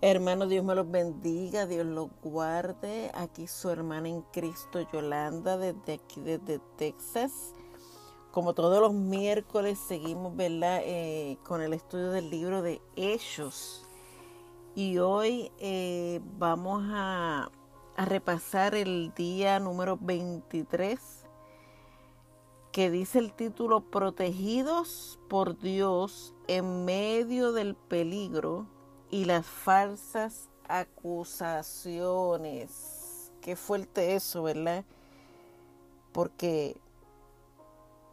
Hermano, 0.00 0.46
Dios 0.46 0.64
me 0.64 0.74
los 0.74 0.90
bendiga, 0.90 1.66
Dios 1.66 1.86
los 1.86 2.08
guarde. 2.22 3.10
Aquí 3.14 3.46
su 3.46 3.70
hermana 3.70 4.08
en 4.08 4.22
Cristo, 4.32 4.80
Yolanda, 4.92 5.56
desde 5.56 5.94
aquí, 5.94 6.20
desde 6.20 6.58
Texas. 6.76 7.54
Como 8.30 8.52
todos 8.52 8.80
los 8.80 8.92
miércoles, 8.92 9.78
seguimos 9.78 10.36
¿verdad? 10.36 10.80
Eh, 10.84 11.38
con 11.44 11.62
el 11.62 11.72
estudio 11.72 12.10
del 12.10 12.28
libro 12.28 12.60
de 12.60 12.82
Hechos. 12.96 13.86
Y 14.74 14.98
hoy 14.98 15.52
eh, 15.58 16.20
vamos 16.36 16.82
a, 16.86 17.48
a 17.96 18.04
repasar 18.04 18.74
el 18.74 19.14
día 19.14 19.60
número 19.60 19.96
23, 19.98 20.98
que 22.72 22.90
dice 22.90 23.20
el 23.20 23.32
título 23.32 23.88
Protegidos 23.88 25.18
por 25.28 25.56
Dios 25.58 26.34
en 26.48 26.84
medio 26.84 27.52
del 27.52 27.76
peligro 27.76 28.66
y 29.14 29.24
las 29.26 29.46
falsas 29.46 30.48
acusaciones. 30.66 33.30
Qué 33.40 33.54
fuerte 33.54 34.16
eso, 34.16 34.42
¿verdad? 34.42 34.84
Porque 36.10 36.76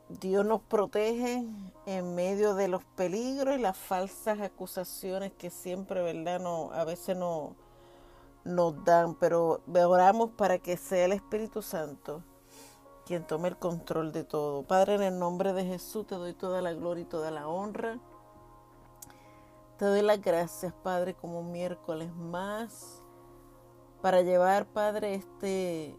Dios 0.09 0.45
nos 0.45 0.61
protege 0.61 1.43
en 1.87 2.13
medio 2.13 2.53
de 2.53 2.67
los 2.67 2.83
peligros 2.83 3.57
y 3.57 3.59
las 3.59 3.75
falsas 3.75 4.41
acusaciones 4.41 5.33
que 5.33 5.49
siempre, 5.49 6.03
¿verdad? 6.03 6.39
No, 6.39 6.71
a 6.71 6.85
veces 6.85 7.17
no 7.17 7.55
nos 8.43 8.85
dan, 8.85 9.15
pero 9.15 9.61
oramos 9.73 10.29
para 10.37 10.59
que 10.59 10.77
sea 10.77 11.05
el 11.05 11.13
Espíritu 11.13 11.63
Santo 11.63 12.23
quien 13.07 13.25
tome 13.25 13.47
el 13.47 13.57
control 13.57 14.11
de 14.11 14.23
todo. 14.23 14.61
Padre, 14.61 14.93
en 14.93 15.01
el 15.01 15.17
nombre 15.17 15.53
de 15.53 15.65
Jesús 15.65 16.05
te 16.05 16.13
doy 16.13 16.33
toda 16.33 16.61
la 16.61 16.73
gloria 16.73 17.01
y 17.01 17.05
toda 17.05 17.31
la 17.31 17.47
honra. 17.47 17.97
Te 19.81 19.87
doy 19.87 20.03
las 20.03 20.21
gracias, 20.21 20.75
Padre, 20.83 21.15
como 21.15 21.41
miércoles 21.41 22.15
más, 22.15 23.01
para 23.99 24.21
llevar, 24.21 24.67
Padre, 24.67 25.15
este, 25.15 25.97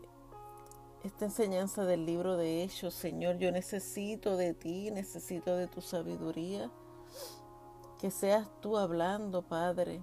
esta 1.03 1.25
enseñanza 1.25 1.85
del 1.85 2.07
libro 2.07 2.37
de 2.37 2.63
Hechos. 2.63 2.95
Señor, 2.95 3.39
yo 3.39 3.51
necesito 3.51 4.37
de 4.37 4.55
ti, 4.55 4.93
necesito 4.93 5.57
de 5.57 5.67
tu 5.67 5.81
sabiduría. 5.81 6.71
Que 7.99 8.13
seas 8.13 8.49
tú 8.61 8.79
hablando, 8.79 9.43
Padre. 9.43 10.01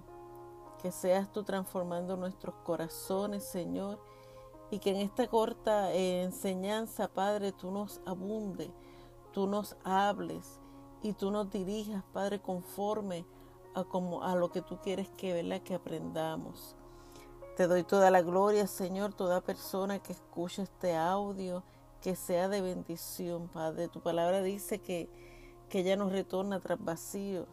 Que 0.82 0.92
seas 0.92 1.32
tú 1.32 1.42
transformando 1.42 2.18
nuestros 2.18 2.56
corazones, 2.56 3.44
Señor. 3.44 3.98
Y 4.70 4.80
que 4.80 4.90
en 4.90 4.96
esta 4.96 5.26
corta 5.26 5.90
eh, 5.94 6.24
enseñanza, 6.24 7.08
Padre, 7.08 7.52
tú 7.52 7.70
nos 7.70 8.02
abunde, 8.04 8.70
tú 9.32 9.46
nos 9.46 9.74
hables 9.84 10.60
y 11.00 11.14
tú 11.14 11.30
nos 11.30 11.48
dirijas, 11.48 12.04
Padre, 12.12 12.42
conforme 12.42 13.24
a, 13.74 13.84
como, 13.84 14.22
a 14.22 14.34
lo 14.34 14.50
que 14.50 14.62
tú 14.62 14.78
quieres 14.82 15.08
que, 15.16 15.32
¿verdad? 15.32 15.62
que 15.62 15.74
aprendamos. 15.74 16.76
Te 17.56 17.66
doy 17.66 17.82
toda 17.82 18.10
la 18.10 18.22
gloria, 18.22 18.66
Señor, 18.66 19.12
toda 19.12 19.40
persona 19.40 19.98
que 19.98 20.12
escuche 20.12 20.62
este 20.62 20.96
audio, 20.96 21.62
que 22.00 22.16
sea 22.16 22.48
de 22.48 22.62
bendición, 22.62 23.48
Padre. 23.48 23.88
Tu 23.88 24.00
palabra 24.00 24.42
dice 24.42 24.78
que, 24.78 25.08
que 25.68 25.80
ella 25.80 25.96
nos 25.96 26.12
retorna 26.12 26.60
tras 26.60 26.82
vacío. 26.82 27.46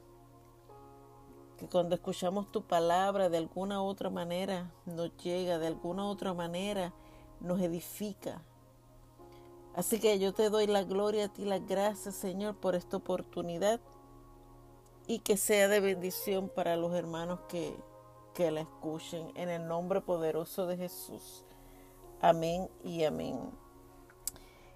Que 1.58 1.68
cuando 1.68 1.96
escuchamos 1.96 2.52
tu 2.52 2.62
palabra 2.62 3.30
de 3.30 3.38
alguna 3.38 3.82
otra 3.82 4.10
manera 4.10 4.72
nos 4.86 5.16
llega, 5.18 5.58
de 5.58 5.68
alguna 5.68 6.06
otra 6.06 6.34
manera 6.34 6.94
nos 7.40 7.60
edifica. 7.60 8.42
Así 9.76 10.00
que 10.00 10.18
yo 10.20 10.34
te 10.34 10.50
doy 10.50 10.68
la 10.68 10.84
gloria 10.84 11.26
a 11.26 11.28
ti, 11.30 11.46
las 11.46 11.66
gracias, 11.68 12.16
Señor, 12.16 12.56
por 12.56 12.76
esta 12.76 12.98
oportunidad 12.98 13.80
y 15.08 15.20
que 15.20 15.38
sea 15.38 15.68
de 15.70 15.80
bendición 15.80 16.50
para 16.50 16.76
los 16.76 16.94
hermanos 16.94 17.40
que, 17.48 17.76
que 18.34 18.52
la 18.52 18.62
escuchen. 18.62 19.32
En 19.36 19.50
el 19.50 19.68
nombre 19.68 20.02
poderoso 20.02 20.68
de 20.68 20.78
Jesús. 20.78 21.46
Amén 22.22 22.70
y 22.84 23.06
amén. 23.06 23.40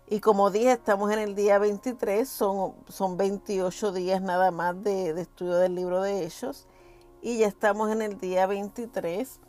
Y 0.08 0.20
como 0.20 0.52
dije, 0.52 0.74
estamos 0.74 1.12
en 1.12 1.20
el 1.20 1.36
día 1.36 1.58
23, 1.58 2.28
son, 2.28 2.76
son 2.90 3.16
28 3.16 3.94
días 3.94 4.22
nada 4.22 4.52
más 4.52 4.84
de, 4.84 5.10
estudio 5.12 5.56
del 5.56 5.76
libro 5.76 6.02
de 6.02 6.26
Hechos. 6.26 6.68
Y 7.22 7.38
ya 7.38 7.48
estamos 7.48 7.92
en 7.92 8.02
el 8.02 8.20
día 8.20 8.46
23 8.46 9.40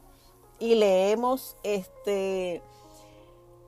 y 0.58 0.74
leemos 0.76 1.56
este 1.64 2.62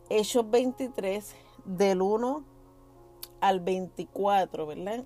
Hechos 0.09 0.49
23 0.49 1.35
del 1.65 2.03
1 2.03 2.45
al 3.41 3.61
24, 3.61 4.67
¿verdad? 4.67 5.05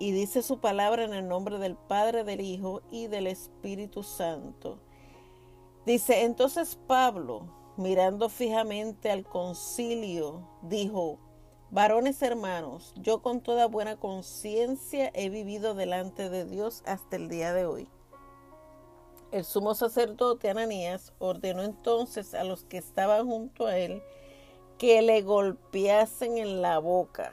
Y 0.00 0.12
dice 0.12 0.42
su 0.42 0.60
palabra 0.60 1.04
en 1.04 1.12
el 1.12 1.28
nombre 1.28 1.58
del 1.58 1.76
Padre, 1.76 2.24
del 2.24 2.40
Hijo 2.40 2.80
y 2.90 3.06
del 3.06 3.26
Espíritu 3.26 4.02
Santo. 4.02 4.78
Dice, 5.84 6.22
entonces 6.22 6.78
Pablo, 6.86 7.44
mirando 7.76 8.30
fijamente 8.30 9.10
al 9.10 9.24
concilio, 9.24 10.48
dijo, 10.62 11.18
varones 11.70 12.22
hermanos, 12.22 12.94
yo 12.96 13.20
con 13.20 13.42
toda 13.42 13.66
buena 13.66 13.96
conciencia 13.96 15.10
he 15.12 15.28
vivido 15.28 15.74
delante 15.74 16.30
de 16.30 16.46
Dios 16.46 16.82
hasta 16.86 17.16
el 17.16 17.28
día 17.28 17.52
de 17.52 17.66
hoy. 17.66 17.88
El 19.32 19.44
sumo 19.44 19.74
sacerdote 19.74 20.48
Ananías 20.48 21.12
ordenó 21.18 21.62
entonces 21.62 22.32
a 22.32 22.42
los 22.42 22.64
que 22.64 22.78
estaban 22.78 23.26
junto 23.26 23.66
a 23.66 23.76
él 23.76 24.02
que 24.78 25.02
le 25.02 25.20
golpeasen 25.20 26.38
en 26.38 26.62
la 26.62 26.78
boca 26.78 27.32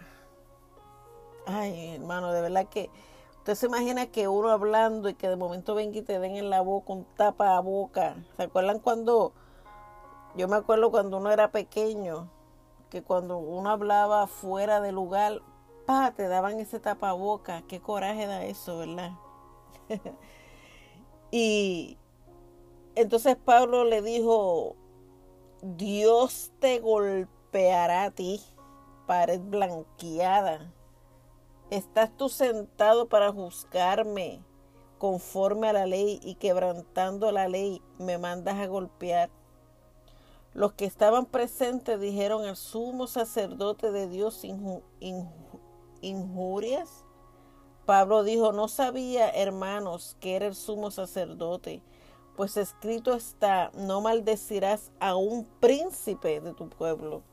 Ay, 1.49 1.95
hermano, 1.95 2.33
de 2.33 2.41
verdad 2.41 2.67
que 2.67 2.89
usted 3.37 3.55
se 3.55 3.67
imagina 3.67 4.07
que 4.07 4.27
uno 4.27 4.49
hablando 4.49 5.07
y 5.07 5.13
que 5.13 5.29
de 5.29 5.37
momento 5.37 5.75
venga 5.75 5.97
y 5.97 6.01
te 6.01 6.19
den 6.19 6.35
en 6.35 6.49
la 6.49 6.59
boca 6.59 6.91
un 6.91 7.05
tapa 7.15 7.55
a 7.55 7.61
boca. 7.61 8.17
¿Se 8.35 8.43
acuerdan 8.43 8.79
cuando, 8.79 9.31
yo 10.35 10.49
me 10.49 10.57
acuerdo 10.57 10.91
cuando 10.91 11.15
uno 11.15 11.31
era 11.31 11.51
pequeño, 11.51 12.29
que 12.89 13.01
cuando 13.01 13.37
uno 13.37 13.69
hablaba 13.69 14.27
fuera 14.27 14.81
de 14.81 14.91
lugar, 14.91 15.41
pa, 15.85 16.11
te 16.11 16.27
daban 16.27 16.59
ese 16.59 16.81
tapa 16.81 17.11
a 17.11 17.13
boca. 17.13 17.63
Qué 17.69 17.79
coraje 17.79 18.27
da 18.27 18.43
eso, 18.43 18.79
¿verdad? 18.79 19.11
y 21.31 21.97
entonces 22.95 23.37
Pablo 23.37 23.85
le 23.85 24.01
dijo, 24.01 24.75
Dios 25.61 26.51
te 26.59 26.79
golpeará 26.79 28.03
a 28.03 28.11
ti, 28.11 28.41
pared 29.05 29.39
blanqueada 29.39 30.73
¿Estás 31.69 32.15
tú 32.15 32.29
sentado 32.29 33.09
para 33.09 33.33
juzgarme 33.33 34.41
conforme 34.99 35.67
a 35.67 35.73
la 35.73 35.85
ley 35.85 36.17
y 36.23 36.35
quebrantando 36.35 37.29
la 37.33 37.49
ley 37.49 37.81
me 37.99 38.17
mandas 38.17 38.55
a 38.55 38.67
golpear? 38.67 39.29
Los 40.53 40.71
que 40.73 40.85
estaban 40.85 41.25
presentes 41.25 41.99
dijeron 41.99 42.45
al 42.45 42.55
sumo 42.55 43.05
sacerdote 43.05 43.91
de 43.91 44.07
Dios 44.07 44.45
injurias. 46.01 47.03
Pablo 47.85 48.23
dijo, 48.23 48.53
no 48.53 48.69
sabía, 48.69 49.29
hermanos, 49.29 50.15
que 50.21 50.37
era 50.37 50.47
el 50.47 50.55
sumo 50.55 50.89
sacerdote, 50.89 51.83
pues 52.37 52.55
escrito 52.55 53.13
está, 53.13 53.71
no 53.73 53.99
maldecirás 53.99 54.91
a 55.01 55.17
un 55.17 55.43
príncipe 55.59 56.39
de 56.39 56.53
tu 56.53 56.69
pueblo. 56.69 57.23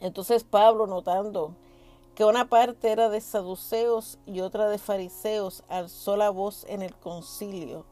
Entonces 0.00 0.44
Pablo, 0.44 0.86
notando 0.86 1.56
que 2.14 2.24
una 2.26 2.48
parte 2.48 2.90
era 2.90 3.08
de 3.08 3.20
saduceos 3.20 4.18
y 4.26 4.40
otra 4.40 4.68
de 4.68 4.78
fariseos, 4.78 5.64
alzó 5.68 6.16
la 6.16 6.28
voz 6.28 6.64
en 6.68 6.82
el 6.82 6.94
concilio. 6.94 7.86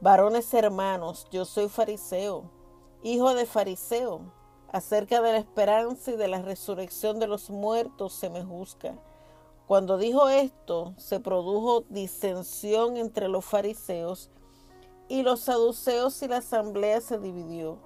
Varones 0.00 0.52
hermanos, 0.52 1.26
yo 1.30 1.44
soy 1.46 1.68
fariseo, 1.68 2.50
hijo 3.02 3.34
de 3.34 3.46
fariseo. 3.46 4.20
Acerca 4.72 5.20
de 5.20 5.32
la 5.32 5.38
esperanza 5.38 6.12
y 6.12 6.16
de 6.16 6.28
la 6.28 6.42
resurrección 6.42 7.18
de 7.18 7.26
los 7.26 7.50
muertos 7.50 8.12
se 8.12 8.30
me 8.30 8.44
juzga. 8.44 8.94
Cuando 9.66 9.98
dijo 9.98 10.28
esto, 10.28 10.94
se 10.96 11.18
produjo 11.18 11.84
disensión 11.88 12.96
entre 12.96 13.28
los 13.28 13.44
fariseos 13.44 14.30
y 15.08 15.22
los 15.22 15.40
saduceos 15.40 16.22
y 16.22 16.28
la 16.28 16.36
asamblea 16.36 17.00
se 17.00 17.18
dividió, 17.18 17.78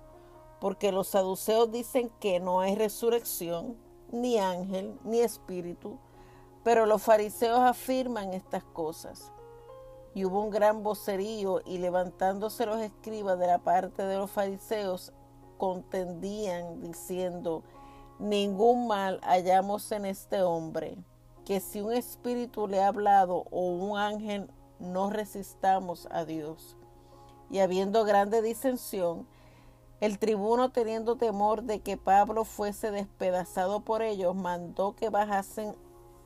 porque 0.60 0.92
los 0.92 1.08
saduceos 1.08 1.70
dicen 1.70 2.10
que 2.20 2.38
no 2.38 2.60
hay 2.60 2.74
resurrección 2.74 3.83
ni 4.14 4.38
ángel, 4.38 4.98
ni 5.04 5.20
espíritu, 5.20 5.98
pero 6.62 6.86
los 6.86 7.02
fariseos 7.02 7.60
afirman 7.60 8.32
estas 8.32 8.64
cosas. 8.64 9.32
Y 10.14 10.24
hubo 10.24 10.40
un 10.40 10.50
gran 10.50 10.82
vocerío 10.82 11.60
y 11.64 11.78
levantándose 11.78 12.66
los 12.66 12.80
escribas 12.80 13.38
de 13.38 13.48
la 13.48 13.58
parte 13.58 14.04
de 14.04 14.16
los 14.16 14.30
fariseos, 14.30 15.12
contendían 15.58 16.80
diciendo, 16.80 17.64
ningún 18.18 18.86
mal 18.86 19.20
hallamos 19.22 19.90
en 19.92 20.06
este 20.06 20.42
hombre, 20.42 20.96
que 21.44 21.60
si 21.60 21.80
un 21.80 21.92
espíritu 21.92 22.68
le 22.68 22.82
ha 22.82 22.88
hablado 22.88 23.44
o 23.50 23.60
un 23.60 23.98
ángel, 23.98 24.50
no 24.78 25.10
resistamos 25.10 26.08
a 26.10 26.24
Dios. 26.24 26.76
Y 27.50 27.58
habiendo 27.58 28.04
grande 28.04 28.40
disensión, 28.40 29.26
el 30.04 30.18
tribuno, 30.18 30.70
teniendo 30.70 31.16
temor 31.16 31.62
de 31.62 31.80
que 31.80 31.96
Pablo 31.96 32.44
fuese 32.44 32.90
despedazado 32.90 33.80
por 33.80 34.02
ellos, 34.02 34.36
mandó 34.36 34.94
que 34.94 35.08
bajasen 35.08 35.74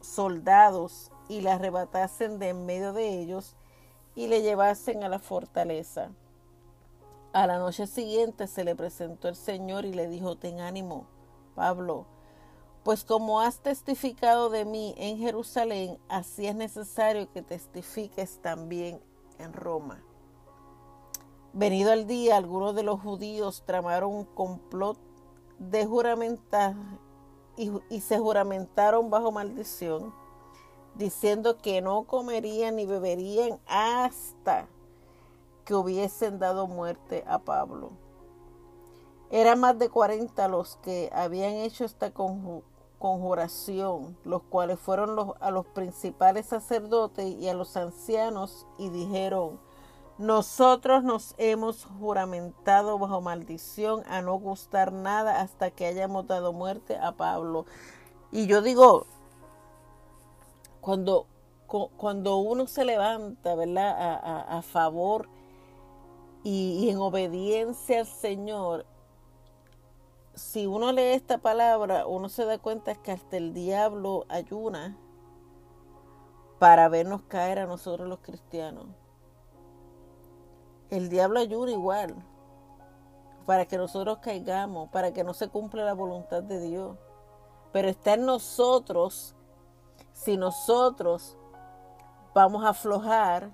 soldados 0.00 1.12
y 1.28 1.42
le 1.42 1.50
arrebatasen 1.50 2.40
de 2.40 2.48
en 2.48 2.66
medio 2.66 2.92
de 2.92 3.20
ellos 3.20 3.54
y 4.16 4.26
le 4.26 4.42
llevasen 4.42 5.04
a 5.04 5.08
la 5.08 5.20
fortaleza. 5.20 6.10
A 7.32 7.46
la 7.46 7.58
noche 7.58 7.86
siguiente 7.86 8.48
se 8.48 8.64
le 8.64 8.74
presentó 8.74 9.28
el 9.28 9.36
Señor 9.36 9.84
y 9.84 9.92
le 9.92 10.08
dijo, 10.08 10.34
ten 10.34 10.58
ánimo, 10.58 11.06
Pablo, 11.54 12.06
pues 12.82 13.04
como 13.04 13.40
has 13.40 13.60
testificado 13.60 14.50
de 14.50 14.64
mí 14.64 14.92
en 14.98 15.18
Jerusalén, 15.18 15.98
así 16.08 16.48
es 16.48 16.56
necesario 16.56 17.30
que 17.30 17.42
testifiques 17.42 18.40
también 18.42 19.00
en 19.38 19.52
Roma. 19.52 20.02
Venido 21.52 21.92
el 21.92 22.06
día, 22.06 22.36
algunos 22.36 22.74
de 22.74 22.82
los 22.82 23.00
judíos 23.00 23.62
tramaron 23.64 24.14
un 24.14 24.24
complot 24.24 24.98
de 25.58 25.86
juramentar 25.86 26.74
y, 27.56 27.72
y 27.90 28.00
se 28.00 28.18
juramentaron 28.18 29.10
bajo 29.10 29.32
maldición 29.32 30.12
diciendo 30.94 31.58
que 31.58 31.80
no 31.80 32.02
comerían 32.04 32.76
ni 32.76 32.84
beberían 32.84 33.58
hasta 33.66 34.66
que 35.64 35.74
hubiesen 35.74 36.38
dado 36.38 36.66
muerte 36.66 37.24
a 37.26 37.38
Pablo. 37.38 37.92
Eran 39.30 39.60
más 39.60 39.78
de 39.78 39.88
40 39.90 40.48
los 40.48 40.76
que 40.76 41.10
habían 41.12 41.52
hecho 41.52 41.84
esta 41.84 42.12
conjuración, 42.98 44.16
los 44.24 44.42
cuales 44.44 44.80
fueron 44.80 45.34
a 45.40 45.50
los 45.50 45.66
principales 45.66 46.46
sacerdotes 46.46 47.26
y 47.26 47.48
a 47.48 47.54
los 47.54 47.76
ancianos 47.76 48.66
y 48.78 48.88
dijeron, 48.88 49.60
nosotros 50.18 51.04
nos 51.04 51.36
hemos 51.38 51.84
juramentado 51.84 52.98
bajo 52.98 53.20
maldición 53.20 54.02
a 54.08 54.20
no 54.20 54.34
gustar 54.34 54.92
nada 54.92 55.40
hasta 55.40 55.70
que 55.70 55.86
hayamos 55.86 56.26
dado 56.26 56.52
muerte 56.52 56.96
a 56.96 57.12
Pablo. 57.12 57.66
Y 58.32 58.48
yo 58.48 58.60
digo, 58.60 59.06
cuando, 60.80 61.26
cuando 61.68 62.38
uno 62.38 62.66
se 62.66 62.84
levanta, 62.84 63.54
¿verdad? 63.54 64.20
A, 64.48 64.62
favor 64.62 65.28
y, 66.42 66.80
y 66.84 66.90
en 66.90 66.98
obediencia 66.98 68.00
al 68.00 68.06
Señor, 68.06 68.86
si 70.34 70.66
uno 70.66 70.90
lee 70.90 71.12
esta 71.12 71.38
palabra, 71.38 72.06
uno 72.06 72.28
se 72.28 72.44
da 72.44 72.58
cuenta 72.58 72.96
que 72.96 73.12
hasta 73.12 73.36
el 73.36 73.54
diablo 73.54 74.24
ayuna 74.28 74.96
para 76.58 76.88
vernos 76.88 77.22
caer 77.22 77.60
a 77.60 77.66
nosotros 77.66 78.08
los 78.08 78.18
cristianos. 78.18 78.86
El 80.90 81.08
diablo 81.08 81.40
ayuna 81.40 81.72
igual 81.72 82.14
para 83.46 83.66
que 83.66 83.78
nosotros 83.78 84.18
caigamos, 84.18 84.90
para 84.90 85.12
que 85.12 85.24
no 85.24 85.32
se 85.34 85.48
cumpla 85.48 85.84
la 85.84 85.94
voluntad 85.94 86.42
de 86.42 86.60
Dios. 86.60 86.96
Pero 87.72 87.88
está 87.88 88.14
en 88.14 88.26
nosotros 88.26 89.34
si 90.12 90.36
nosotros 90.36 91.36
vamos 92.34 92.64
a 92.64 92.70
aflojar 92.70 93.50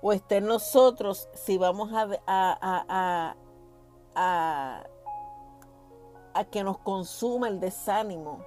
o 0.00 0.12
está 0.12 0.36
en 0.36 0.46
nosotros 0.46 1.28
si 1.34 1.58
vamos 1.58 1.92
a, 1.92 2.08
a, 2.26 3.34
a, 4.14 4.84
a, 6.34 6.44
que 6.44 6.62
nos 6.62 6.78
consuma 6.78 7.48
el 7.48 7.60
desánimo 7.60 8.44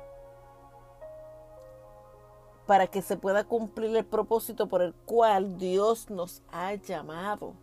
para 2.66 2.88
que 2.88 3.02
se 3.02 3.18
pueda 3.18 3.44
cumplir 3.44 3.96
el 3.96 4.06
propósito 4.06 4.68
por 4.68 4.82
el 4.82 4.94
cual 4.94 5.58
Dios 5.58 6.10
nos 6.10 6.42
ha 6.52 6.74
llamado. 6.76 7.54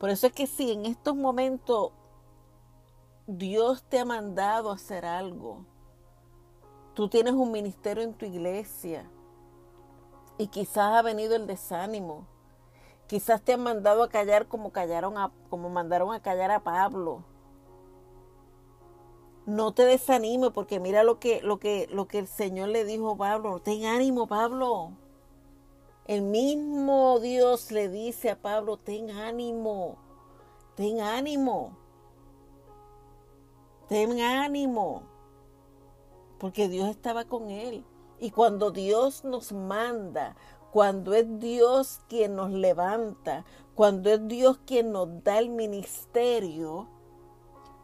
Por 0.00 0.10
eso 0.10 0.26
es 0.26 0.32
que 0.32 0.48
si 0.48 0.72
en 0.72 0.86
estos 0.86 1.14
momentos 1.14 1.92
Dios 3.28 3.84
te 3.84 4.00
ha 4.00 4.04
mandado 4.04 4.70
a 4.70 4.74
hacer 4.74 5.06
algo, 5.06 5.64
Tú 6.94 7.08
tienes 7.08 7.32
un 7.32 7.52
ministerio 7.52 8.02
en 8.02 8.14
tu 8.14 8.26
iglesia 8.26 9.08
y 10.38 10.48
quizás 10.48 10.92
ha 10.92 11.02
venido 11.02 11.36
el 11.36 11.46
desánimo. 11.46 12.26
Quizás 13.06 13.40
te 13.42 13.52
han 13.52 13.62
mandado 13.62 14.02
a 14.02 14.08
callar 14.08 14.48
como 14.48 14.70
callaron 14.70 15.16
a, 15.16 15.32
como 15.48 15.70
mandaron 15.70 16.12
a 16.12 16.20
callar 16.20 16.50
a 16.50 16.60
Pablo. 16.60 17.24
No 19.46 19.72
te 19.72 19.84
desanime 19.84 20.50
porque 20.50 20.80
mira 20.80 21.02
lo 21.02 21.18
que, 21.18 21.40
lo 21.42 21.58
que, 21.58 21.88
lo 21.90 22.06
que 22.06 22.18
el 22.18 22.26
Señor 22.26 22.68
le 22.68 22.84
dijo 22.84 23.12
a 23.12 23.16
Pablo. 23.16 23.60
Ten 23.60 23.86
ánimo, 23.86 24.26
Pablo. 24.26 24.92
El 26.06 26.22
mismo 26.22 27.20
Dios 27.20 27.70
le 27.70 27.88
dice 27.88 28.30
a 28.30 28.40
Pablo, 28.40 28.76
ten 28.76 29.10
ánimo, 29.10 29.98
ten 30.74 31.00
ánimo, 31.00 31.76
ten 33.88 34.20
ánimo 34.20 35.10
porque 36.40 36.68
Dios 36.68 36.88
estaba 36.88 37.24
con 37.24 37.50
él. 37.50 37.84
Y 38.18 38.30
cuando 38.30 38.70
Dios 38.70 39.24
nos 39.24 39.52
manda, 39.52 40.36
cuando 40.72 41.14
es 41.14 41.38
Dios 41.38 42.00
quien 42.08 42.34
nos 42.34 42.50
levanta, 42.50 43.44
cuando 43.74 44.10
es 44.10 44.26
Dios 44.26 44.58
quien 44.66 44.90
nos 44.90 45.22
da 45.22 45.38
el 45.38 45.50
ministerio, 45.50 46.88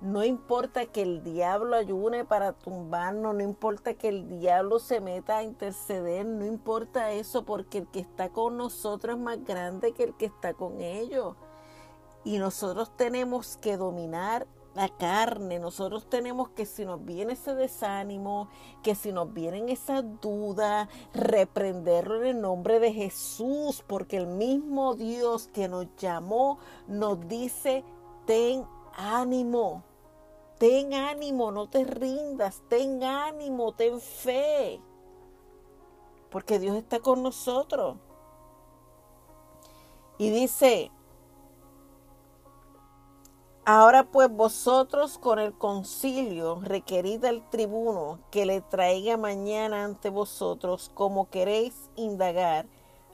no 0.00 0.24
importa 0.24 0.86
que 0.86 1.02
el 1.02 1.22
diablo 1.22 1.74
ayune 1.74 2.24
para 2.24 2.52
tumbarnos, 2.52 3.34
no 3.34 3.42
importa 3.42 3.94
que 3.94 4.08
el 4.08 4.28
diablo 4.28 4.78
se 4.78 5.00
meta 5.00 5.38
a 5.38 5.42
interceder, 5.42 6.26
no 6.26 6.44
importa 6.44 7.12
eso, 7.12 7.44
porque 7.44 7.78
el 7.78 7.86
que 7.88 8.00
está 8.00 8.28
con 8.28 8.58
nosotros 8.58 9.16
es 9.16 9.22
más 9.22 9.42
grande 9.44 9.92
que 9.92 10.04
el 10.04 10.14
que 10.14 10.26
está 10.26 10.52
con 10.52 10.82
ellos. 10.82 11.36
Y 12.24 12.38
nosotros 12.38 12.94
tenemos 12.96 13.56
que 13.56 13.76
dominar 13.76 14.46
la 14.76 14.88
carne. 14.90 15.58
Nosotros 15.58 16.08
tenemos 16.08 16.50
que 16.50 16.66
si 16.66 16.84
nos 16.84 17.04
viene 17.04 17.32
ese 17.32 17.54
desánimo, 17.54 18.48
que 18.82 18.94
si 18.94 19.10
nos 19.10 19.32
vienen 19.32 19.70
esas 19.70 20.04
dudas, 20.20 20.88
reprenderlo 21.14 22.16
en 22.16 22.26
el 22.36 22.40
nombre 22.42 22.78
de 22.78 22.92
Jesús, 22.92 23.82
porque 23.86 24.18
el 24.18 24.26
mismo 24.26 24.94
Dios 24.94 25.48
que 25.48 25.68
nos 25.68 25.86
llamó 25.96 26.58
nos 26.86 27.26
dice, 27.26 27.82
ten 28.26 28.66
ánimo, 28.96 29.84
ten 30.58 30.94
ánimo, 30.94 31.52
no 31.52 31.68
te 31.68 31.84
rindas, 31.84 32.62
ten 32.68 33.04
ánimo, 33.04 33.72
ten 33.72 34.00
fe, 34.00 34.80
porque 36.30 36.58
Dios 36.58 36.76
está 36.76 36.98
con 37.00 37.22
nosotros. 37.22 37.96
Y 40.18 40.30
dice, 40.30 40.90
Ahora 43.68 44.04
pues 44.04 44.30
vosotros 44.30 45.18
con 45.18 45.40
el 45.40 45.52
concilio 45.52 46.60
requerid 46.62 47.24
al 47.24 47.50
tribuno 47.50 48.20
que 48.30 48.46
le 48.46 48.60
traiga 48.60 49.16
mañana 49.16 49.82
ante 49.82 50.08
vosotros 50.08 50.88
como 50.94 51.28
queréis 51.30 51.74
indagar 51.96 52.68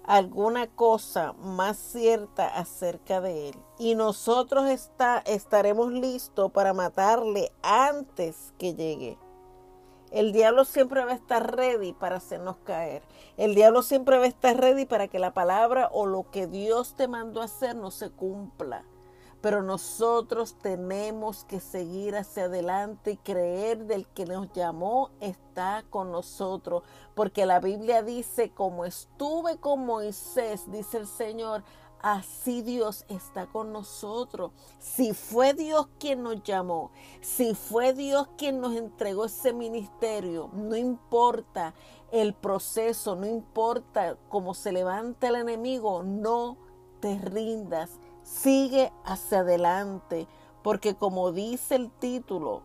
alguna 0.05 0.67
cosa 0.67 1.33
más 1.35 1.77
cierta 1.77 2.49
acerca 2.49 3.21
de 3.21 3.51
él. 3.51 3.57
Y 3.79 3.95
nosotros 3.95 4.69
está, 4.69 5.19
estaremos 5.19 5.93
listos 5.93 6.51
para 6.53 6.73
matarle 6.73 7.53
antes 7.63 8.53
que 8.59 8.75
llegue. 8.75 9.19
El 10.11 10.33
diablo 10.33 10.67
siempre 10.67 11.05
va 11.05 11.13
a 11.13 11.15
estar 11.15 11.57
ready 11.57 11.95
para 11.95 12.17
hacernos 12.17 12.59
caer. 12.65 13.03
El 13.39 13.55
diablo 13.55 13.83
siempre 13.83 14.19
va 14.19 14.25
a 14.25 14.29
estar 14.29 14.57
ready 14.59 14.85
para 14.85 15.09
que 15.09 15.19
la 15.19 15.33
palabra 15.33 15.89
o 15.91 16.05
lo 16.05 16.31
que 16.31 16.47
Dios 16.47 16.95
te 16.97 17.09
mandó 17.09 17.41
a 17.41 17.47
hacer 17.47 17.77
no 17.77 17.91
se 17.91 18.11
cumpla. 18.11 18.85
Pero 19.43 19.63
nosotros 19.63 20.55
tenemos 20.63 21.45
que 21.45 21.59
seguir 21.59 22.15
hacia 22.17 22.45
adelante 22.45 23.11
y 23.11 23.17
creer 23.17 23.87
del 23.87 24.07
que 24.07 24.25
nos 24.25 24.53
llamó 24.53 25.11
está 25.21 25.85
con 25.91 26.13
nosotros. 26.13 26.85
Porque 27.17 27.45
la 27.45 27.59
Biblia 27.59 28.05
dice, 28.05 28.51
como 28.51 28.85
estuve 28.85 29.59
con 29.59 29.85
Moisés, 29.85 30.71
dice 30.71 30.99
el 30.99 31.09
Señor, 31.09 31.65
así 32.03 32.63
Dios 32.63 33.05
está 33.09 33.47
con 33.47 33.73
nosotros. 33.73 34.53
Si 34.79 35.13
fue 35.13 35.55
Dios 35.55 35.89
quien 35.99 36.23
nos 36.23 36.43
llamó, 36.45 36.93
si 37.21 37.57
fue 37.57 37.95
Dios 37.95 38.29
quien 38.39 38.61
nos 38.61 38.77
entregó 38.77 39.25
ese 39.25 39.53
ministerio, 39.53 40.51
no 40.53 40.77
importa 40.77 41.75
el 42.13 42.33
proceso, 42.33 43.17
no 43.17 43.27
importa 43.27 44.17
cómo 44.29 44.55
se 44.55 44.71
levanta 44.71 45.29
el 45.29 45.35
enemigo, 45.35 46.05
no 46.05 46.59
te 47.01 47.19
rindas 47.19 47.99
Sigue 48.33 48.91
hacia 49.05 49.41
adelante, 49.41 50.27
porque 50.63 50.97
como 50.97 51.33
dice 51.33 51.75
el 51.75 51.91
título, 51.91 52.63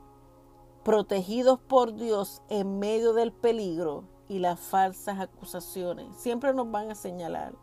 protegidos 0.84 1.60
por 1.60 1.94
Dios 1.94 2.42
en 2.48 2.80
medio 2.80 3.12
del 3.12 3.34
peligro 3.34 4.06
y 4.30 4.40
las 4.40 4.62
falsas 4.62 5.20
acusaciones. 5.20 6.16
Siempre 6.16 6.54
nos 6.54 6.72
van 6.72 6.90
a 6.90 6.96
señalar, 6.96 7.54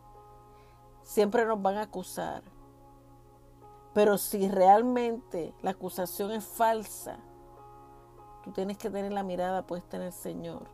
siempre 1.01 1.45
nos 1.45 1.59
van 1.59 1.77
a 1.77 1.81
acusar. 1.81 2.43
Pero 3.95 4.19
si 4.19 4.49
realmente 4.49 5.55
la 5.63 5.71
acusación 5.71 6.31
es 6.31 6.45
falsa, 6.45 7.17
tú 8.43 8.51
tienes 8.51 8.77
que 8.77 8.91
tener 8.91 9.11
la 9.13 9.23
mirada 9.23 9.65
puesta 9.65 9.97
en 9.97 10.03
el 10.03 10.13
Señor. 10.13 10.69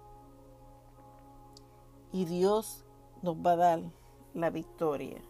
Y 2.11 2.25
Dios 2.25 2.83
nos 3.21 3.37
va 3.37 3.53
a 3.53 3.55
dar 3.55 3.81
la 4.33 4.49
victoria. 4.49 5.23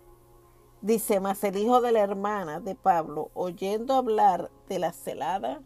Dice, 0.81 1.19
mas 1.19 1.43
el 1.43 1.57
hijo 1.57 1.79
de 1.79 1.91
la 1.91 1.99
hermana 1.99 2.59
de 2.59 2.73
Pablo, 2.73 3.29
oyendo 3.35 3.93
hablar 3.93 4.49
de 4.67 4.79
la 4.79 4.93
celada, 4.93 5.61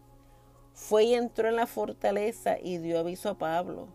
fue 0.73 1.05
y 1.05 1.13
entró 1.13 1.47
en 1.47 1.55
la 1.55 1.67
fortaleza 1.67 2.59
y 2.59 2.79
dio 2.79 2.99
aviso 2.99 3.29
a 3.29 3.37
Pablo. 3.37 3.87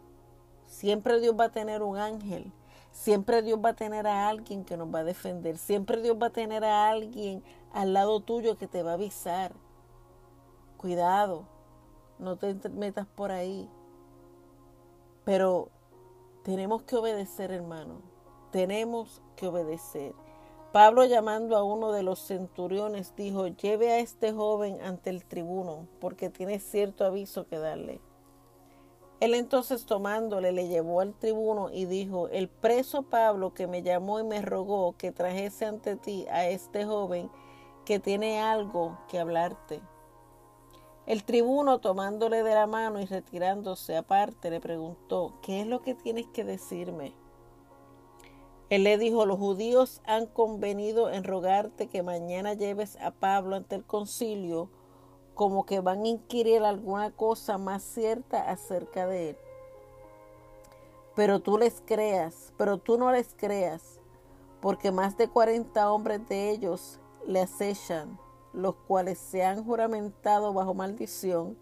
Siempre 0.66 1.20
Dios 1.20 1.34
va 1.38 1.44
a 1.44 1.52
tener 1.52 1.82
un 1.82 1.98
ángel. 1.98 2.52
Siempre 2.90 3.42
Dios 3.42 3.60
va 3.62 3.70
a 3.70 3.76
tener 3.76 4.06
a 4.06 4.28
alguien 4.28 4.64
que 4.64 4.78
nos 4.78 4.92
va 4.92 5.00
a 5.00 5.04
defender. 5.04 5.58
Siempre 5.58 6.00
Dios 6.00 6.16
va 6.20 6.28
a 6.28 6.32
tener 6.32 6.64
a 6.64 6.88
alguien 6.88 7.42
al 7.72 7.92
lado 7.92 8.20
tuyo 8.20 8.56
que 8.56 8.66
te 8.66 8.82
va 8.82 8.92
a 8.92 8.94
avisar. 8.94 9.52
Cuidado, 10.78 11.46
no 12.18 12.36
te 12.36 12.54
metas 12.70 13.06
por 13.06 13.30
ahí. 13.30 13.68
Pero 15.24 15.68
tenemos 16.44 16.82
que 16.84 16.96
obedecer, 16.96 17.52
hermano. 17.52 18.00
Tenemos 18.50 19.20
que 19.36 19.48
obedecer. 19.48 20.14
Pablo 20.72 21.04
llamando 21.04 21.56
a 21.56 21.64
uno 21.64 21.90
de 21.90 22.04
los 22.04 22.20
centuriones 22.20 23.16
dijo, 23.16 23.48
lleve 23.48 23.90
a 23.90 23.98
este 23.98 24.32
joven 24.32 24.80
ante 24.82 25.10
el 25.10 25.24
tribuno, 25.24 25.88
porque 26.00 26.30
tiene 26.30 26.60
cierto 26.60 27.04
aviso 27.04 27.48
que 27.48 27.58
darle. 27.58 28.00
Él 29.18 29.34
entonces 29.34 29.84
tomándole 29.84 30.52
le 30.52 30.68
llevó 30.68 31.00
al 31.00 31.12
tribuno 31.12 31.70
y 31.72 31.86
dijo, 31.86 32.28
el 32.28 32.48
preso 32.48 33.02
Pablo 33.02 33.52
que 33.52 33.66
me 33.66 33.82
llamó 33.82 34.20
y 34.20 34.24
me 34.24 34.42
rogó 34.42 34.96
que 34.96 35.10
trajese 35.10 35.66
ante 35.66 35.96
ti 35.96 36.26
a 36.30 36.46
este 36.46 36.84
joven 36.84 37.30
que 37.84 37.98
tiene 37.98 38.40
algo 38.40 38.96
que 39.08 39.18
hablarte. 39.18 39.82
El 41.06 41.24
tribuno 41.24 41.80
tomándole 41.80 42.44
de 42.44 42.54
la 42.54 42.68
mano 42.68 43.00
y 43.00 43.06
retirándose 43.06 43.96
aparte 43.96 44.50
le 44.50 44.60
preguntó, 44.60 45.34
¿qué 45.42 45.62
es 45.62 45.66
lo 45.66 45.82
que 45.82 45.96
tienes 45.96 46.28
que 46.28 46.44
decirme? 46.44 47.12
Él 48.70 48.84
le 48.84 48.98
dijo, 48.98 49.26
los 49.26 49.38
judíos 49.38 50.00
han 50.06 50.26
convenido 50.26 51.10
en 51.10 51.24
rogarte 51.24 51.88
que 51.88 52.04
mañana 52.04 52.54
lleves 52.54 52.96
a 53.00 53.10
Pablo 53.10 53.56
ante 53.56 53.74
el 53.74 53.84
concilio, 53.84 54.70
como 55.34 55.66
que 55.66 55.80
van 55.80 56.04
a 56.04 56.08
inquirir 56.08 56.62
alguna 56.62 57.10
cosa 57.10 57.58
más 57.58 57.82
cierta 57.82 58.48
acerca 58.48 59.08
de 59.08 59.30
él. 59.30 59.36
Pero 61.16 61.40
tú 61.40 61.58
les 61.58 61.82
creas, 61.84 62.52
pero 62.56 62.78
tú 62.78 62.96
no 62.96 63.10
les 63.10 63.34
creas, 63.34 63.98
porque 64.60 64.92
más 64.92 65.16
de 65.16 65.28
cuarenta 65.28 65.90
hombres 65.90 66.28
de 66.28 66.50
ellos 66.50 67.00
le 67.26 67.40
acechan, 67.40 68.20
los 68.52 68.76
cuales 68.86 69.18
se 69.18 69.44
han 69.44 69.64
juramentado 69.64 70.52
bajo 70.52 70.74
maldición 70.74 71.58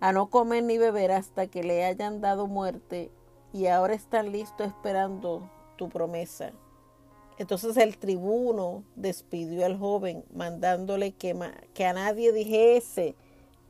a 0.00 0.12
no 0.12 0.30
comer 0.30 0.64
ni 0.64 0.78
beber 0.78 1.12
hasta 1.12 1.48
que 1.48 1.62
le 1.62 1.84
hayan 1.84 2.22
dado 2.22 2.46
muerte, 2.46 3.12
y 3.52 3.66
ahora 3.66 3.92
están 3.92 4.32
listos 4.32 4.68
esperando 4.68 5.50
tu 5.80 5.88
promesa. 5.88 6.52
Entonces 7.38 7.78
el 7.78 7.96
tribuno 7.96 8.84
despidió 8.96 9.64
al 9.64 9.78
joven, 9.78 10.26
mandándole 10.30 11.12
que, 11.12 11.34
que 11.72 11.86
a 11.86 11.94
nadie 11.94 12.32
dijese 12.32 13.16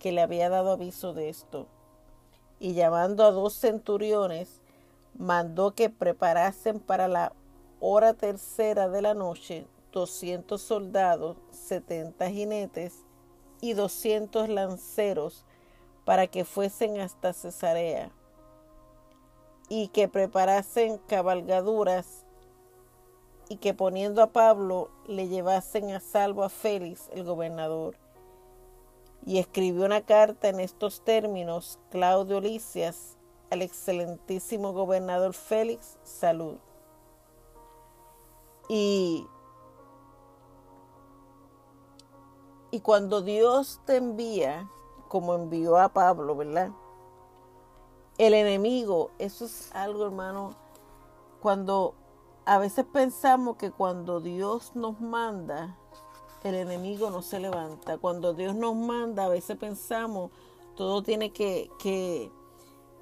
que 0.00 0.10
le 0.10 0.20
había 0.20 0.48
dado 0.48 0.72
aviso 0.72 1.14
de 1.14 1.28
esto. 1.28 1.68
Y 2.58 2.74
llamando 2.74 3.24
a 3.24 3.30
dos 3.30 3.54
centuriones, 3.54 4.60
mandó 5.16 5.70
que 5.76 5.88
preparasen 5.88 6.80
para 6.80 7.06
la 7.06 7.32
hora 7.78 8.14
tercera 8.14 8.88
de 8.88 9.02
la 9.02 9.14
noche 9.14 9.68
doscientos 9.92 10.62
soldados, 10.62 11.36
setenta 11.52 12.28
jinetes 12.28 13.04
y 13.60 13.74
doscientos 13.74 14.48
lanceros 14.48 15.44
para 16.04 16.26
que 16.26 16.44
fuesen 16.44 16.98
hasta 16.98 17.32
Cesarea 17.32 18.10
y 19.70 19.88
que 19.88 20.08
preparasen 20.08 20.98
cabalgaduras 21.06 22.26
y 23.48 23.56
que 23.56 23.72
poniendo 23.72 24.20
a 24.20 24.26
Pablo 24.26 24.90
le 25.06 25.28
llevasen 25.28 25.92
a 25.92 26.00
salvo 26.00 26.42
a 26.42 26.48
Félix, 26.48 27.08
el 27.12 27.24
gobernador. 27.24 27.96
Y 29.24 29.38
escribió 29.38 29.86
una 29.86 30.02
carta 30.02 30.48
en 30.48 30.58
estos 30.58 31.02
términos 31.02 31.78
Claudio 31.90 32.40
Licias 32.40 33.16
al 33.50 33.62
excelentísimo 33.62 34.72
gobernador 34.72 35.34
Félix, 35.34 35.98
salud. 36.02 36.56
Y, 38.68 39.24
y 42.72 42.80
cuando 42.80 43.22
Dios 43.22 43.80
te 43.84 43.96
envía, 43.96 44.68
como 45.08 45.34
envió 45.34 45.76
a 45.76 45.90
Pablo, 45.90 46.34
¿verdad? 46.34 46.70
El 48.20 48.34
enemigo, 48.34 49.12
eso 49.18 49.46
es 49.46 49.70
algo, 49.72 50.04
hermano, 50.04 50.50
cuando 51.40 51.94
a 52.44 52.58
veces 52.58 52.84
pensamos 52.84 53.56
que 53.56 53.70
cuando 53.70 54.20
Dios 54.20 54.72
nos 54.76 55.00
manda, 55.00 55.78
el 56.44 56.54
enemigo 56.54 57.08
no 57.08 57.22
se 57.22 57.40
levanta. 57.40 57.96
Cuando 57.96 58.34
Dios 58.34 58.54
nos 58.54 58.76
manda, 58.76 59.24
a 59.24 59.28
veces 59.30 59.56
pensamos, 59.56 60.32
todo 60.76 61.02
tiene 61.02 61.32
que, 61.32 61.70
que, 61.78 62.30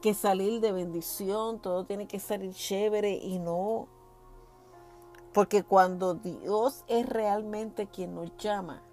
que 0.01 0.15
salir 0.15 0.61
de 0.61 0.71
bendición, 0.71 1.59
todo 1.59 1.85
tiene 1.85 2.07
que 2.07 2.21
salir 2.21 2.55
chévere 2.55 3.15
y 3.15 3.41
no. 3.41 3.89
Porque 5.35 5.65
cuando 5.65 6.15
Dios 6.15 6.85
es 6.87 7.09
realmente 7.09 7.89
quien 7.89 8.15
nos 8.15 8.37
llama, 8.37 8.85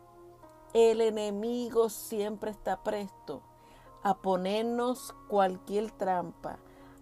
el 0.74 1.02
enemigo 1.02 1.90
siempre 1.90 2.50
está 2.50 2.82
presto 2.82 3.44
a 4.06 4.14
ponernos 4.14 5.16
cualquier 5.28 5.90
trampa, 5.90 6.60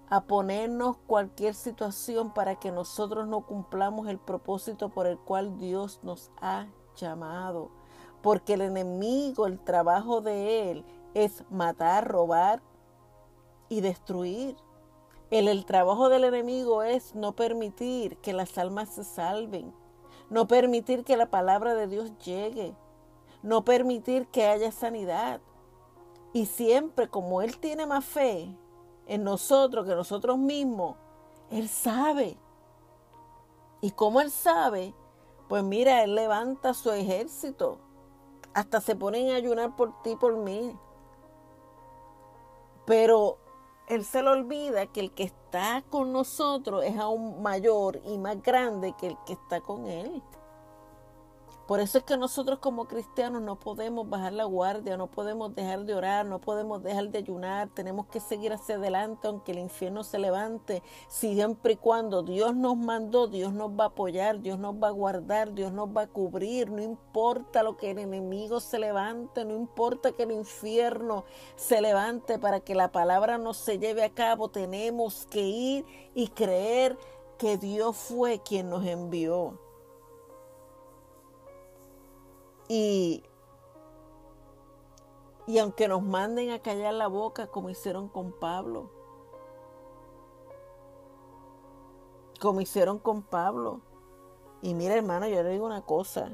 a 0.09 0.23
ponernos 0.23 0.95
cualquier 1.05 1.53
situación 1.53 2.33
para 2.33 2.55
que 2.55 2.71
nosotros 2.71 3.27
no 3.27 3.41
cumplamos 3.41 4.07
el 4.07 4.19
propósito 4.19 4.87
por 4.87 5.05
el 5.05 5.17
cual 5.17 5.57
Dios 5.57 5.99
nos 6.01 6.31
ha 6.39 6.67
llamado. 6.95 7.71
Porque 8.21 8.53
el 8.53 8.61
enemigo, 8.61 9.47
el 9.47 9.59
trabajo 9.59 10.21
de 10.21 10.71
él 10.71 10.85
es 11.13 11.43
matar, 11.49 12.07
robar 12.07 12.61
y 13.67 13.81
destruir. 13.81 14.55
El, 15.29 15.49
el 15.49 15.65
trabajo 15.65 16.07
del 16.07 16.23
enemigo 16.23 16.83
es 16.83 17.15
no 17.15 17.33
permitir 17.33 18.15
que 18.19 18.31
las 18.31 18.57
almas 18.57 18.87
se 18.87 19.03
salven, 19.03 19.73
no 20.29 20.47
permitir 20.47 21.03
que 21.03 21.17
la 21.17 21.29
palabra 21.29 21.75
de 21.75 21.87
Dios 21.87 22.17
llegue, 22.19 22.73
no 23.41 23.65
permitir 23.65 24.27
que 24.27 24.47
haya 24.47 24.71
sanidad, 24.71 25.41
y 26.33 26.47
siempre 26.47 27.07
como 27.07 27.41
Él 27.41 27.57
tiene 27.59 27.85
más 27.85 28.03
fe 28.03 28.53
en 29.05 29.23
nosotros 29.23 29.85
que 29.85 29.95
nosotros 29.95 30.37
mismos, 30.37 30.97
Él 31.51 31.69
sabe. 31.69 32.37
Y 33.81 33.91
como 33.91 34.19
Él 34.19 34.31
sabe, 34.31 34.95
pues 35.47 35.63
mira, 35.63 36.03
Él 36.03 36.15
levanta 36.15 36.73
su 36.73 36.91
ejército. 36.91 37.77
Hasta 38.53 38.81
se 38.81 38.95
ponen 38.95 39.31
a 39.31 39.35
ayunar 39.35 39.75
por 39.75 40.01
ti, 40.01 40.15
por 40.15 40.35
mí. 40.37 40.75
Pero 42.85 43.37
Él 43.87 44.03
se 44.03 44.23
le 44.23 44.29
olvida 44.29 44.87
que 44.87 45.01
el 45.01 45.11
que 45.11 45.23
está 45.23 45.83
con 45.89 46.11
nosotros 46.11 46.83
es 46.83 46.97
aún 46.97 47.43
mayor 47.43 48.01
y 48.05 48.17
más 48.17 48.41
grande 48.41 48.95
que 48.97 49.07
el 49.07 49.17
que 49.25 49.33
está 49.33 49.61
con 49.61 49.87
Él. 49.87 50.23
Por 51.67 51.79
eso 51.79 51.97
es 51.97 52.03
que 52.03 52.17
nosotros 52.17 52.59
como 52.59 52.85
cristianos 52.89 53.41
no 53.41 53.57
podemos 53.57 54.09
bajar 54.09 54.33
la 54.33 54.43
guardia, 54.43 54.97
no 54.97 55.07
podemos 55.07 55.55
dejar 55.55 55.85
de 55.85 55.95
orar, 55.95 56.25
no 56.25 56.39
podemos 56.39 56.83
dejar 56.83 57.09
de 57.09 57.19
ayunar, 57.19 57.69
tenemos 57.69 58.07
que 58.07 58.19
seguir 58.19 58.51
hacia 58.51 58.75
adelante 58.75 59.29
aunque 59.29 59.53
el 59.53 59.59
infierno 59.59 60.03
se 60.03 60.19
levante, 60.19 60.83
siempre 61.07 61.73
y 61.73 61.75
cuando 61.77 62.21
Dios 62.21 62.53
nos 62.53 62.75
mandó, 62.75 63.27
Dios 63.27 63.53
nos 63.53 63.71
va 63.71 63.85
a 63.85 63.87
apoyar, 63.87 64.41
Dios 64.41 64.59
nos 64.59 64.75
va 64.75 64.89
a 64.89 64.91
guardar, 64.91 65.53
Dios 65.53 65.71
nos 65.71 65.87
va 65.87 66.01
a 66.01 66.07
cubrir, 66.07 66.69
no 66.69 66.81
importa 66.81 67.63
lo 67.63 67.77
que 67.77 67.91
el 67.91 67.99
enemigo 67.99 68.59
se 68.59 68.77
levante, 68.77 69.45
no 69.45 69.55
importa 69.55 70.11
que 70.11 70.23
el 70.23 70.33
infierno 70.33 71.23
se 71.55 71.79
levante 71.79 72.39
para 72.39 72.59
que 72.59 72.75
la 72.75 72.91
palabra 72.91 73.37
no 73.37 73.53
se 73.53 73.79
lleve 73.79 74.03
a 74.03 74.13
cabo, 74.13 74.49
tenemos 74.49 75.25
que 75.27 75.43
ir 75.43 75.85
y 76.13 76.27
creer 76.27 76.97
que 77.37 77.57
Dios 77.57 77.95
fue 77.95 78.39
quien 78.39 78.69
nos 78.69 78.85
envió. 78.85 79.62
Y, 82.75 83.23
y 85.45 85.59
aunque 85.59 85.87
nos 85.87 86.01
manden 86.01 86.49
a 86.49 86.57
callar 86.57 86.95
la 86.95 87.05
boca 87.05 87.45
como 87.45 87.69
hicieron 87.69 88.09
con 88.09 88.31
Pablo, 88.31 88.89
como 92.41 92.61
hicieron 92.61 92.97
con 92.97 93.21
Pablo. 93.21 93.81
Y 94.63 94.73
mira 94.73 94.95
hermano, 94.95 95.27
yo 95.27 95.43
le 95.43 95.51
digo 95.51 95.67
una 95.67 95.83
cosa. 95.83 96.31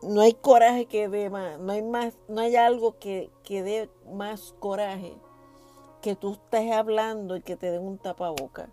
No 0.00 0.22
hay 0.22 0.32
coraje 0.32 0.86
que 0.86 1.10
dé 1.10 1.28
más, 1.28 1.58
no 1.58 1.72
hay 1.72 1.82
más, 1.82 2.16
no 2.26 2.40
hay 2.40 2.56
algo 2.56 2.98
que, 2.98 3.30
que 3.42 3.62
dé 3.62 3.90
más 4.10 4.56
coraje 4.58 5.18
que 6.00 6.16
tú 6.16 6.32
estés 6.32 6.72
hablando 6.72 7.36
y 7.36 7.42
que 7.42 7.56
te 7.56 7.70
den 7.70 7.86
un 7.86 7.98
tapaboca. 7.98 8.70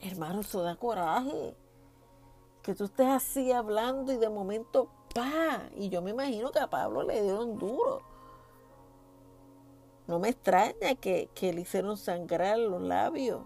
Hermano, 0.00 0.40
eso 0.40 0.62
da 0.62 0.74
coraje 0.74 1.54
que 2.64 2.74
tú 2.74 2.84
estés 2.84 3.06
así 3.06 3.52
hablando 3.52 4.10
y 4.10 4.16
de 4.16 4.30
momento, 4.30 4.88
pa, 5.14 5.68
y 5.76 5.90
yo 5.90 6.00
me 6.00 6.12
imagino 6.12 6.50
que 6.50 6.60
a 6.60 6.70
Pablo 6.70 7.02
le 7.02 7.22
dieron 7.22 7.58
duro. 7.58 8.00
No 10.06 10.18
me 10.18 10.30
extraña 10.30 10.94
que, 10.98 11.28
le 11.40 11.60
hicieron 11.60 11.98
sangrar 11.98 12.58
los 12.58 12.80
labios. 12.80 13.42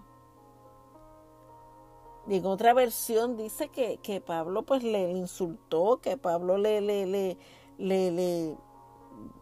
Y 2.29 2.37
en 2.37 2.47
otra 2.47 2.73
versión 2.75 3.37
dice 3.37 3.69
que, 3.71 4.23
Pablo 4.25 4.63
pues 4.63 4.85
le 4.85 5.11
insultó, 5.11 6.01
que 6.01 6.17
Pablo 6.17 6.57
le, 6.57 6.81
le, 6.81 7.05
le, 7.07 7.37
le 7.77 8.57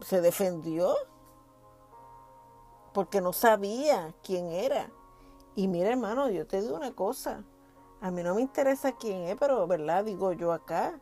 se 0.01 0.21
defendió 0.21 0.95
porque 2.93 3.21
no 3.21 3.31
sabía 3.31 4.15
quién 4.23 4.47
era. 4.51 4.89
Y 5.55 5.67
mira, 5.67 5.89
hermano, 5.89 6.31
yo 6.31 6.47
te 6.47 6.61
digo 6.61 6.75
una 6.75 6.95
cosa. 6.95 7.43
A 8.01 8.11
mí 8.11 8.21
no 8.23 8.35
me 8.35 8.41
interesa 8.41 8.91
quién 8.91 9.23
es, 9.23 9.35
pero, 9.37 9.65
¿verdad? 9.67 10.05
Digo 10.05 10.33
yo 10.33 10.51
acá. 10.51 10.99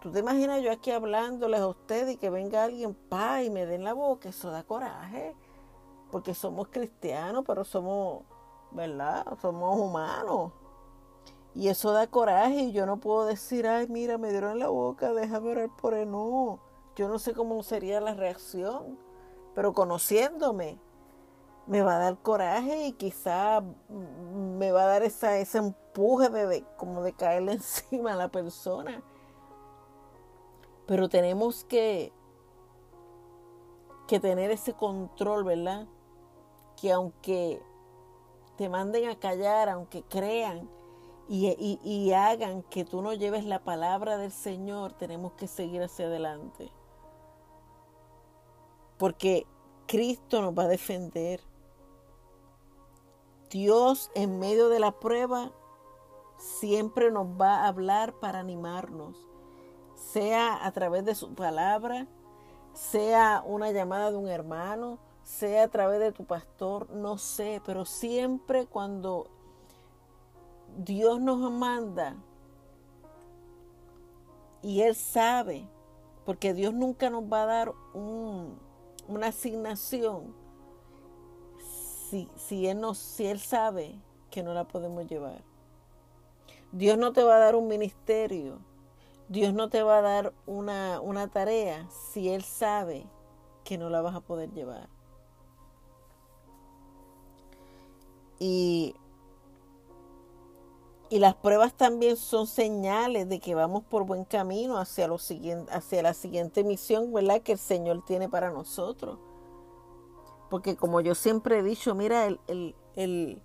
¿Tú 0.00 0.10
te 0.10 0.20
imaginas 0.20 0.62
yo 0.62 0.72
aquí 0.72 0.90
hablándoles 0.90 1.60
a 1.60 1.68
ustedes 1.68 2.14
y 2.14 2.16
que 2.16 2.30
venga 2.30 2.64
alguien, 2.64 2.94
pa, 2.94 3.42
y 3.42 3.50
me 3.50 3.66
den 3.66 3.84
la 3.84 3.92
boca? 3.92 4.28
Eso 4.28 4.50
da 4.50 4.64
coraje. 4.64 5.34
Porque 6.10 6.34
somos 6.34 6.68
cristianos, 6.68 7.44
pero 7.46 7.64
somos, 7.64 8.22
¿verdad? 8.70 9.26
Somos 9.40 9.78
humanos. 9.78 10.52
Y 11.54 11.68
eso 11.68 11.92
da 11.92 12.06
coraje 12.06 12.62
y 12.62 12.72
yo 12.72 12.86
no 12.86 12.98
puedo 12.98 13.26
decir, 13.26 13.66
ay, 13.66 13.86
mira, 13.88 14.18
me 14.18 14.30
dieron 14.30 14.58
la 14.58 14.68
boca, 14.68 15.12
déjame 15.12 15.50
orar 15.50 15.70
por 15.76 15.94
él. 15.94 16.10
No, 16.10 16.60
yo 16.96 17.08
no 17.08 17.18
sé 17.18 17.34
cómo 17.34 17.62
sería 17.62 18.00
la 18.00 18.14
reacción, 18.14 18.98
pero 19.54 19.74
conociéndome, 19.74 20.78
me 21.66 21.82
va 21.82 21.96
a 21.96 21.98
dar 21.98 22.18
coraje 22.18 22.86
y 22.86 22.92
quizá 22.92 23.62
me 23.88 24.72
va 24.72 24.82
a 24.82 24.86
dar 24.86 25.02
esa, 25.02 25.38
ese 25.38 25.58
empuje 25.58 26.28
de, 26.28 26.64
como 26.76 27.02
de 27.02 27.12
caerle 27.12 27.52
encima 27.52 28.12
a 28.12 28.16
la 28.16 28.28
persona. 28.28 29.02
Pero 30.86 31.08
tenemos 31.08 31.64
que, 31.64 32.12
que 34.08 34.20
tener 34.20 34.50
ese 34.50 34.74
control, 34.74 35.44
¿verdad? 35.44 35.86
Que 36.80 36.92
aunque 36.92 37.62
te 38.56 38.68
manden 38.68 39.08
a 39.08 39.18
callar, 39.18 39.68
aunque 39.68 40.02
crean 40.02 40.68
y, 41.28 41.48
y, 41.48 41.80
y 41.82 42.12
hagan 42.12 42.62
que 42.64 42.84
tú 42.84 43.00
no 43.00 43.14
lleves 43.14 43.44
la 43.44 43.60
palabra 43.60 44.18
del 44.18 44.32
Señor, 44.32 44.92
tenemos 44.92 45.32
que 45.34 45.46
seguir 45.46 45.82
hacia 45.82 46.06
adelante. 46.06 46.70
Porque 48.98 49.46
Cristo 49.86 50.42
nos 50.42 50.52
va 50.52 50.64
a 50.64 50.68
defender. 50.68 51.40
Dios 53.52 54.10
en 54.14 54.38
medio 54.38 54.70
de 54.70 54.80
la 54.80 54.92
prueba 54.92 55.52
siempre 56.38 57.10
nos 57.10 57.26
va 57.38 57.56
a 57.56 57.68
hablar 57.68 58.14
para 58.14 58.40
animarnos, 58.40 59.14
sea 59.94 60.64
a 60.64 60.72
través 60.72 61.04
de 61.04 61.14
su 61.14 61.34
palabra, 61.34 62.06
sea 62.72 63.44
una 63.46 63.70
llamada 63.70 64.10
de 64.10 64.16
un 64.16 64.28
hermano, 64.28 64.98
sea 65.22 65.64
a 65.64 65.68
través 65.68 66.00
de 66.00 66.12
tu 66.12 66.24
pastor, 66.24 66.88
no 66.90 67.18
sé, 67.18 67.60
pero 67.66 67.84
siempre 67.84 68.64
cuando 68.64 69.28
Dios 70.78 71.20
nos 71.20 71.52
manda 71.52 72.16
y 74.62 74.80
Él 74.80 74.94
sabe, 74.94 75.68
porque 76.24 76.54
Dios 76.54 76.72
nunca 76.72 77.10
nos 77.10 77.24
va 77.24 77.42
a 77.42 77.46
dar 77.46 77.74
un, 77.92 78.58
una 79.08 79.26
asignación 79.26 80.34
si, 82.36 82.66
él 82.66 82.84
si 82.94 83.26
Él 83.26 83.40
sabe 83.40 83.94
que 84.30 84.42
no 84.42 84.52
la 84.52 84.64
podemos 84.64 85.06
llevar. 85.06 85.42
Dios 86.72 86.98
no 86.98 87.12
te 87.12 87.22
va 87.22 87.36
a 87.36 87.38
dar 87.38 87.56
un 87.56 87.68
ministerio, 87.68 88.58
Dios 89.28 89.54
no 89.54 89.68
te 89.68 89.82
va 89.82 89.98
a 89.98 90.02
dar 90.02 90.32
una, 90.46 91.00
una 91.00 91.28
tarea 91.28 91.88
si 91.90 92.28
Él 92.28 92.42
sabe 92.42 93.06
que 93.64 93.78
no 93.78 93.88
la 93.88 94.02
vas 94.02 94.14
a 94.14 94.20
poder 94.20 94.50
llevar. 94.52 94.88
Y, 98.38 98.94
y 101.08 101.18
las 101.18 101.34
pruebas 101.34 101.74
también 101.74 102.16
son 102.16 102.46
señales 102.46 103.28
de 103.28 103.38
que 103.38 103.54
vamos 103.54 103.84
por 103.84 104.04
buen 104.04 104.24
camino 104.24 104.78
hacia, 104.78 105.06
lo 105.06 105.18
siguiente, 105.18 105.72
hacia 105.72 106.02
la 106.02 106.14
siguiente 106.14 106.64
misión 106.64 107.12
¿verdad? 107.12 107.42
que 107.42 107.52
el 107.52 107.58
Señor 107.58 108.04
tiene 108.04 108.28
para 108.28 108.50
nosotros. 108.50 109.18
Porque 110.52 110.76
como 110.76 111.00
yo 111.00 111.14
siempre 111.14 111.58
he 111.58 111.62
dicho, 111.62 111.94
mira, 111.94 112.26
el, 112.26 112.76
el, 112.94 113.40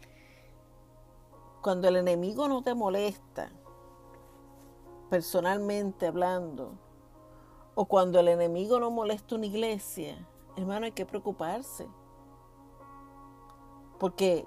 cuando 1.61 1.87
el 1.87 1.95
enemigo 1.95 2.49
no 2.49 2.63
te 2.63 2.75
molesta, 2.75 3.49
personalmente 5.09 6.05
hablando, 6.05 6.73
o 7.75 7.85
cuando 7.85 8.19
el 8.19 8.27
enemigo 8.27 8.77
no 8.81 8.91
molesta 8.91 9.35
una 9.35 9.45
iglesia, 9.45 10.27
hermano, 10.57 10.83
hay 10.83 10.91
que 10.91 11.05
preocuparse. 11.05 11.87
Porque 13.99 14.45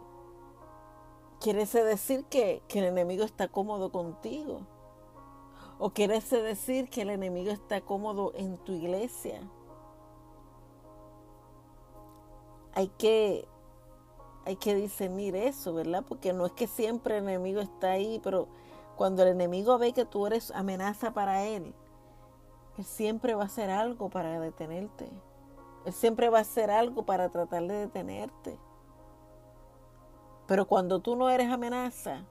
quiere 1.41 1.65
decir 1.65 2.27
que, 2.27 2.63
que, 2.69 2.81
el 2.81 2.85
enemigo 2.85 3.25
está 3.25 3.49
cómodo 3.49 3.91
contigo. 3.91 4.67
O 5.79 5.95
quiere 5.95 6.21
decir 6.21 6.91
que 6.91 7.01
el 7.01 7.09
enemigo 7.09 7.53
está 7.53 7.81
cómodo 7.81 8.33
en 8.35 8.59
tu 8.59 8.73
iglesia 8.73 9.51
hay 12.75 12.89
que, 12.89 13.47
hay 14.45 14.57
que 14.57 14.75
discernir 14.75 15.37
eso, 15.37 15.75
¿verdad? 15.75 16.05
Porque 16.07 16.33
no 16.33 16.47
es 16.47 16.53
que 16.53 16.67
siempre 16.67 17.19
el 17.19 17.25
enemigo 17.25 17.61
está 17.61 17.93
ahí, 17.93 18.21
pero 18.23 18.49
cuando 18.97 19.23
el 19.23 19.29
enemigo 19.29 19.79
ve 19.79 19.93
que 19.93 20.05
tú 20.05 20.27
eres 20.27 20.51
amenaza 20.51 21.13
para 21.13 21.45
él, 21.45 21.75
él 22.79 22.85
siempre 22.85 23.35
va 23.35 23.43
a 23.43 23.47
hacer 23.47 23.71
algo 23.71 24.09
para 24.09 24.41
detenerte. 24.41 25.09
Él 25.85 25.93
siempre 25.93 26.29
va 26.29 26.39
a 26.39 26.43
hacer 26.43 26.71
algo 26.71 27.05
para 27.05 27.29
tratar 27.29 27.63
de 27.63 27.75
detenerte. 27.75 28.59
Pero 30.47 30.67
cuando 30.67 31.01
tú 31.01 31.17
no 31.17 31.31
eres 31.31 31.51
amenaza, 31.51 32.25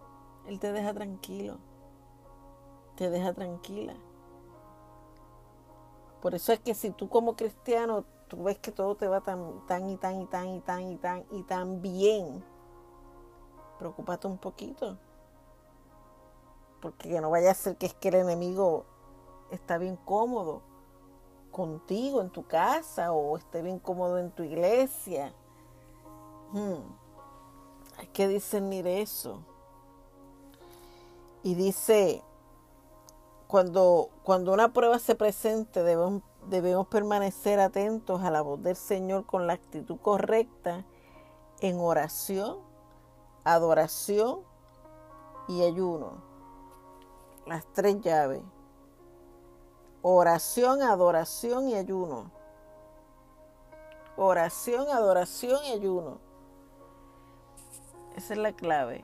Él 0.45 0.59
te 0.59 0.71
deja 0.71 0.93
tranquilo. 0.93 1.57
Te 2.95 3.09
deja 3.09 3.33
tranquila. 3.33 3.93
Por 6.21 6.35
eso 6.35 6.51
es 6.51 6.59
que 6.59 6.73
si 6.73 6.91
tú 6.91 7.09
como 7.09 7.35
cristiano 7.35 8.03
tú 8.29 8.43
ves 8.43 8.59
que 8.59 8.71
todo 8.71 8.95
te 8.95 9.07
va 9.07 9.21
tan, 9.21 9.65
tan 9.67 9.89
y 9.89 9.97
tan 9.97 10.21
y 10.21 10.25
tan 10.27 10.47
y 10.47 10.61
tan 10.61 10.91
y 10.91 10.95
tan 10.97 11.25
y 11.31 11.43
tan 11.43 11.81
bien, 11.81 12.43
preocúpate 13.77 14.27
un 14.27 14.37
poquito. 14.37 14.97
Porque 16.81 17.19
no 17.19 17.29
vaya 17.29 17.51
a 17.51 17.55
ser 17.55 17.75
que 17.75 17.87
es 17.87 17.93
que 17.93 18.07
el 18.09 18.15
enemigo 18.15 18.85
está 19.51 19.77
bien 19.77 19.97
cómodo 19.97 20.61
contigo 21.51 22.21
en 22.21 22.29
tu 22.29 22.45
casa 22.45 23.11
o 23.11 23.35
esté 23.35 23.61
bien 23.61 23.79
cómodo 23.79 24.19
en 24.19 24.31
tu 24.31 24.43
iglesia. 24.43 25.33
Hmm. 26.51 26.81
Hay 27.97 28.07
que 28.07 28.27
discernir 28.27 28.87
eso. 28.87 29.43
Y 31.43 31.55
dice, 31.55 32.23
cuando, 33.47 34.09
cuando 34.23 34.53
una 34.53 34.71
prueba 34.71 34.99
se 34.99 35.15
presente, 35.15 35.83
debemos 35.83 36.21
debemos 36.47 36.87
permanecer 36.87 37.59
atentos 37.59 38.21
a 38.21 38.31
la 38.31 38.41
voz 38.41 38.61
del 38.61 38.75
Señor 38.75 39.25
con 39.25 39.47
la 39.47 39.53
actitud 39.53 39.97
correcta 40.01 40.85
en 41.59 41.79
oración, 41.79 42.57
adoración 43.43 44.41
y 45.47 45.63
ayuno. 45.63 46.23
Las 47.45 47.65
tres 47.73 47.99
llaves. 48.01 48.41
Oración, 50.01 50.81
adoración 50.81 51.67
y 51.67 51.75
ayuno. 51.75 52.31
Oración, 54.15 54.87
adoración 54.89 55.63
y 55.65 55.71
ayuno. 55.71 56.19
Esa 58.15 58.33
es 58.33 58.39
la 58.39 58.53
clave. 58.53 59.03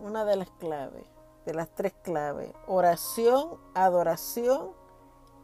Una 0.00 0.24
de 0.24 0.36
las 0.36 0.50
claves, 0.52 1.04
de 1.46 1.54
las 1.54 1.68
tres 1.74 1.94
claves. 2.02 2.52
Oración, 2.66 3.58
adoración 3.74 4.79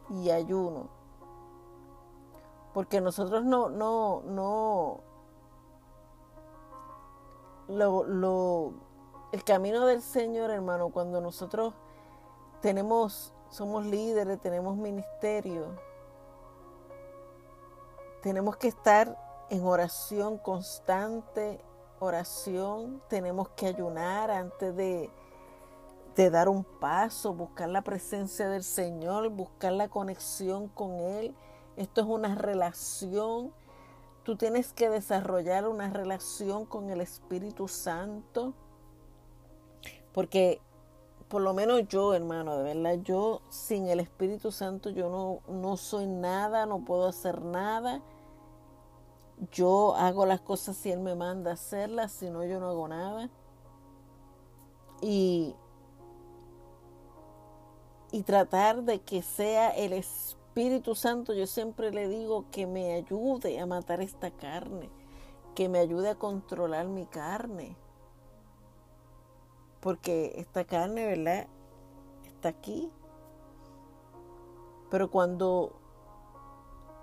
y 0.09 0.29
ayuno. 0.29 0.87
Porque 2.73 3.01
nosotros 3.01 3.43
no, 3.43 3.69
no, 3.69 4.21
no, 4.25 4.99
lo, 7.67 8.03
lo, 8.03 8.73
el 9.31 9.43
camino 9.43 9.85
del 9.85 10.01
Señor, 10.01 10.51
hermano, 10.51 10.89
cuando 10.89 11.19
nosotros 11.21 11.73
tenemos, 12.61 13.33
somos 13.49 13.85
líderes, 13.85 14.39
tenemos 14.39 14.77
ministerio, 14.77 15.75
tenemos 18.21 18.57
que 18.57 18.67
estar 18.67 19.17
en 19.49 19.65
oración 19.65 20.37
constante, 20.37 21.59
oración, 21.99 23.01
tenemos 23.07 23.49
que 23.49 23.67
ayunar 23.67 24.29
antes 24.29 24.75
de, 24.75 25.09
de 26.17 26.31
dar 26.31 26.49
un 26.49 26.63
paso, 26.63 27.33
buscar 27.33 27.69
la 27.69 27.83
presencia 27.83 28.49
del 28.49 28.63
Señor, 28.63 29.29
buscar 29.29 29.71
la 29.73 29.87
conexión 29.87 30.67
con 30.67 30.93
Él. 30.95 31.35
Esto 31.75 32.01
es 32.01 32.07
una 32.07 32.33
relación. 32.33 33.53
Tú 34.23 34.35
tienes 34.35 34.73
que 34.73 34.89
desarrollar 34.89 35.67
una 35.67 35.91
relación 35.91 36.65
con 36.65 36.89
el 36.89 37.01
Espíritu 37.01 37.67
Santo. 37.67 38.55
Porque 40.11 40.59
por 41.27 41.43
lo 41.43 41.53
menos 41.53 41.87
yo, 41.87 42.15
hermano, 42.15 42.57
de 42.57 42.73
verdad, 42.73 42.99
yo 43.03 43.41
sin 43.49 43.87
el 43.87 43.99
Espíritu 43.99 44.51
Santo 44.51 44.89
yo 44.89 45.09
no, 45.09 45.53
no 45.53 45.77
soy 45.77 46.07
nada, 46.07 46.65
no 46.65 46.83
puedo 46.83 47.05
hacer 47.05 47.43
nada. 47.43 48.01
Yo 49.51 49.95
hago 49.95 50.25
las 50.25 50.41
cosas 50.41 50.75
si 50.77 50.91
Él 50.91 50.99
me 50.99 51.13
manda 51.13 51.51
a 51.51 51.53
hacerlas, 51.53 52.11
si 52.11 52.31
no, 52.31 52.43
yo 52.43 52.59
no 52.59 52.69
hago 52.69 52.87
nada. 52.87 53.29
Y 54.99 55.55
y 58.11 58.23
tratar 58.23 58.83
de 58.83 58.99
que 58.99 59.21
sea 59.21 59.69
el 59.69 59.93
Espíritu 59.93 60.95
Santo, 60.95 61.33
yo 61.33 61.45
siempre 61.45 61.91
le 61.91 62.07
digo 62.07 62.45
que 62.51 62.65
me 62.65 62.93
ayude 62.93 63.59
a 63.59 63.65
matar 63.65 64.01
esta 64.01 64.31
carne, 64.31 64.89
que 65.55 65.69
me 65.69 65.79
ayude 65.79 66.09
a 66.09 66.15
controlar 66.15 66.87
mi 66.87 67.05
carne. 67.05 67.75
Porque 69.81 70.33
esta 70.37 70.63
carne, 70.63 71.05
¿verdad? 71.05 71.47
Está 72.25 72.49
aquí. 72.49 72.89
Pero 74.89 75.11
cuando 75.11 75.73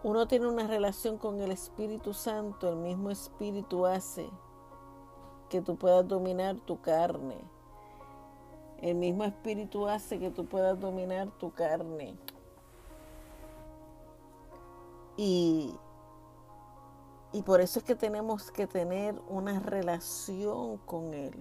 uno 0.02 0.26
tiene 0.26 0.46
una 0.48 0.66
relación 0.66 1.18
con 1.18 1.40
el 1.40 1.52
Espíritu 1.52 2.12
Santo, 2.14 2.70
el 2.70 2.76
mismo 2.76 3.10
Espíritu 3.10 3.86
hace 3.86 4.28
que 5.48 5.60
tú 5.60 5.76
puedas 5.76 6.06
dominar 6.08 6.56
tu 6.56 6.80
carne. 6.80 7.38
El 8.84 8.96
mismo 8.96 9.24
Espíritu 9.24 9.88
hace 9.88 10.18
que 10.18 10.28
tú 10.30 10.44
puedas 10.44 10.78
dominar 10.78 11.30
tu 11.38 11.50
carne. 11.54 12.14
Y, 15.16 15.74
y 17.32 17.40
por 17.40 17.62
eso 17.62 17.78
es 17.78 17.84
que 17.86 17.94
tenemos 17.94 18.50
que 18.50 18.66
tener 18.66 19.18
una 19.26 19.58
relación 19.58 20.76
con 20.76 21.14
Él. 21.14 21.32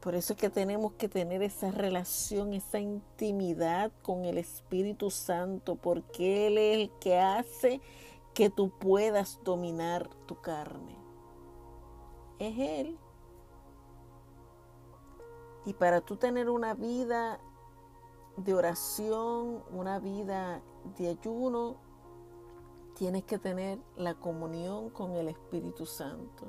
Por 0.00 0.14
eso 0.14 0.34
es 0.34 0.38
que 0.38 0.50
tenemos 0.50 0.92
que 0.92 1.08
tener 1.08 1.42
esa 1.42 1.70
relación, 1.70 2.52
esa 2.52 2.78
intimidad 2.78 3.90
con 4.02 4.26
el 4.26 4.36
Espíritu 4.36 5.10
Santo, 5.10 5.76
porque 5.76 6.48
Él 6.48 6.58
es 6.58 6.76
el 6.76 6.90
que 7.00 7.18
hace 7.18 7.80
que 8.34 8.50
tú 8.50 8.68
puedas 8.78 9.40
dominar 9.42 10.10
tu 10.26 10.38
carne. 10.38 10.98
Es 12.38 12.58
Él. 12.58 12.98
Y 15.66 15.74
para 15.74 16.00
tú 16.00 16.16
tener 16.16 16.48
una 16.48 16.74
vida 16.74 17.40
de 18.36 18.54
oración, 18.54 19.62
una 19.72 19.98
vida 19.98 20.62
de 20.96 21.08
ayuno, 21.08 21.76
tienes 22.94 23.24
que 23.24 23.38
tener 23.38 23.78
la 23.96 24.14
comunión 24.14 24.90
con 24.90 25.12
el 25.16 25.28
Espíritu 25.28 25.84
Santo. 25.84 26.46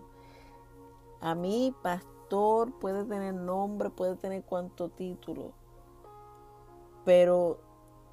A 1.19 1.34
mí, 1.34 1.75
pastor, 1.82 2.71
puede 2.80 3.03
tener 3.06 3.34
nombre, 3.34 3.89
puede 3.89 4.15
tener 4.15 4.43
cuanto 4.43 4.89
título, 4.89 5.51
pero 7.03 7.60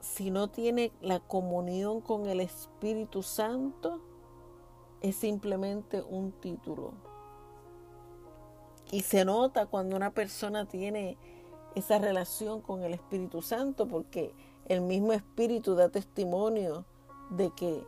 si 0.01 0.31
no 0.31 0.49
tiene 0.49 0.93
la 1.01 1.21
comunión 1.21 2.01
con 2.01 2.27
el 2.27 2.41
Espíritu 2.41 3.23
Santo, 3.23 4.01
es 5.01 5.17
simplemente 5.17 6.03
un 6.03 6.33
título. 6.33 6.93
Y 8.91 9.01
se 9.01 9.25
nota 9.25 9.67
cuando 9.67 9.97
una 9.97 10.11
persona 10.13 10.67
tiene 10.67 11.17
esa 11.75 11.99
relación 11.99 12.61
con 12.61 12.83
el 12.83 12.95
Espíritu 12.95 13.43
Santo, 13.43 13.89
porque 13.89 14.35
el 14.67 14.81
mismo 14.81 15.13
Espíritu 15.13 15.75
da 15.75 15.89
testimonio 15.89 16.85
de 17.31 17.51
que, 17.51 17.87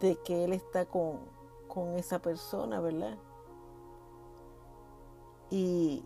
de 0.00 0.16
que 0.24 0.44
Él 0.44 0.52
está 0.52 0.86
con, 0.86 1.18
con 1.68 1.96
esa 1.96 2.20
persona, 2.20 2.80
¿verdad? 2.80 3.18
Y, 5.50 6.04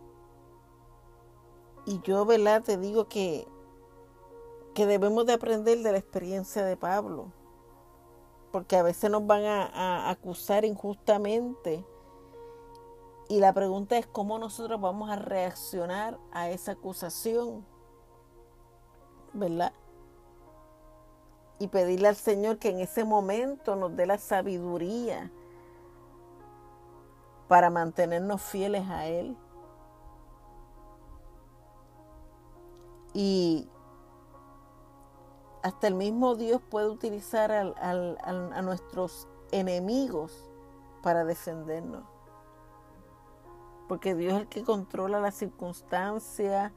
y 1.84 2.00
yo, 2.02 2.24
¿verdad? 2.24 2.62
Te 2.62 2.76
digo 2.76 3.08
que, 3.08 3.46
que 4.74 4.86
debemos 4.86 5.26
de 5.26 5.34
aprender 5.34 5.78
de 5.82 5.92
la 5.92 5.98
experiencia 5.98 6.64
de 6.64 6.76
Pablo, 6.76 7.32
porque 8.50 8.76
a 8.76 8.82
veces 8.82 9.10
nos 9.10 9.26
van 9.26 9.44
a, 9.44 9.66
a 9.66 10.10
acusar 10.10 10.64
injustamente 10.64 11.84
y 13.28 13.40
la 13.40 13.52
pregunta 13.52 13.98
es 13.98 14.06
cómo 14.06 14.38
nosotros 14.38 14.80
vamos 14.80 15.10
a 15.10 15.16
reaccionar 15.16 16.18
a 16.32 16.48
esa 16.50 16.72
acusación, 16.72 17.66
¿verdad? 19.32 19.72
Y 21.58 21.68
pedirle 21.68 22.08
al 22.08 22.16
Señor 22.16 22.58
que 22.58 22.70
en 22.70 22.80
ese 22.80 23.04
momento 23.04 23.74
nos 23.74 23.96
dé 23.96 24.06
la 24.06 24.18
sabiduría 24.18 25.32
para 27.48 27.70
mantenernos 27.70 28.42
fieles 28.42 28.88
a 28.88 29.06
Él. 29.06 29.36
Y 33.12 33.68
hasta 35.62 35.88
el 35.88 35.94
mismo 35.94 36.36
Dios 36.36 36.60
puede 36.70 36.88
utilizar 36.88 37.50
a 37.50 38.62
nuestros 38.62 39.26
enemigos 39.50 40.32
para 41.02 41.24
defendernos 41.24 42.15
porque 43.88 44.14
Dios 44.14 44.34
es 44.34 44.40
el 44.40 44.48
que 44.48 44.64
controla 44.64 45.20
las 45.20 45.34
circunstancias 45.34 46.72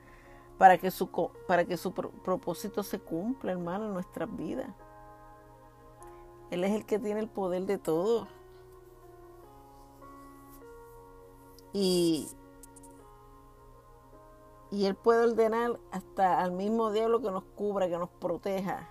para 0.58 0.78
que 0.78 0.91
su, 0.91 1.10
para 1.48 1.65
que 1.65 1.78
su 1.78 1.93
propósito 1.93 2.84
se 2.84 3.00
cumpla, 3.00 3.52
hermano, 3.52 3.86
en 3.86 3.93
nuestras 3.93 4.36
vidas. 4.36 4.67
Él 6.52 6.63
es 6.63 6.72
el 6.72 6.86
que 6.86 7.00
tiene 7.00 7.19
el 7.22 7.30
poder 7.30 7.65
de 7.65 7.78
todo. 7.78 8.28
Y, 11.72 12.28
y 14.72 14.86
Él 14.86 14.95
puede 14.95 15.32
ordenar 15.32 15.80
hasta 15.91 16.39
al 16.39 16.52
mismo 16.52 16.91
diablo 16.91 17.22
que 17.22 17.32
nos 17.32 17.43
cubra, 17.56 17.88
que 17.88 17.98
nos 17.98 18.10
proteja. 18.10 18.89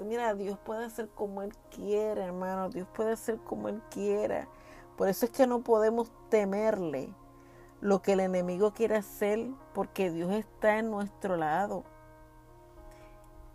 Mira, 0.00 0.34
Dios 0.34 0.58
puede 0.58 0.84
hacer 0.84 1.08
como 1.08 1.42
Él 1.42 1.52
quiera, 1.70 2.24
hermano. 2.24 2.68
Dios 2.68 2.86
puede 2.94 3.12
hacer 3.12 3.38
como 3.38 3.68
Él 3.68 3.80
quiera. 3.90 4.48
Por 4.96 5.08
eso 5.08 5.26
es 5.26 5.32
que 5.32 5.46
no 5.46 5.60
podemos 5.60 6.10
temerle 6.28 7.14
lo 7.86 8.02
que 8.02 8.14
el 8.14 8.20
enemigo 8.20 8.72
quiere 8.72 8.96
hacer 8.96 9.48
porque 9.72 10.10
Dios 10.10 10.32
está 10.32 10.80
en 10.80 10.90
nuestro 10.90 11.36
lado. 11.36 11.84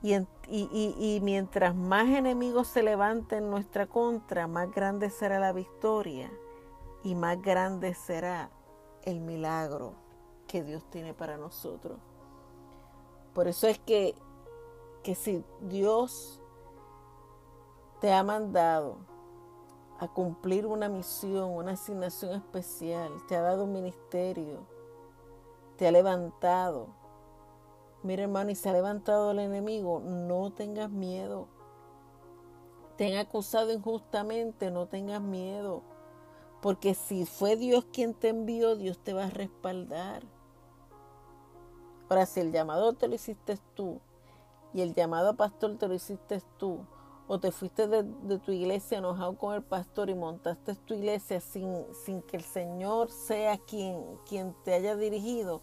Y, 0.01 0.15
y, 0.47 1.19
mientras 1.21 1.75
más 1.75 2.07
enemigos 2.07 2.69
se 2.69 2.81
levanten 2.81 3.43
en 3.43 3.49
nuestra 3.51 3.87
contra, 3.87 4.47
más 4.47 4.71
grande 4.71 5.09
será 5.09 5.37
la 5.37 5.51
victoria 5.51 6.31
y 7.03 7.13
más 7.13 7.41
grande 7.41 7.93
será 7.93 8.49
el 9.03 9.19
milagro 9.19 9.95
que 10.47 10.63
Dios 10.63 10.89
tiene 10.89 11.13
para 11.13 11.35
nosotros. 11.35 11.99
Por 13.33 13.49
eso 13.49 13.67
es 13.67 13.79
que, 13.79 14.15
que 15.03 15.13
si 15.13 15.43
Dios 15.59 16.41
te 17.99 18.13
ha 18.13 18.23
mandado 18.23 18.97
a 20.01 20.07
cumplir 20.07 20.65
una 20.65 20.89
misión, 20.89 21.51
una 21.51 21.73
asignación 21.73 22.31
especial, 22.31 23.11
te 23.27 23.35
ha 23.35 23.41
dado 23.41 23.65
un 23.65 23.73
ministerio, 23.73 24.65
te 25.77 25.87
ha 25.87 25.91
levantado. 25.91 26.87
Mira 28.01 28.23
hermano, 28.23 28.49
y 28.49 28.55
se 28.55 28.67
ha 28.67 28.73
levantado 28.73 29.29
el 29.29 29.37
enemigo, 29.37 29.99
no 29.99 30.51
tengas 30.53 30.89
miedo. 30.89 31.47
Te 32.97 33.13
han 33.13 33.19
acusado 33.19 33.71
injustamente, 33.71 34.71
no 34.71 34.87
tengas 34.87 35.21
miedo. 35.21 35.83
Porque 36.63 36.95
si 36.95 37.27
fue 37.27 37.55
Dios 37.55 37.85
quien 37.93 38.15
te 38.15 38.29
envió, 38.29 38.75
Dios 38.75 38.97
te 38.97 39.13
va 39.13 39.25
a 39.25 39.29
respaldar. 39.29 40.23
Ahora, 42.09 42.25
si 42.25 42.39
el 42.39 42.51
llamado 42.51 42.93
te 42.93 43.07
lo 43.07 43.13
hiciste 43.13 43.59
tú 43.75 44.01
y 44.73 44.81
el 44.81 44.95
llamado 44.95 45.35
pastor 45.35 45.77
te 45.77 45.87
lo 45.87 45.93
hiciste 45.93 46.41
tú, 46.57 46.79
o 47.27 47.39
te 47.39 47.51
fuiste 47.51 47.87
de, 47.87 48.03
tu 48.39 48.51
iglesia 48.51 48.97
enojado 48.97 49.37
con 49.37 49.53
el 49.55 49.63
pastor 49.63 50.09
y 50.09 50.15
montaste 50.15 50.75
tu 50.75 50.93
iglesia 50.93 51.39
sin, 51.39 51.85
sin 51.93 52.21
que 52.21 52.37
el 52.37 52.43
Señor 52.43 53.09
sea 53.09 53.57
quien, 53.57 54.03
quien 54.27 54.53
te 54.63 54.73
haya 54.73 54.95
dirigido, 54.95 55.61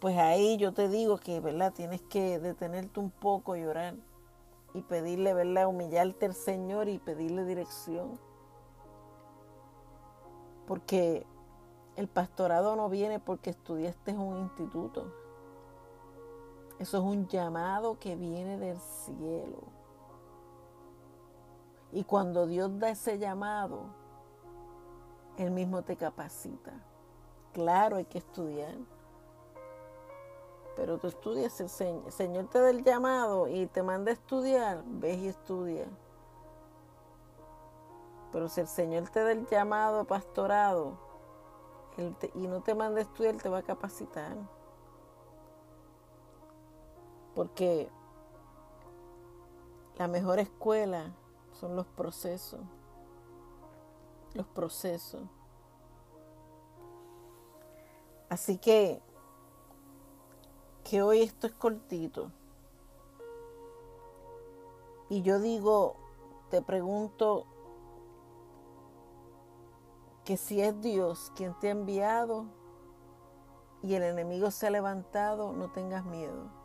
pues 0.00 0.16
ahí 0.16 0.56
yo 0.56 0.72
te 0.72 0.88
digo 0.88 1.18
que, 1.18 1.40
¿verdad? 1.40 1.72
Tienes 1.72 2.00
que 2.02 2.38
detenerte 2.38 3.00
un 3.00 3.10
poco, 3.10 3.56
llorar 3.56 3.96
y 4.72 4.82
pedirle, 4.82 5.34
¿verdad? 5.34 5.66
Humillarte 5.68 6.26
al 6.26 6.34
Señor 6.34 6.88
y 6.88 6.98
pedirle 6.98 7.44
dirección. 7.44 8.18
Porque 10.66 11.26
el 11.96 12.08
pastorado 12.08 12.76
no 12.76 12.88
viene 12.88 13.18
porque 13.18 13.50
estudiaste 13.50 14.12
en 14.12 14.20
un 14.20 14.38
instituto. 14.38 15.12
Eso 16.78 16.96
es 16.96 17.04
un 17.04 17.28
llamado 17.28 17.98
que 17.98 18.16
viene 18.16 18.56
del 18.56 18.78
cielo. 18.78 19.79
Y 21.92 22.04
cuando 22.04 22.46
Dios 22.46 22.78
da 22.78 22.90
ese 22.90 23.18
llamado, 23.18 23.86
Él 25.36 25.50
mismo 25.50 25.82
te 25.82 25.96
capacita. 25.96 26.72
Claro, 27.52 27.96
hay 27.96 28.04
que 28.04 28.18
estudiar. 28.18 28.76
Pero 30.76 30.98
tú 30.98 31.08
estudias, 31.08 31.60
el 31.60 31.68
Señor, 31.68 32.02
el 32.06 32.12
Señor 32.12 32.46
te 32.46 32.60
da 32.60 32.70
el 32.70 32.84
llamado 32.84 33.48
y 33.48 33.66
te 33.66 33.82
manda 33.82 34.10
a 34.10 34.14
estudiar, 34.14 34.82
ves 34.86 35.18
y 35.18 35.28
estudia. 35.28 35.86
Pero 38.32 38.48
si 38.48 38.60
el 38.60 38.68
Señor 38.68 39.08
te 39.08 39.22
da 39.22 39.32
el 39.32 39.46
llamado 39.46 40.04
pastorado 40.04 40.96
y 42.34 42.46
no 42.46 42.62
te 42.62 42.74
manda 42.74 43.00
a 43.00 43.02
estudiar, 43.02 43.36
te 43.36 43.48
va 43.48 43.58
a 43.58 43.62
capacitar. 43.62 44.36
Porque 47.34 47.90
la 49.98 50.08
mejor 50.08 50.38
escuela 50.38 51.12
son 51.60 51.76
los 51.76 51.86
procesos. 51.86 52.60
Los 54.32 54.46
procesos. 54.46 55.22
Así 58.30 58.56
que, 58.56 59.02
que 60.84 61.02
hoy 61.02 61.20
esto 61.20 61.46
es 61.46 61.52
cortito. 61.52 62.32
Y 65.10 65.22
yo 65.22 65.40
digo, 65.40 65.96
te 66.48 66.62
pregunto, 66.62 67.46
que 70.24 70.36
si 70.36 70.60
es 70.60 70.80
Dios 70.80 71.32
quien 71.34 71.58
te 71.58 71.68
ha 71.68 71.72
enviado 71.72 72.46
y 73.82 73.94
el 73.94 74.04
enemigo 74.04 74.50
se 74.50 74.68
ha 74.68 74.70
levantado, 74.70 75.52
no 75.52 75.72
tengas 75.72 76.04
miedo. 76.04 76.59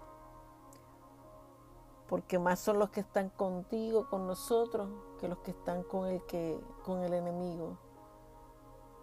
Porque 2.07 2.37
más 2.37 2.59
son 2.59 2.79
los 2.79 2.89
que 2.89 2.99
están 2.99 3.29
contigo, 3.29 4.07
con 4.09 4.27
nosotros, 4.27 4.89
que 5.19 5.27
los 5.27 5.39
que 5.39 5.51
están 5.51 5.83
con 5.83 6.07
el, 6.07 6.23
que, 6.25 6.59
con 6.83 7.01
el 7.01 7.13
enemigo. 7.13 7.77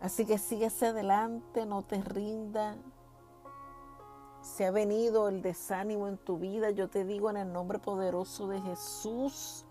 Así 0.00 0.26
que 0.26 0.38
síguese 0.38 0.88
adelante, 0.88 1.66
no 1.66 1.82
te 1.82 2.02
rinda. 2.02 2.76
Si 4.40 4.64
ha 4.64 4.70
venido 4.70 5.28
el 5.28 5.42
desánimo 5.42 6.08
en 6.08 6.18
tu 6.18 6.38
vida, 6.38 6.70
yo 6.70 6.88
te 6.88 7.04
digo 7.04 7.30
en 7.30 7.36
el 7.36 7.52
nombre 7.52 7.78
poderoso 7.78 8.48
de 8.48 8.60
Jesús, 8.60 9.64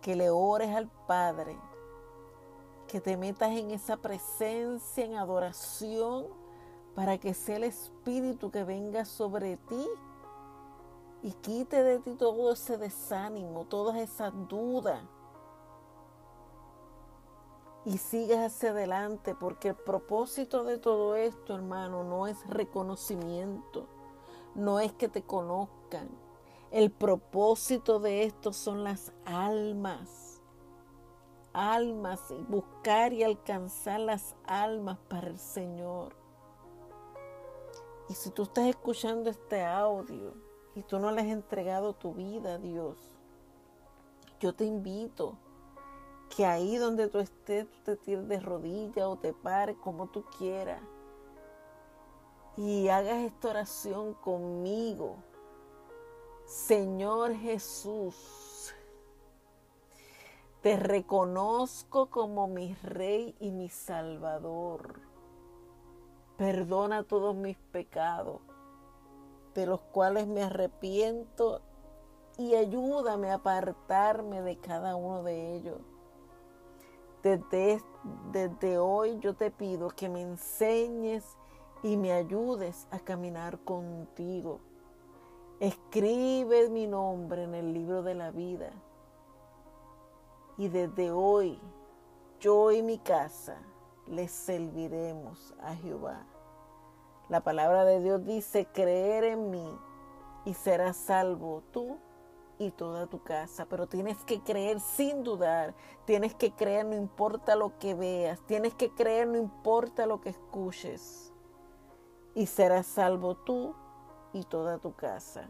que 0.00 0.14
le 0.14 0.30
ores 0.30 0.74
al 0.74 0.88
Padre, 1.06 1.56
que 2.86 3.00
te 3.00 3.16
metas 3.16 3.50
en 3.50 3.72
esa 3.72 3.96
presencia, 3.96 5.04
en 5.04 5.16
adoración, 5.16 6.26
para 6.94 7.18
que 7.18 7.34
sea 7.34 7.56
el 7.56 7.64
Espíritu 7.64 8.50
que 8.50 8.64
venga 8.64 9.04
sobre 9.04 9.56
ti 9.56 9.88
y 11.22 11.32
quite 11.32 11.82
de 11.82 11.98
ti 11.98 12.14
todo 12.14 12.52
ese 12.52 12.78
desánimo, 12.78 13.66
todas 13.66 13.96
esas 13.96 14.32
dudas. 14.48 15.02
Y 17.84 17.98
sigas 17.98 18.54
hacia 18.54 18.70
adelante, 18.70 19.34
porque 19.34 19.68
el 19.68 19.74
propósito 19.74 20.64
de 20.64 20.78
todo 20.78 21.16
esto, 21.16 21.54
hermano, 21.54 22.04
no 22.04 22.26
es 22.26 22.38
reconocimiento, 22.48 23.86
no 24.54 24.80
es 24.80 24.92
que 24.92 25.08
te 25.08 25.22
conozcan. 25.22 26.08
El 26.70 26.90
propósito 26.90 27.98
de 27.98 28.24
esto 28.24 28.52
son 28.52 28.84
las 28.84 29.12
almas, 29.24 30.40
almas, 31.52 32.20
y 32.30 32.42
buscar 32.44 33.12
y 33.12 33.24
alcanzar 33.24 34.00
las 34.00 34.36
almas 34.44 34.98
para 35.08 35.28
el 35.28 35.38
Señor. 35.38 36.14
Y 38.08 38.14
si 38.14 38.30
tú 38.30 38.42
estás 38.42 38.66
escuchando 38.66 39.30
este 39.30 39.64
audio, 39.64 40.49
y 40.80 40.82
tú 40.82 40.98
no 40.98 41.10
le 41.10 41.20
has 41.20 41.26
entregado 41.26 41.92
tu 41.92 42.14
vida 42.14 42.54
a 42.54 42.58
Dios, 42.58 42.96
yo 44.40 44.54
te 44.54 44.64
invito 44.64 45.36
que 46.34 46.46
ahí 46.46 46.78
donde 46.78 47.08
tú 47.08 47.18
estés, 47.18 47.70
tú 47.70 47.78
te 47.84 47.96
tires 47.96 48.26
de 48.26 48.40
rodillas 48.40 49.04
o 49.04 49.16
te 49.16 49.34
pares 49.34 49.76
como 49.76 50.06
tú 50.06 50.24
quieras 50.38 50.80
y 52.56 52.88
hagas 52.88 53.18
esta 53.18 53.50
oración 53.50 54.14
conmigo. 54.14 55.16
Señor 56.46 57.34
Jesús, 57.34 58.74
te 60.62 60.78
reconozco 60.78 62.06
como 62.06 62.48
mi 62.48 62.74
Rey 62.76 63.36
y 63.38 63.50
mi 63.50 63.68
Salvador. 63.68 64.98
Perdona 66.38 67.02
todos 67.02 67.36
mis 67.36 67.58
pecados 67.70 68.40
de 69.54 69.66
los 69.66 69.80
cuales 69.80 70.26
me 70.26 70.42
arrepiento 70.42 71.60
y 72.38 72.54
ayúdame 72.54 73.30
a 73.30 73.34
apartarme 73.34 74.42
de 74.42 74.58
cada 74.58 74.96
uno 74.96 75.22
de 75.22 75.56
ellos. 75.56 75.78
Desde, 77.22 77.82
desde 78.32 78.78
hoy 78.78 79.18
yo 79.18 79.34
te 79.34 79.50
pido 79.50 79.90
que 79.90 80.08
me 80.08 80.22
enseñes 80.22 81.36
y 81.82 81.96
me 81.96 82.12
ayudes 82.12 82.86
a 82.90 82.98
caminar 82.98 83.58
contigo. 83.60 84.60
Escribe 85.60 86.70
mi 86.70 86.86
nombre 86.86 87.44
en 87.44 87.54
el 87.54 87.74
libro 87.74 88.02
de 88.02 88.14
la 88.14 88.30
vida. 88.30 88.70
Y 90.56 90.68
desde 90.68 91.10
hoy 91.10 91.60
yo 92.38 92.72
y 92.72 92.82
mi 92.82 92.98
casa 92.98 93.58
le 94.06 94.28
serviremos 94.28 95.54
a 95.60 95.74
Jehová. 95.74 96.26
La 97.30 97.42
palabra 97.42 97.84
de 97.84 98.00
Dios 98.00 98.24
dice, 98.24 98.66
creer 98.66 99.22
en 99.22 99.50
mí 99.50 99.78
y 100.44 100.54
serás 100.54 100.96
salvo 100.96 101.62
tú 101.70 101.96
y 102.58 102.72
toda 102.72 103.06
tu 103.06 103.22
casa. 103.22 103.66
Pero 103.66 103.86
tienes 103.86 104.18
que 104.24 104.40
creer 104.42 104.80
sin 104.80 105.22
dudar. 105.22 105.72
Tienes 106.06 106.34
que 106.34 106.50
creer 106.50 106.86
no 106.86 106.96
importa 106.96 107.54
lo 107.54 107.78
que 107.78 107.94
veas. 107.94 108.40
Tienes 108.46 108.74
que 108.74 108.90
creer 108.90 109.28
no 109.28 109.38
importa 109.38 110.06
lo 110.06 110.20
que 110.20 110.30
escuches. 110.30 111.32
Y 112.34 112.46
serás 112.46 112.86
salvo 112.86 113.36
tú 113.36 113.76
y 114.32 114.42
toda 114.42 114.78
tu 114.78 114.96
casa. 114.96 115.46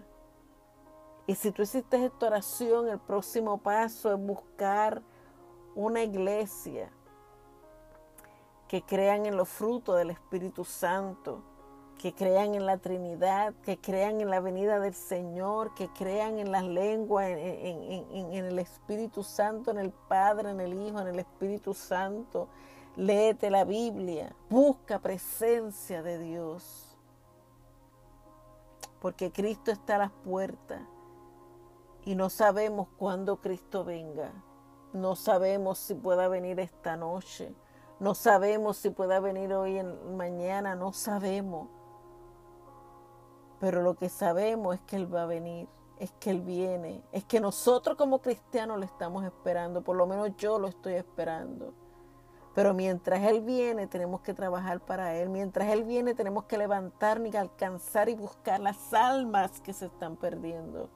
Y 1.26 1.34
si 1.34 1.50
tú 1.50 1.62
hiciste 1.62 2.04
esta 2.04 2.26
oración, 2.26 2.88
el 2.88 2.98
próximo 2.98 3.56
paso 3.56 4.12
es 4.12 4.20
buscar 4.20 5.00
una 5.74 6.02
iglesia 6.02 6.92
que 8.68 8.82
crean 8.82 9.24
en 9.24 9.38
los 9.38 9.48
frutos 9.48 9.96
del 9.96 10.10
Espíritu 10.10 10.62
Santo 10.66 11.42
que 12.00 12.14
crean 12.14 12.54
en 12.54 12.64
la 12.64 12.78
Trinidad, 12.78 13.52
que 13.62 13.76
crean 13.76 14.22
en 14.22 14.30
la 14.30 14.40
venida 14.40 14.80
del 14.80 14.94
Señor, 14.94 15.74
que 15.74 15.90
crean 15.90 16.38
en 16.38 16.50
las 16.50 16.64
lenguas, 16.64 17.28
en, 17.28 18.32
el 18.32 18.58
Espíritu 18.58 19.22
Santo, 19.22 19.70
en 19.70 19.76
el 19.76 19.90
Padre, 19.90 20.48
en 20.48 20.60
el 20.60 20.80
Hijo, 20.80 20.98
en 21.00 21.08
el 21.08 21.18
Espíritu 21.18 21.74
Santo. 21.74 22.48
Léete 22.96 23.50
la 23.50 23.64
Biblia, 23.64 24.34
busca 24.48 24.98
presencia 24.98 26.02
de 26.02 26.18
Dios, 26.18 26.96
porque 29.02 29.30
Cristo 29.30 29.70
está 29.70 29.96
a 29.96 29.98
las 29.98 30.10
puertas 30.24 30.80
y 32.06 32.14
no 32.14 32.30
sabemos 32.30 32.88
cuándo 32.96 33.42
Cristo 33.42 33.84
venga. 33.84 34.32
No 34.94 35.16
sabemos 35.16 35.78
si 35.78 35.94
pueda 35.94 36.28
venir 36.28 36.60
esta 36.60 36.96
noche. 36.96 37.54
No 37.98 38.14
sabemos 38.14 38.78
si 38.78 38.88
pueda 38.88 39.20
venir 39.20 39.52
hoy 39.52 39.76
en 39.76 40.16
mañana, 40.16 40.74
no 40.74 40.94
sabemos. 40.94 41.68
Pero 43.60 43.82
lo 43.82 43.94
que 43.94 44.08
sabemos 44.08 44.76
es 44.76 44.80
que 44.82 44.96
Él 44.96 45.14
va 45.14 45.22
a 45.22 45.26
venir, 45.26 45.68
es 45.98 46.10
que 46.12 46.30
Él 46.30 46.40
viene, 46.40 47.04
es 47.12 47.24
que 47.24 47.40
nosotros 47.40 47.96
como 47.96 48.20
cristianos 48.20 48.78
lo 48.78 48.84
estamos 48.84 49.22
esperando, 49.24 49.82
por 49.82 49.96
lo 49.96 50.06
menos 50.06 50.34
yo 50.38 50.58
lo 50.58 50.66
estoy 50.66 50.94
esperando. 50.94 51.74
Pero 52.54 52.72
mientras 52.72 53.22
Él 53.22 53.42
viene 53.42 53.86
tenemos 53.86 54.22
que 54.22 54.32
trabajar 54.32 54.80
para 54.80 55.14
Él, 55.14 55.28
mientras 55.28 55.68
Él 55.68 55.84
viene 55.84 56.14
tenemos 56.14 56.44
que 56.44 56.56
levantarnos 56.56 57.32
y 57.32 57.36
alcanzar 57.36 58.08
y 58.08 58.14
buscar 58.14 58.60
las 58.60 58.94
almas 58.94 59.60
que 59.60 59.74
se 59.74 59.86
están 59.86 60.16
perdiendo. 60.16 60.88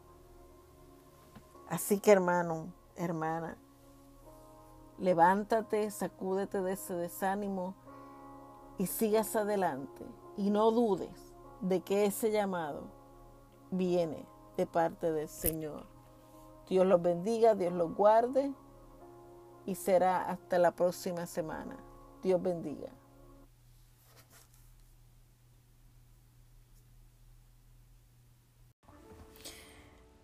Así 1.69 2.01
que 2.01 2.13
hermano, 2.13 2.73
hermana, 2.97 3.59
levántate, 4.99 5.91
sacúdete 5.91 6.63
de 6.63 6.73
ese 6.73 6.95
desánimo 6.95 7.75
y 8.79 8.87
sigas 8.87 9.37
adelante 9.37 10.05
y 10.37 10.51
no 10.51 10.71
dudes 10.71 11.24
de 11.61 11.81
que 11.81 12.07
ese 12.07 12.31
llamado 12.31 12.83
viene 13.71 14.25
de 14.57 14.67
parte 14.67 15.13
del 15.13 15.29
Señor. 15.29 15.87
Dios 16.69 16.87
los 16.87 17.03
bendiga, 17.03 17.55
Dios 17.55 17.73
los 17.73 17.95
guarde 17.95 18.53
y 19.67 19.75
será 19.75 20.29
hasta 20.29 20.59
la 20.59 20.73
próxima 20.73 21.27
semana. 21.27 21.77
Dios 22.23 22.43
bendiga. 22.43 22.89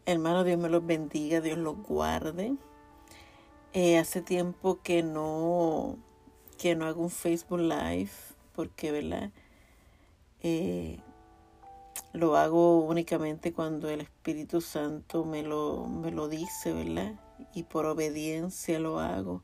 Hermano, 0.06 0.42
Dios 0.44 0.58
me 0.58 0.68
los 0.68 0.84
bendiga, 0.84 1.40
Dios 1.40 1.58
los 1.58 1.76
guarde. 1.82 2.56
Eh, 3.72 3.98
hace 3.98 4.22
tiempo 4.22 4.80
que 4.82 5.04
no, 5.04 5.96
que 6.58 6.74
no 6.74 6.86
hago 6.86 7.02
un 7.02 7.10
Facebook 7.10 7.60
Live, 7.60 8.10
porque, 8.56 8.90
¿verdad? 8.90 9.30
Eh, 10.42 10.98
lo 12.12 12.36
hago 12.36 12.80
únicamente 12.80 13.52
cuando 13.52 13.88
el 13.88 14.00
Espíritu 14.00 14.60
Santo 14.60 15.24
me 15.24 15.42
lo, 15.42 15.86
me 15.86 16.10
lo 16.10 16.28
dice, 16.28 16.72
¿verdad? 16.72 17.14
Y 17.54 17.62
por 17.64 17.86
obediencia 17.86 18.80
lo 18.80 18.98
hago. 18.98 19.42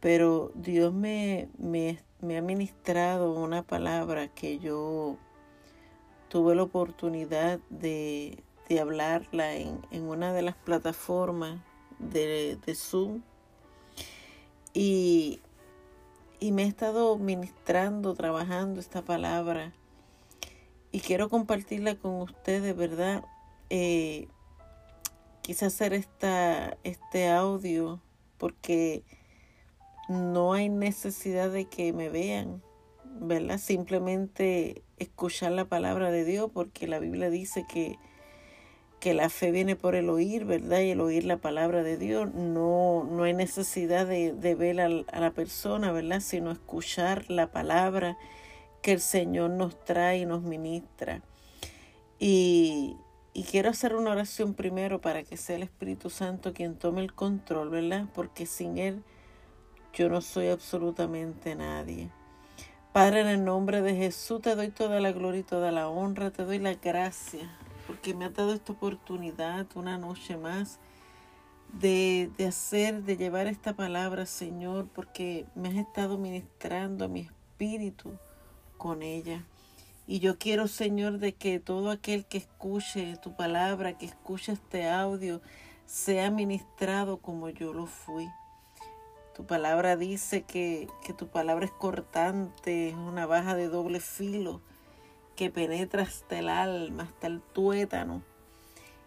Pero 0.00 0.52
Dios 0.54 0.92
me, 0.92 1.48
me, 1.58 1.98
ha 2.36 2.42
ministrado 2.42 3.32
una 3.32 3.62
palabra 3.62 4.28
que 4.28 4.58
yo 4.58 5.16
tuve 6.28 6.54
la 6.54 6.64
oportunidad 6.64 7.58
de, 7.70 8.42
hablarla 8.78 9.54
en, 9.54 9.80
una 9.90 10.32
de 10.34 10.42
las 10.42 10.56
plataformas 10.56 11.60
de, 11.98 12.58
de 12.64 12.74
Zoom. 12.74 13.22
Y, 14.74 15.40
y 16.38 16.52
me 16.52 16.64
he 16.64 16.66
estado 16.66 17.16
ministrando, 17.16 18.14
trabajando 18.14 18.78
esta 18.78 19.02
palabra 19.02 19.72
y 20.92 21.00
quiero 21.00 21.28
compartirla 21.28 21.96
con 21.96 22.22
ustedes, 22.22 22.76
¿verdad? 22.76 23.24
Eh, 23.70 24.28
quise 25.42 25.66
hacer 25.66 25.92
esta, 25.92 26.76
este 26.84 27.28
audio 27.28 28.00
porque 28.38 29.02
no 30.08 30.52
hay 30.52 30.68
necesidad 30.68 31.50
de 31.50 31.66
que 31.66 31.92
me 31.92 32.08
vean, 32.08 32.62
¿verdad? 33.20 33.58
Simplemente 33.58 34.82
escuchar 34.98 35.52
la 35.52 35.66
palabra 35.66 36.10
de 36.10 36.24
Dios 36.24 36.50
porque 36.52 36.86
la 36.86 36.98
Biblia 36.98 37.30
dice 37.30 37.64
que 37.68 37.98
que 39.00 39.14
la 39.14 39.28
fe 39.28 39.50
viene 39.50 39.76
por 39.76 39.94
el 39.94 40.10
oír, 40.10 40.44
¿verdad? 40.44 40.80
Y 40.80 40.90
el 40.90 41.00
oír 41.00 41.24
la 41.24 41.36
palabra 41.36 41.82
de 41.82 41.96
Dios. 41.96 42.34
No, 42.34 43.04
no 43.04 43.22
hay 43.22 43.34
necesidad 43.34 44.06
de, 44.06 44.32
de 44.32 44.54
ver 44.54 44.80
a, 44.80 44.86
a, 44.86 45.20
la 45.20 45.30
persona, 45.30 45.92
¿verdad? 45.92 46.20
Sino 46.20 46.50
escuchar 46.50 47.30
la 47.30 47.52
palabra 47.52 48.16
que 48.82 48.92
el 48.92 49.00
Señor 49.00 49.50
nos 49.50 49.84
trae 49.84 50.18
y 50.18 50.26
nos 50.26 50.42
ministra. 50.42 51.22
Y, 52.18 52.96
y 53.32 53.44
quiero 53.44 53.70
hacer 53.70 53.94
una 53.94 54.10
oración 54.10 54.54
primero 54.54 55.00
para 55.00 55.22
que 55.22 55.36
sea 55.36 55.56
el 55.56 55.62
Espíritu 55.62 56.10
Santo 56.10 56.52
quien 56.52 56.76
tome 56.76 57.02
el 57.02 57.12
control, 57.12 57.70
¿verdad? 57.70 58.06
Porque 58.14 58.46
sin 58.46 58.78
Él 58.78 59.02
yo 59.92 60.08
no 60.08 60.20
soy 60.20 60.48
absolutamente 60.48 61.54
nadie. 61.54 62.10
Padre, 62.92 63.20
en 63.20 63.26
el 63.28 63.44
nombre 63.44 63.82
de 63.82 63.94
Jesús 63.94 64.40
te 64.42 64.54
doy 64.56 64.70
toda 64.70 64.98
la 64.98 65.12
gloria 65.12 65.40
y 65.40 65.44
toda 65.44 65.70
la 65.70 65.88
honra, 65.88 66.30
te 66.30 66.44
doy 66.44 66.58
la 66.58 66.74
gracia, 66.74 67.48
porque 67.86 68.14
me 68.14 68.24
has 68.24 68.34
dado 68.34 68.54
esta 68.54 68.72
oportunidad 68.72 69.66
una 69.76 69.98
noche 69.98 70.36
más 70.36 70.78
de, 71.72 72.30
de 72.38 72.46
hacer, 72.46 73.02
de 73.02 73.16
llevar 73.16 73.46
esta 73.46 73.74
palabra, 73.74 74.26
Señor, 74.26 74.88
porque 74.94 75.46
me 75.54 75.68
has 75.68 75.76
estado 75.76 76.18
ministrando 76.18 77.04
a 77.04 77.08
mi 77.08 77.20
espíritu 77.20 78.18
con 78.78 79.02
ella. 79.02 79.44
Y 80.06 80.20
yo 80.20 80.38
quiero, 80.38 80.68
Señor, 80.68 81.18
de 81.18 81.34
que 81.34 81.60
todo 81.60 81.90
aquel 81.90 82.24
que 82.24 82.38
escuche 82.38 83.18
tu 83.22 83.36
palabra, 83.36 83.98
que 83.98 84.06
escuche 84.06 84.52
este 84.52 84.88
audio, 84.88 85.42
sea 85.84 86.30
ministrado 86.30 87.18
como 87.18 87.50
yo 87.50 87.74
lo 87.74 87.84
fui. 87.86 88.26
Tu 89.36 89.44
palabra 89.44 89.96
dice 89.96 90.42
que, 90.42 90.88
que 91.04 91.12
tu 91.12 91.28
palabra 91.28 91.66
es 91.66 91.72
cortante, 91.72 92.88
es 92.88 92.94
una 92.94 93.26
baja 93.26 93.54
de 93.54 93.68
doble 93.68 94.00
filo 94.00 94.62
que 95.36 95.50
penetra 95.50 96.02
hasta 96.02 96.38
el 96.38 96.48
alma, 96.48 97.04
hasta 97.04 97.26
el 97.26 97.40
tuétano. 97.40 98.22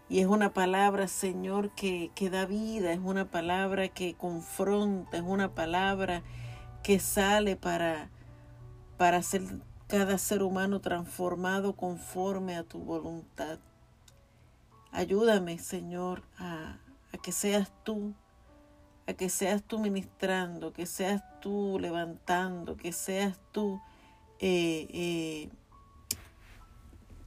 Y 0.08 0.20
es 0.20 0.26
una 0.26 0.52
palabra, 0.52 1.08
Señor, 1.08 1.70
que, 1.70 2.10
que 2.14 2.30
da 2.30 2.46
vida, 2.46 2.92
es 2.92 3.00
una 3.02 3.30
palabra 3.30 3.88
que 3.88 4.14
confronta, 4.14 5.16
es 5.16 5.22
una 5.22 5.54
palabra 5.54 6.22
que 6.82 6.98
sale 6.98 7.56
para, 7.56 8.08
para 9.02 9.16
hacer 9.16 9.42
cada 9.88 10.16
ser 10.16 10.44
humano 10.44 10.80
transformado 10.80 11.74
conforme 11.74 12.54
a 12.54 12.62
tu 12.62 12.78
voluntad. 12.78 13.58
Ayúdame, 14.92 15.58
Señor, 15.58 16.22
a, 16.38 16.78
que 17.20 17.32
seas 17.32 17.72
tú, 17.82 18.14
a 19.08 19.14
que 19.14 19.28
seas 19.28 19.60
tú 19.64 19.80
ministrando, 19.80 20.72
que 20.72 20.86
seas 20.86 21.20
tú 21.40 21.78
levantando, 21.80 22.76
que 22.76 22.92
seas 22.92 23.40
tú 23.50 23.80
eh, 24.38 24.86
eh, 24.92 25.50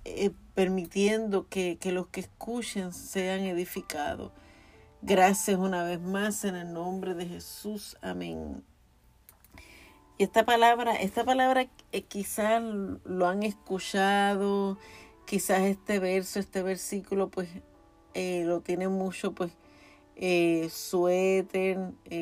eh, 0.05 0.31
permitiendo 0.53 1.49
que 1.49 1.77
los 1.91 2.07
que 2.07 2.21
escuchen 2.21 2.93
sean 2.93 3.41
edificados. 3.41 4.31
Gracias 5.01 5.59
una 5.59 5.83
vez 5.83 5.99
más 5.99 6.45
en 6.45 6.55
el 6.55 6.71
nombre 6.71 7.15
de 7.15 7.25
Jesús. 7.25 7.97
Amén. 8.01 8.63
Y 10.17 10.23
esta 10.23 10.45
palabra, 10.45 10.95
esta 10.95 11.25
palabra 11.25 11.67
eh, 11.91 12.01
quizás 12.03 12.63
lo 12.63 13.27
han 13.27 13.43
escuchado, 13.43 14.77
quizás 15.25 15.63
este 15.63 15.99
verso, 15.99 16.39
este 16.39 16.63
versículo, 16.63 17.29
pues 17.29 17.49
eh, 18.13 18.43
lo 18.45 18.61
tienen 18.61 18.91
mucho, 18.91 19.33
pues, 19.33 19.51
eh, 20.15 20.69
suéter, 20.71 21.77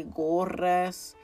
gorras, 0.07 1.15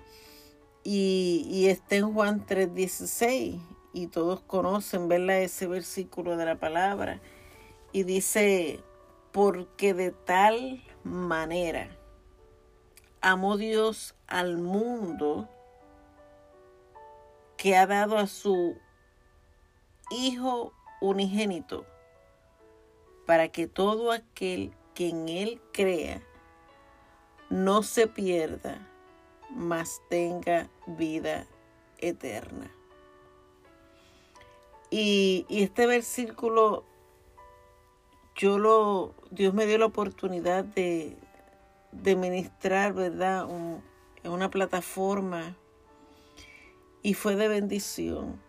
y, 0.84 1.48
y 1.50 1.68
está 1.68 1.96
en 1.96 2.14
Juan 2.14 2.46
3:16, 2.46 3.60
y 3.94 4.08
todos 4.08 4.42
conocen, 4.42 5.08
¿verdad? 5.08 5.42
Ese 5.42 5.66
versículo 5.66 6.38
de 6.38 6.46
la 6.46 6.60
palabra, 6.60 7.20
y 7.92 8.04
dice, 8.04 8.80
porque 9.32 9.96
de 9.96 10.12
tal 10.12 10.84
manera 11.04 11.90
amó 13.22 13.58
Dios 13.58 14.14
al 14.28 14.60
mundo, 14.60 15.50
que 17.60 17.76
ha 17.76 17.86
dado 17.86 18.18
a 18.18 18.26
su 18.26 18.78
Hijo 20.12 20.74
unigénito, 21.02 21.86
para 23.28 23.50
que 23.50 23.68
todo 23.68 24.12
aquel 24.12 24.74
que 24.96 25.10
en 25.10 25.30
Él 25.30 25.62
crea 25.72 26.20
no 27.52 27.84
se 27.84 28.08
pierda, 28.08 28.80
mas 29.52 30.02
tenga 30.10 30.68
vida 30.88 31.46
eterna. 32.00 32.72
Y, 34.90 35.46
este 35.50 35.86
versículo, 35.86 36.86
yo 38.36 38.58
lo, 38.58 39.14
Dios 39.30 39.54
me 39.54 39.68
dio 39.68 39.78
la 39.78 39.86
oportunidad 39.86 40.64
de, 40.64 41.18
de 41.92 42.16
ministrar, 42.16 42.94
¿verdad? 42.94 43.48
En 44.24 44.32
una 44.32 44.50
plataforma 44.50 45.56
y 47.02 47.14
fue 47.14 47.36
de 47.36 47.48
bendición. 47.48 48.42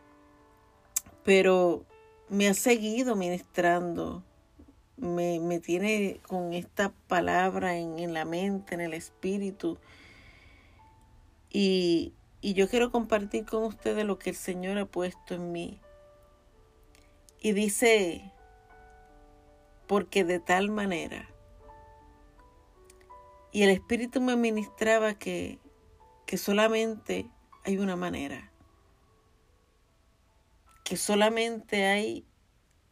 Pero 1.25 1.85
me 2.29 2.49
ha 2.49 2.55
seguido 2.55 3.17
ministrando, 3.17 4.23
me, 4.97 5.41
me 5.41 5.61
tiene 5.61 6.21
con 6.27 6.53
esta 6.53 6.93
palabra 7.09 7.77
en, 7.77 7.99
en, 7.99 8.15
la 8.15 8.25
mente, 8.25 8.75
en 8.75 8.81
el 8.81 8.95
espíritu. 8.95 9.79
Y, 11.51 12.13
y 12.41 12.55
yo 12.55 12.69
quiero 12.69 12.91
compartir 12.91 13.45
con 13.45 13.65
ustedes 13.65 14.05
lo 14.05 14.19
que 14.19 14.31
el 14.31 14.37
Señor 14.37 14.79
ha 14.79 14.87
puesto 14.87 15.35
en 15.35 15.53
mí. 15.53 15.81
Y 17.43 17.53
dice, 17.53 18.33
porque 19.87 20.25
de 20.25 20.39
tal 20.39 20.71
manera. 20.71 21.29
Y 23.51 23.65
el 23.65 23.71
Espíritu 23.71 24.21
me 24.21 24.37
ministraba 24.37 25.15
que, 25.15 25.59
que 26.27 26.37
solamente 26.37 27.27
hay 27.65 27.79
una 27.79 27.97
manera. 27.97 28.51
Que 30.85 30.97
solamente 30.97 31.87
hay 31.87 32.27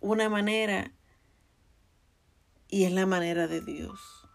una 0.01 0.29
manera 0.29 0.93
y 2.69 2.85
es 2.85 2.93
la 2.93 3.07
manera 3.07 3.47
de 3.49 3.61
Dios. 3.61 4.29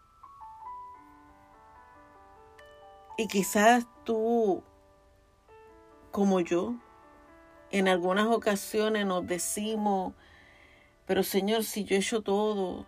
Y 3.17 3.28
quizás 3.28 3.86
tú, 4.04 4.63
como 6.12 6.39
yo, 6.39 6.76
en 7.69 7.88
algunas 7.88 8.28
ocasiones 8.28 9.06
nos 9.06 9.26
decimos, 9.28 10.13
pero 11.06 11.22
Señor, 11.22 11.63
si 11.63 11.84
yo 11.84 11.96
he 11.96 12.00
hecho 12.00 12.22
todo, 12.22 12.88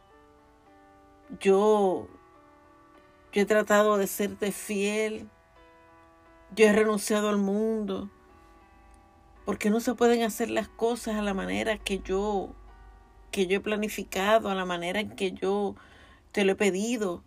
yo, 1.39 2.07
yo 3.31 3.41
he 3.41 3.45
tratado 3.45 3.97
de 3.97 4.07
serte 4.07 4.51
fiel, 4.51 5.29
yo 6.53 6.65
he 6.65 6.73
renunciado 6.73 7.29
al 7.29 7.37
mundo. 7.37 8.09
Porque 9.45 9.69
no 9.69 9.79
se 9.79 9.93
pueden 9.93 10.23
hacer 10.23 10.49
las 10.49 10.67
cosas 10.67 11.15
a 11.15 11.21
la 11.21 11.33
manera 11.33 11.77
que 11.77 11.99
yo 11.99 12.55
que 13.35 13.47
yo 13.47 13.57
he 13.57 13.59
planificado, 13.59 14.49
a 14.49 14.55
la 14.55 14.63
manera 14.63 15.01
en 15.01 15.09
que 15.09 15.33
yo 15.33 15.75
te 16.31 16.45
lo 16.45 16.53
he 16.53 16.55
pedido. 16.55 17.21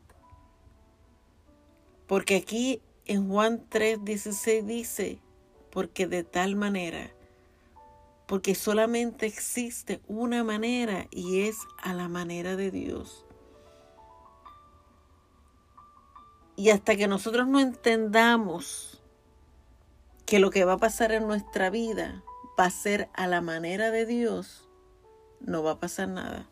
Porque 2.07 2.37
aquí 2.37 2.81
en 3.05 3.29
Juan 3.29 3.63
3, 3.69 4.07
16 4.07 4.67
dice, 4.67 5.21
porque 5.71 6.07
de 6.07 6.25
tal 6.25 6.57
manera, 6.57 7.11
porque 8.27 8.55
solamente 8.55 9.27
existe 9.27 10.01
una 10.09 10.45
manera 10.45 11.09
y 11.11 11.43
es 11.43 11.59
a 11.77 11.93
la 11.93 12.09
manera 12.09 12.57
de 12.57 12.71
Dios. 12.71 13.27
Y 16.57 16.71
hasta 16.71 16.97
que 16.97 17.07
nosotros 17.07 17.47
no 17.47 17.61
entendamos 17.61 18.98
que 20.29 20.41
lo 20.41 20.51
que 20.51 20.67
va 20.67 20.75
a 20.75 20.79
pasar 20.79 21.11
en 21.13 21.27
nuestra 21.27 21.71
vida 21.71 22.23
va 22.61 22.67
a 22.67 22.71
ser 22.71 23.09
a 23.15 23.27
la 23.27 23.41
manera 23.41 23.91
de 23.91 24.05
Dios, 24.05 24.69
no 25.41 25.63
va 25.63 25.71
a 25.71 25.81
pasar 25.81 26.09
nada. 26.09 26.47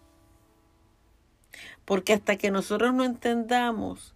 Porque 1.85 2.15
hasta 2.15 2.37
que 2.39 2.51
nosotros 2.51 2.95
no 2.95 3.05
entendamos 3.05 4.15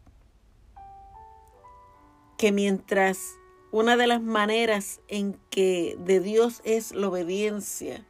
que 2.38 2.52
mientras 2.52 3.34
una 3.70 3.98
de 3.98 4.06
las 4.06 4.22
maneras 4.22 5.02
en 5.08 5.38
que 5.50 5.94
de 6.00 6.20
Dios 6.20 6.62
es 6.64 6.92
la 6.92 7.08
obediencia, 7.08 8.06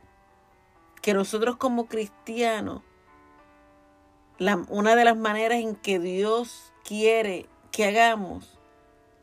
que 1.03 1.15
nosotros 1.15 1.57
como 1.57 1.87
cristianos, 1.87 2.83
una 4.69 4.95
de 4.95 5.05
las 5.05 5.17
maneras 5.17 5.59
en 5.59 5.75
que 5.75 5.99
Dios 5.99 6.73
quiere 6.85 7.49
que 7.73 7.87
hagamos 7.87 8.57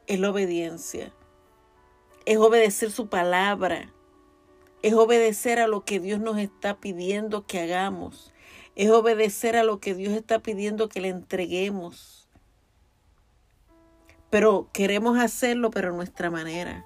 es 0.07 0.19
la 0.19 0.31
obediencia 0.31 1.13
es 2.27 2.37
obedecer 2.39 2.91
su 2.91 3.07
palabra, 3.07 3.93
es 4.81 4.93
obedecer 4.93 5.59
a 5.59 5.67
lo 5.67 5.85
que 5.85 6.01
Dios 6.01 6.19
nos 6.19 6.37
está 6.37 6.77
pidiendo 6.77 7.47
que 7.47 7.61
hagamos, 7.61 8.33
es 8.75 8.91
obedecer 8.91 9.55
a 9.55 9.63
lo 9.63 9.79
que 9.79 9.95
Dios 9.95 10.11
está 10.11 10.39
pidiendo 10.39 10.89
que 10.89 10.99
le 10.99 11.07
entreguemos. 11.07 12.27
Pero 14.29 14.69
queremos 14.73 15.17
hacerlo, 15.17 15.71
pero 15.71 15.91
a 15.91 15.95
nuestra 15.95 16.29
manera. 16.29 16.85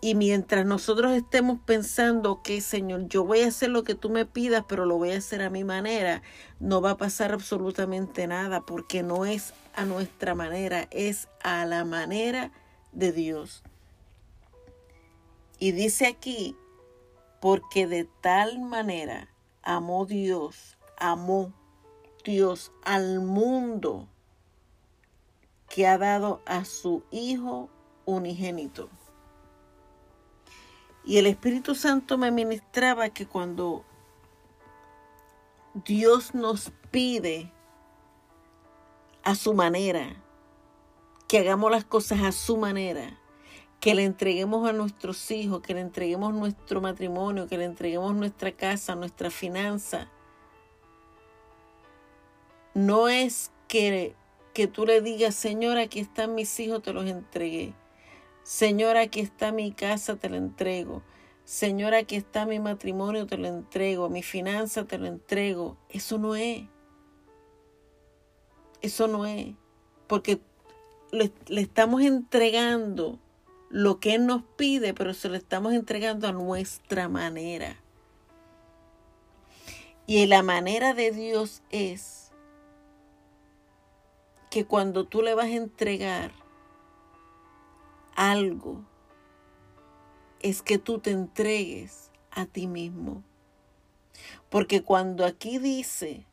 Y 0.00 0.14
mientras 0.14 0.64
nosotros 0.64 1.10
estemos 1.10 1.58
pensando, 1.66 2.30
ok, 2.30 2.50
Señor, 2.60 3.08
yo 3.08 3.24
voy 3.24 3.40
a 3.40 3.48
hacer 3.48 3.70
lo 3.70 3.82
que 3.82 3.96
tú 3.96 4.10
me 4.10 4.26
pidas, 4.26 4.64
pero 4.68 4.86
lo 4.86 4.96
voy 4.96 5.10
a 5.10 5.18
hacer 5.18 5.42
a 5.42 5.50
mi 5.50 5.64
manera, 5.64 6.22
no 6.60 6.80
va 6.80 6.90
a 6.90 6.96
pasar 6.96 7.32
absolutamente 7.32 8.28
nada, 8.28 8.60
porque 8.60 9.02
no 9.02 9.26
es 9.26 9.54
a 9.74 9.84
nuestra 9.86 10.36
manera, 10.36 10.86
es 10.92 11.26
a 11.42 11.66
la 11.66 11.84
manera 11.84 12.52
de 12.94 13.12
Dios. 13.12 13.62
Y 15.58 15.72
dice 15.72 16.06
aquí, 16.06 16.56
porque 17.40 17.86
de 17.86 18.04
tal 18.04 18.58
manera 18.60 19.28
amó 19.62 20.06
Dios, 20.06 20.78
amó 20.98 21.52
Dios 22.24 22.72
al 22.82 23.20
mundo 23.20 24.08
que 25.68 25.86
ha 25.86 25.98
dado 25.98 26.40
a 26.46 26.64
su 26.64 27.02
Hijo 27.10 27.68
unigénito. 28.04 28.88
Y 31.04 31.18
el 31.18 31.26
Espíritu 31.26 31.74
Santo 31.74 32.16
me 32.16 32.30
ministraba 32.30 33.10
que 33.10 33.26
cuando 33.26 33.84
Dios 35.74 36.34
nos 36.34 36.72
pide 36.90 37.52
a 39.22 39.34
su 39.34 39.52
manera, 39.52 40.23
que 41.28 41.38
hagamos 41.38 41.70
las 41.70 41.84
cosas 41.84 42.22
a 42.22 42.32
su 42.32 42.56
manera, 42.56 43.18
que 43.80 43.94
le 43.94 44.04
entreguemos 44.04 44.68
a 44.68 44.72
nuestros 44.72 45.30
hijos, 45.30 45.60
que 45.62 45.74
le 45.74 45.80
entreguemos 45.80 46.32
nuestro 46.32 46.80
matrimonio, 46.80 47.46
que 47.46 47.58
le 47.58 47.64
entreguemos 47.64 48.14
nuestra 48.14 48.52
casa, 48.52 48.94
nuestra 48.94 49.30
finanza. 49.30 50.10
No 52.74 53.08
es 53.08 53.52
que, 53.68 54.14
que 54.52 54.66
tú 54.66 54.86
le 54.86 55.00
digas, 55.00 55.34
Señor, 55.34 55.78
aquí 55.78 56.00
están 56.00 56.34
mis 56.34 56.58
hijos, 56.60 56.82
te 56.82 56.92
los 56.92 57.06
entregué. 57.06 57.74
Señor, 58.42 58.96
aquí 58.96 59.20
está 59.20 59.52
mi 59.52 59.72
casa, 59.72 60.16
te 60.16 60.28
la 60.28 60.36
entrego. 60.36 61.02
Señor, 61.44 61.94
aquí 61.94 62.16
está 62.16 62.46
mi 62.46 62.58
matrimonio, 62.58 63.26
te 63.26 63.36
lo 63.36 63.48
entrego. 63.48 64.08
Mi 64.08 64.22
finanza, 64.22 64.84
te 64.84 64.98
lo 64.98 65.06
entrego. 65.06 65.76
Eso 65.88 66.18
no 66.18 66.34
es. 66.34 66.64
Eso 68.80 69.08
no 69.08 69.26
es. 69.26 69.54
Porque 70.06 70.40
le, 71.14 71.32
estamos 71.48 72.02
entregando 72.02 73.18
lo 73.70 73.98
que 73.98 74.14
Él 74.14 74.26
nos 74.26 74.42
pide, 74.56 74.94
pero 74.94 75.14
se 75.14 75.28
lo 75.28 75.36
estamos 75.36 75.72
entregando 75.72 76.28
a 76.28 76.32
nuestra 76.32 77.08
manera. 77.08 77.76
Y 80.06 80.26
la 80.26 80.42
manera 80.42 80.92
de 80.92 81.10
Dios 81.12 81.62
es 81.70 82.30
que 84.50 84.64
cuando 84.64 85.06
tú 85.06 85.22
le 85.22 85.34
vas 85.34 85.46
a 85.46 85.56
entregar 85.56 86.30
algo, 88.14 88.84
es 90.40 90.62
que 90.62 90.78
tú 90.78 90.98
te 90.98 91.10
entregues 91.10 92.10
a 92.30 92.44
ti 92.46 92.66
mismo. 92.66 93.22
Porque 94.50 94.82
cuando 94.82 95.24
aquí 95.24 95.58
dice 95.58 96.26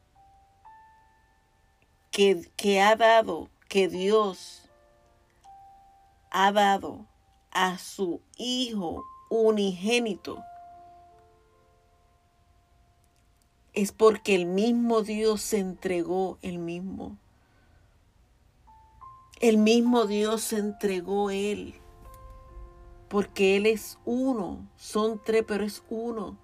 que, 2.11 2.51
que 2.57 2.81
ha 2.81 2.95
dado, 2.95 3.49
que 3.67 3.87
Dios 3.87 4.60
ha 6.31 6.51
dado 6.51 7.05
a 7.51 7.77
su 7.77 8.21
Hijo 8.37 9.03
unigénito, 9.29 10.43
es 13.73 13.91
porque 13.91 14.35
el 14.35 14.45
mismo 14.45 15.01
Dios 15.01 15.41
se 15.41 15.59
entregó 15.59 16.37
el 16.41 16.57
mismo. 16.57 17.17
El 19.39 19.57
mismo 19.57 20.05
Dios 20.05 20.41
se 20.41 20.57
entregó 20.57 21.29
Él. 21.29 21.75
Porque 23.07 23.55
Él 23.55 23.65
es 23.65 23.97
uno. 24.03 24.67
Son 24.75 25.21
tres, 25.23 25.43
pero 25.47 25.63
es 25.63 25.83
uno. 25.89 26.37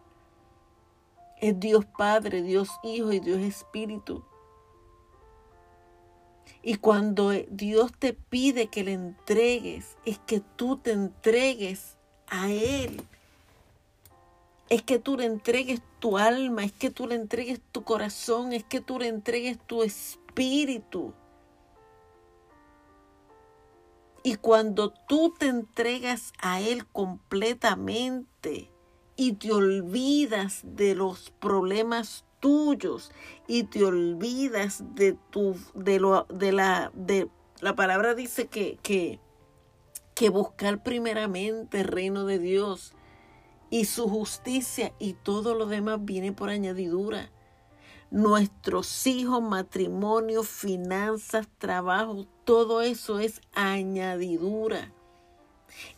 Es 1.39 1.59
Dios 1.59 1.85
Padre, 1.85 2.41
Dios 2.41 2.69
Hijo 2.81 3.11
y 3.11 3.19
Dios 3.19 3.39
Espíritu. 3.39 4.23
Y 6.64 6.76
cuando 6.76 7.32
Dios 7.49 7.91
te 7.97 8.14
pide 8.14 8.68
que 8.68 8.84
le 8.84 8.93
entregues, 8.93 9.97
es 10.05 10.20
que 10.20 10.41
tú 10.41 10.78
te 10.78 10.91
entregues 10.91 11.97
a 12.28 12.51
Él. 12.51 13.01
Es 14.70 14.82
que 14.82 14.99
tú 14.99 15.18
le 15.18 15.26
entregues 15.26 15.82
tu 15.99 16.18
alma, 16.18 16.66
es 16.66 16.74
que 16.74 16.89
tú 16.89 17.08
le 17.08 17.16
entregues 17.16 17.62
tu 17.72 17.84
corazón, 17.84 18.51
es 18.51 18.64
que 18.64 18.82
tú 18.82 18.99
le 18.99 19.08
entregues 19.08 19.58
tu 19.66 19.84
espíritu. 19.84 21.14
Y 24.24 24.36
cuando 24.36 24.91
tú 24.91 25.34
te 25.38 25.47
entregas 25.47 26.34
a 26.39 26.60
Él 26.60 26.86
completamente 26.88 28.70
y 29.16 29.34
te 29.34 29.53
olvidas 29.53 30.62
de 30.64 30.95
los 30.95 31.32
problemas 31.32 32.26
tuyos 32.39 33.11
y 33.47 33.63
te 33.63 33.83
olvidas 33.83 34.83
de 34.95 35.17
tu 35.31 35.55
de 35.73 35.99
lo 35.99 36.25
de 36.29 36.51
la 36.51 36.91
de 36.93 37.29
la 37.61 37.75
palabra 37.75 38.13
dice 38.15 38.47
que 38.47 38.77
que 38.81 39.19
que 40.13 40.29
buscar 40.29 40.81
primeramente 40.81 41.81
el 41.81 41.88
reino 41.88 42.25
de 42.25 42.39
Dios 42.39 42.93
y 43.69 43.85
su 43.85 44.07
justicia 44.09 44.93
y 44.99 45.13
todo 45.13 45.53
lo 45.53 45.65
demás 45.65 46.03
viene 46.03 46.31
por 46.31 46.49
añadidura. 46.49 47.31
Nuestros 48.09 49.05
hijos, 49.05 49.41
matrimonio, 49.41 50.43
finanzas, 50.43 51.47
trabajo, 51.57 52.25
todo 52.45 52.81
eso 52.81 53.19
es 53.19 53.41
añadidura. 53.53 54.93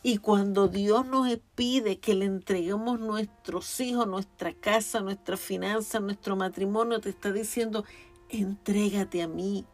Y 0.02 0.18
cuando 0.18 0.68
Dios 0.68 1.06
nos 1.06 1.28
pide 1.54 1.98
que 1.98 2.14
le 2.14 2.26
entreguemos 2.26 3.00
nuestros 3.00 3.80
hijos, 3.80 4.06
nuestra 4.06 4.52
casa, 4.54 5.00
nuestra 5.00 5.36
finanza, 5.36 6.00
nuestro 6.00 6.36
matrimonio, 6.36 7.00
te 7.00 7.10
está 7.10 7.32
diciendo, 7.32 7.84
entrégate 8.28 9.22
a 9.22 9.28
mí, 9.28 9.64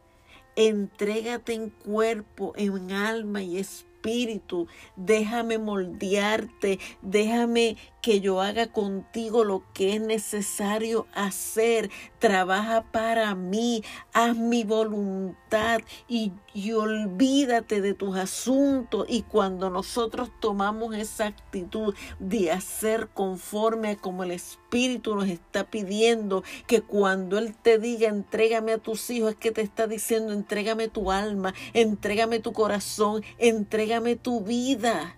entrégate 0.57 1.54
en 1.54 1.70
cuerpo, 1.70 2.52
en 2.57 2.92
alma 2.92 3.42
y 3.42 3.59
espíritu 3.59 3.86
espíritu, 4.07 4.68
déjame 4.94 5.59
moldearte, 5.59 6.78
déjame 7.02 7.76
que 8.00 8.20
yo 8.20 8.40
haga 8.40 8.68
contigo 8.68 9.42
lo 9.42 9.64
que 9.74 9.96
es 9.96 10.00
necesario 10.00 11.09
hacer. 11.12 11.90
Trabaja 12.20 12.84
para 12.92 13.34
mí, 13.34 13.82
haz 14.12 14.36
mi 14.36 14.62
voluntad 14.62 15.80
y, 16.09 16.32
olvídate 16.72 17.80
de 17.80 17.94
tus 17.94 18.16
asuntos. 18.16 19.07
Y 19.09 19.22
cuando 19.22 19.70
nosotros 19.70 20.30
tomamos 20.40 20.94
esa 20.94 21.26
actitud 21.26 21.94
de 22.20 22.52
hacer 22.52 23.09
conforme 23.09 23.96
como 23.96 24.22
el 24.22 24.30
Espíritu 24.30 24.65
nos 25.14 25.29
está 25.29 25.70
pidiendo, 25.70 26.43
que 26.66 26.83
cuando 26.83 27.39
Él 27.39 27.55
te 27.57 27.79
diga 27.79 28.09
entrégame 28.09 28.72
a 28.72 28.79
tus 28.79 29.09
hijos, 29.11 29.31
es 29.31 29.37
que 29.37 29.51
te 29.51 29.62
está 29.62 29.87
diciendo 29.87 30.33
entrégame 30.33 30.89
tu 30.89 31.11
alma, 31.11 31.55
entrégame 31.72 32.41
tu 32.41 32.53
corazón, 32.53 33.22
entrégame 33.39 34.16
tu 34.16 34.43
vida. 34.43 35.16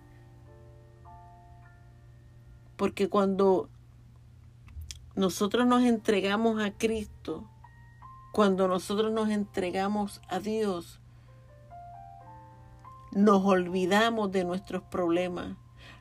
Porque 2.77 3.09
cuando 3.09 3.69
nosotros 5.17 5.67
nos 5.67 5.83
entregamos 5.83 6.63
a 6.63 6.71
Cristo, 6.71 7.49
cuando 8.33 8.69
nosotros 8.69 9.13
nos 9.13 9.31
entregamos 9.31 10.21
a 10.29 10.39
Dios, 10.39 11.01
nos 13.11 13.45
olvidamos 13.45 14.31
de 14.31 14.45
nuestros 14.45 14.83
problemas, 14.85 15.57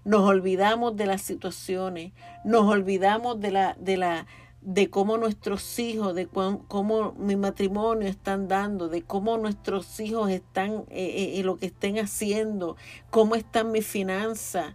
nos 0.07 0.21
olvidamos 0.21 0.95
de 0.95 1.05
las 1.05 1.21
situaciones, 1.21 2.13
nos 2.43 2.63
olvidamos 2.63 3.39
de 3.39 3.51
la, 3.51 3.75
de 3.79 3.97
la, 3.97 4.25
de 4.61 4.89
cómo 4.89 5.17
nuestros 5.17 5.77
hijos, 5.77 6.15
de 6.15 6.27
cómo 6.27 7.11
mi 7.19 7.35
matrimonio 7.35 8.07
están 8.07 8.47
dando, 8.47 8.89
de 8.89 9.03
cómo 9.03 9.37
nuestros 9.37 9.99
hijos 9.99 10.31
están, 10.31 10.85
eh, 10.89 11.35
eh, 11.35 11.43
lo 11.43 11.57
que 11.57 11.67
estén 11.67 11.99
haciendo, 11.99 12.77
cómo 13.11 13.35
están 13.35 13.71
mis 13.71 13.85
finanzas 13.85 14.73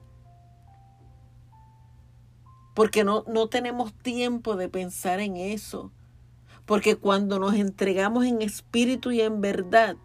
porque 2.75 3.05
no, 3.05 3.25
no 3.27 3.49
tenemos 3.49 3.93
tiempo 3.93 4.57
de 4.57 4.69
pensar 4.69 5.21
en 5.21 5.37
eso. 5.37 5.91
Porque 6.65 6.97
cuando 6.97 7.39
nos 7.39 7.55
entregamos 7.55 8.25
en 8.25 8.41
espíritu 8.41 9.11
y 9.11 9.21
en 9.21 9.41
verdad, 9.41 9.97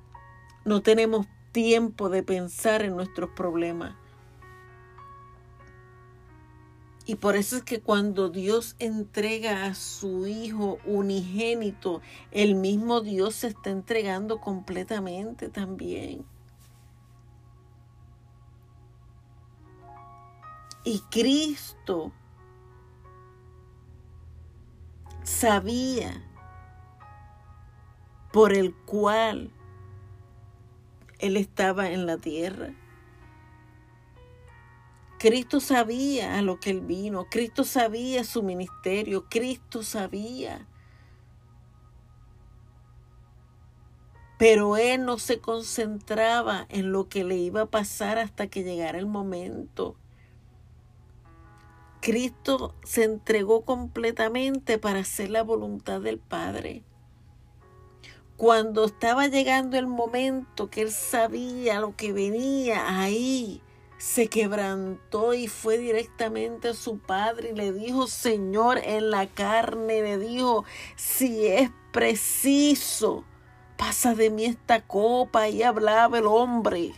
no 0.66 0.82
tenemos 0.82 1.28
tiempo 1.52 2.10
de 2.10 2.24
pensar 2.24 2.82
en 2.82 2.96
nuestros 2.96 3.30
problemas. 3.36 3.96
Y 7.08 7.16
por 7.16 7.38
eso 7.38 7.55
es 7.55 7.64
que 7.64 7.80
cuando 7.80 8.30
Dios 8.30 8.76
entrega 8.80 9.66
a 9.66 9.76
su 9.76 10.28
Hijo 10.28 10.78
unigénito, 10.84 12.01
el 12.32 12.55
mismo 12.55 12.99
Dios 12.99 13.34
se 13.34 13.47
está 13.47 13.70
entregando 13.70 14.41
completamente 14.41 15.47
también. 15.47 16.26
Y 20.84 20.99
Cristo 21.10 22.12
sabía 25.24 26.22
por 28.34 28.51
el 28.51 28.76
cual 28.76 29.53
él 31.20 31.38
estaba 31.38 31.89
en 31.89 32.05
la 32.05 32.18
tierra. 32.18 32.74
Cristo 35.20 35.59
sabía 35.59 36.38
a 36.38 36.41
lo 36.43 36.59
que 36.59 36.70
él 36.70 36.82
vino, 36.82 37.26
Cristo 37.30 37.63
sabía 37.63 38.24
su 38.24 38.43
ministerio, 38.43 39.26
Cristo 39.30 39.82
sabía. 39.82 40.68
Pero 44.38 44.78
él 44.78 45.03
no 45.05 45.18
se 45.18 45.39
concentraba 45.39 46.68
en 46.70 46.91
lo 46.91 47.09
que 47.09 47.24
le 47.24 47.36
iba 47.38 47.61
a 47.61 47.65
pasar 47.65 48.20
hasta 48.20 48.47
que 48.47 48.63
llegara 48.63 48.99
el 48.99 49.07
momento. 49.07 49.95
Cristo 51.99 52.76
se 52.84 53.03
entregó 53.03 53.65
completamente 53.65 54.78
para 54.78 54.99
hacer 54.99 55.32
la 55.32 55.41
voluntad 55.41 55.99
del 55.99 56.20
Padre. 56.20 56.84
Cuando 58.38 58.86
estaba 58.86 59.26
llegando 59.28 59.80
el 59.80 59.88
momento 59.88 60.70
que 60.70 60.82
él 60.84 60.91
sabía 60.91 61.80
lo 61.80 61.95
que 61.95 62.13
venía 62.13 63.01
ahí, 63.01 63.63
se 63.98 64.28
quebrantó 64.28 65.34
y 65.34 65.48
fue 65.48 65.78
directamente 65.78 66.70
a 66.70 66.74
su 66.74 67.00
padre 67.00 67.50
y 67.52 67.56
le 67.56 67.72
dijo, 67.72 68.08
Señor, 68.08 68.80
en 68.84 69.10
la 69.10 69.28
carne, 69.28 70.02
le 70.02 70.18
dijo, 70.18 70.66
si 70.95 71.48
es 71.48 71.72
preciso, 71.91 73.26
pasa 73.76 74.14
de 74.14 74.30
mí 74.30 74.45
esta 74.45 74.82
copa 74.86 75.50
y 75.50 75.64
hablaba 75.64 76.20
el 76.20 76.28
hombre. 76.28 76.93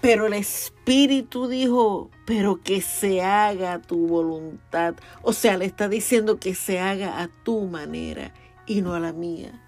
Pero 0.00 0.26
el 0.26 0.34
Espíritu 0.34 1.48
dijo, 1.48 2.10
pero 2.26 2.62
que 2.62 2.80
se 2.80 3.22
haga 3.22 3.80
tu 3.80 4.06
voluntad. 4.06 4.94
O 5.22 5.32
sea, 5.32 5.56
le 5.56 5.64
está 5.64 5.88
diciendo 5.88 6.38
que 6.38 6.54
se 6.54 6.80
haga 6.80 7.22
a 7.22 7.28
tu 7.28 7.62
manera 7.66 8.32
y 8.66 8.82
no 8.82 8.94
a 8.94 9.00
la 9.00 9.12
mía. 9.12 9.65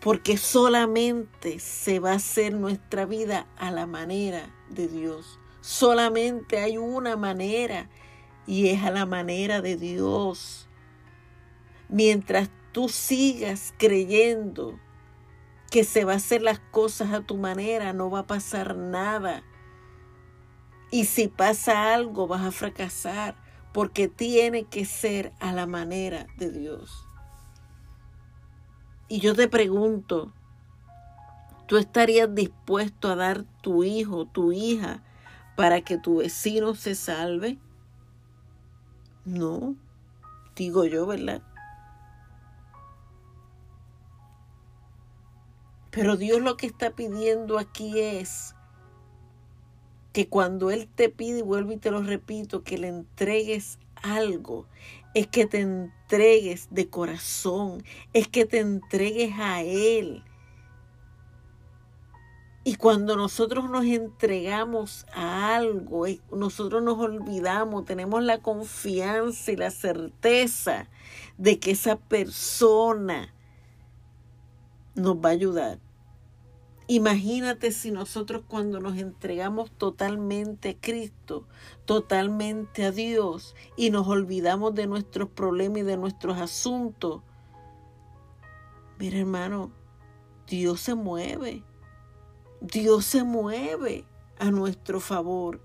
Porque 0.00 0.36
solamente 0.36 1.58
se 1.58 2.00
va 2.00 2.12
a 2.12 2.16
hacer 2.16 2.54
nuestra 2.54 3.04
vida 3.04 3.46
a 3.56 3.70
la 3.70 3.86
manera 3.86 4.54
de 4.70 4.88
Dios. 4.88 5.38
Solamente 5.60 6.58
hay 6.58 6.78
una 6.78 7.16
manera 7.16 7.90
y 8.46 8.68
es 8.68 8.82
a 8.82 8.90
la 8.90 9.04
manera 9.04 9.60
de 9.60 9.76
Dios. 9.76 10.68
Mientras 11.88 12.50
tú 12.72 12.88
sigas 12.88 13.74
creyendo 13.78 14.78
que 15.70 15.84
se 15.84 16.04
va 16.04 16.14
a 16.14 16.16
hacer 16.16 16.42
las 16.42 16.58
cosas 16.58 17.12
a 17.12 17.20
tu 17.20 17.36
manera, 17.36 17.92
no 17.92 18.10
va 18.10 18.20
a 18.20 18.26
pasar 18.26 18.76
nada. 18.76 19.44
Y 20.90 21.04
si 21.04 21.28
pasa 21.28 21.94
algo, 21.94 22.26
vas 22.26 22.44
a 22.44 22.50
fracasar, 22.50 23.36
porque 23.72 24.08
tiene 24.08 24.64
que 24.64 24.84
ser 24.84 25.32
a 25.38 25.52
la 25.52 25.66
manera 25.66 26.26
de 26.36 26.50
Dios. 26.50 27.06
Y 29.10 29.18
yo 29.18 29.34
te 29.34 29.48
pregunto, 29.48 30.32
¿tú 31.66 31.78
estarías 31.78 32.32
dispuesto 32.32 33.08
a 33.08 33.16
dar 33.16 33.42
tu 33.60 33.82
hijo, 33.82 34.26
tu 34.26 34.52
hija, 34.52 35.02
para 35.56 35.80
que 35.80 35.98
tu 35.98 36.18
vecino 36.18 36.76
se 36.76 36.94
salve? 36.94 37.58
No, 39.24 39.74
digo 40.54 40.84
yo, 40.84 41.06
¿verdad? 41.06 41.42
Pero 45.90 46.16
Dios 46.16 46.40
lo 46.40 46.56
que 46.56 46.68
está 46.68 46.92
pidiendo 46.92 47.58
aquí 47.58 47.98
es 47.98 48.54
que 50.12 50.28
cuando 50.28 50.70
Él 50.70 50.86
te 50.86 51.08
pide, 51.08 51.40
y 51.40 51.42
vuelvo 51.42 51.72
y 51.72 51.78
te 51.78 51.90
lo 51.90 52.00
repito, 52.00 52.62
que 52.62 52.78
le 52.78 52.86
entregues 52.86 53.80
algo, 54.04 54.66
es 55.14 55.26
que 55.26 55.46
te 55.46 55.60
entregues 55.60 56.68
de 56.70 56.88
corazón, 56.88 57.82
es 58.12 58.28
que 58.28 58.46
te 58.46 58.60
entregues 58.60 59.32
a 59.38 59.62
Él. 59.62 60.24
Y 62.62 62.76
cuando 62.76 63.16
nosotros 63.16 63.70
nos 63.70 63.84
entregamos 63.86 65.06
a 65.14 65.56
algo, 65.56 66.06
eh, 66.06 66.20
nosotros 66.30 66.82
nos 66.82 66.98
olvidamos, 66.98 67.86
tenemos 67.86 68.22
la 68.22 68.42
confianza 68.42 69.50
y 69.50 69.56
la 69.56 69.70
certeza 69.70 70.88
de 71.38 71.58
que 71.58 71.70
esa 71.70 71.96
persona 71.96 73.34
nos 74.94 75.16
va 75.16 75.30
a 75.30 75.32
ayudar. 75.32 75.78
Imagínate 76.92 77.70
si 77.70 77.92
nosotros 77.92 78.42
cuando 78.48 78.80
nos 78.80 78.98
entregamos 78.98 79.70
totalmente 79.70 80.70
a 80.70 80.80
Cristo, 80.80 81.46
totalmente 81.84 82.84
a 82.84 82.90
Dios 82.90 83.54
y 83.76 83.90
nos 83.90 84.08
olvidamos 84.08 84.74
de 84.74 84.88
nuestros 84.88 85.28
problemas 85.28 85.78
y 85.78 85.82
de 85.82 85.96
nuestros 85.96 86.38
asuntos. 86.38 87.22
Mira 88.98 89.18
hermano, 89.18 89.70
Dios 90.48 90.80
se 90.80 90.96
mueve. 90.96 91.62
Dios 92.60 93.04
se 93.04 93.22
mueve 93.22 94.04
a 94.40 94.50
nuestro 94.50 94.98
favor. 94.98 95.60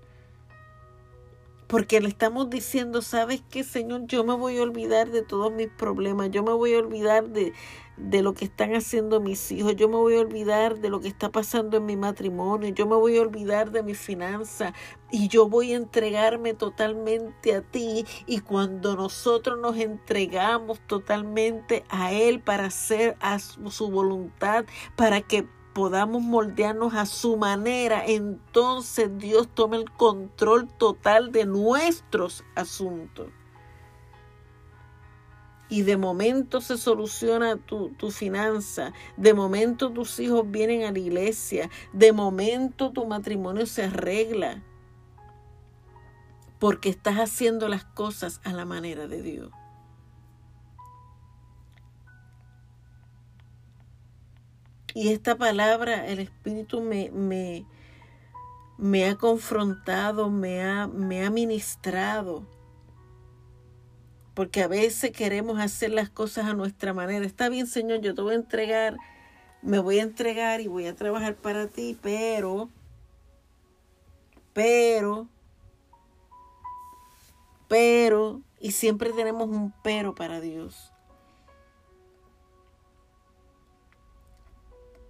Porque 1.66 2.00
le 2.00 2.08
estamos 2.08 2.48
diciendo, 2.48 3.02
¿sabes 3.02 3.42
qué, 3.50 3.64
Señor? 3.64 4.06
Yo 4.06 4.22
me 4.22 4.34
voy 4.34 4.58
a 4.58 4.62
olvidar 4.62 5.10
de 5.10 5.22
todos 5.22 5.52
mis 5.52 5.68
problemas. 5.68 6.30
Yo 6.30 6.44
me 6.44 6.52
voy 6.52 6.74
a 6.74 6.78
olvidar 6.78 7.28
de, 7.28 7.52
de 7.96 8.22
lo 8.22 8.34
que 8.34 8.44
están 8.44 8.74
haciendo 8.76 9.20
mis 9.20 9.50
hijos. 9.50 9.74
Yo 9.74 9.88
me 9.88 9.96
voy 9.96 10.14
a 10.16 10.20
olvidar 10.20 10.78
de 10.78 10.90
lo 10.90 11.00
que 11.00 11.08
está 11.08 11.30
pasando 11.30 11.78
en 11.78 11.86
mi 11.86 11.96
matrimonio. 11.96 12.68
Yo 12.68 12.86
me 12.86 12.94
voy 12.94 13.16
a 13.16 13.22
olvidar 13.22 13.72
de 13.72 13.82
mi 13.82 13.94
finanza. 13.94 14.74
Y 15.10 15.26
yo 15.26 15.48
voy 15.48 15.72
a 15.72 15.76
entregarme 15.76 16.54
totalmente 16.54 17.56
a 17.56 17.62
ti. 17.62 18.06
Y 18.26 18.40
cuando 18.40 18.94
nosotros 18.94 19.58
nos 19.58 19.76
entregamos 19.76 20.78
totalmente 20.86 21.84
a 21.88 22.12
Él 22.12 22.38
para 22.40 22.66
hacer 22.66 23.16
a 23.20 23.40
su 23.40 23.90
voluntad, 23.90 24.66
para 24.94 25.20
que 25.20 25.48
podamos 25.76 26.22
moldearnos 26.22 26.94
a 26.94 27.04
su 27.04 27.36
manera, 27.36 28.02
entonces 28.06 29.10
Dios 29.18 29.46
toma 29.52 29.76
el 29.76 29.90
control 29.90 30.68
total 30.68 31.32
de 31.32 31.44
nuestros 31.44 32.44
asuntos. 32.54 33.26
Y 35.68 35.82
de 35.82 35.98
momento 35.98 36.62
se 36.62 36.78
soluciona 36.78 37.58
tu, 37.58 37.90
tu 37.90 38.10
finanza, 38.10 38.94
de 39.18 39.34
momento 39.34 39.92
tus 39.92 40.18
hijos 40.18 40.50
vienen 40.50 40.84
a 40.84 40.92
la 40.92 40.98
iglesia, 40.98 41.68
de 41.92 42.10
momento 42.14 42.90
tu 42.90 43.04
matrimonio 43.04 43.66
se 43.66 43.82
arregla, 43.82 44.62
porque 46.58 46.88
estás 46.88 47.16
haciendo 47.16 47.68
las 47.68 47.84
cosas 47.84 48.40
a 48.44 48.54
la 48.54 48.64
manera 48.64 49.08
de 49.08 49.20
Dios. 49.20 49.50
Y 54.96 55.12
esta 55.12 55.36
palabra, 55.36 56.06
el 56.06 56.20
Espíritu 56.20 56.80
me, 56.80 57.10
me, 57.10 57.66
me 58.78 59.06
ha 59.06 59.16
confrontado, 59.16 60.30
me 60.30 60.62
ha, 60.62 60.86
me 60.86 61.22
ha 61.22 61.28
ministrado. 61.28 62.46
Porque 64.32 64.62
a 64.62 64.68
veces 64.68 65.10
queremos 65.10 65.60
hacer 65.60 65.90
las 65.90 66.08
cosas 66.08 66.46
a 66.46 66.54
nuestra 66.54 66.94
manera. 66.94 67.26
Está 67.26 67.50
bien, 67.50 67.66
Señor, 67.66 68.00
yo 68.00 68.14
te 68.14 68.22
voy 68.22 68.32
a 68.32 68.36
entregar, 68.36 68.96
me 69.60 69.80
voy 69.80 69.98
a 69.98 70.02
entregar 70.02 70.62
y 70.62 70.66
voy 70.66 70.86
a 70.86 70.96
trabajar 70.96 71.34
para 71.34 71.66
ti, 71.66 71.98
pero, 72.00 72.70
pero, 74.54 75.28
pero, 77.68 78.40
y 78.60 78.72
siempre 78.72 79.12
tenemos 79.12 79.50
un 79.50 79.74
pero 79.82 80.14
para 80.14 80.40
Dios. 80.40 80.90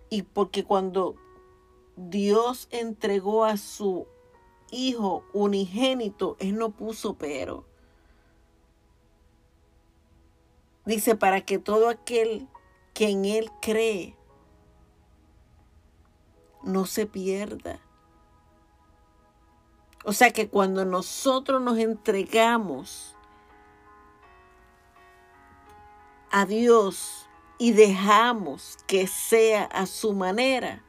Y 0.08 0.22
porque 0.22 0.64
cuando 0.64 1.16
Dios 1.96 2.68
entregó 2.70 3.44
a 3.44 3.56
su 3.56 4.06
Hijo 4.72 5.24
unigénito, 5.32 6.36
Él 6.40 6.58
no 6.58 6.70
puso 6.70 7.14
pero. 7.14 7.64
Dice, 10.84 11.14
para 11.14 11.40
que 11.40 11.58
todo 11.58 11.88
aquel 11.88 12.48
que 12.94 13.10
en 13.10 13.24
Él 13.24 13.50
cree 13.62 14.16
no 16.62 16.84
se 16.86 17.06
pierda. 17.06 17.80
O 20.04 20.12
sea 20.12 20.32
que 20.32 20.48
cuando 20.48 20.84
nosotros 20.84 21.60
nos 21.60 21.78
entregamos 21.78 23.16
a 26.30 26.46
Dios, 26.46 27.25
y 27.58 27.72
dejamos 27.72 28.78
que 28.86 29.06
sea 29.06 29.64
a 29.64 29.86
su 29.86 30.12
manera, 30.12 30.82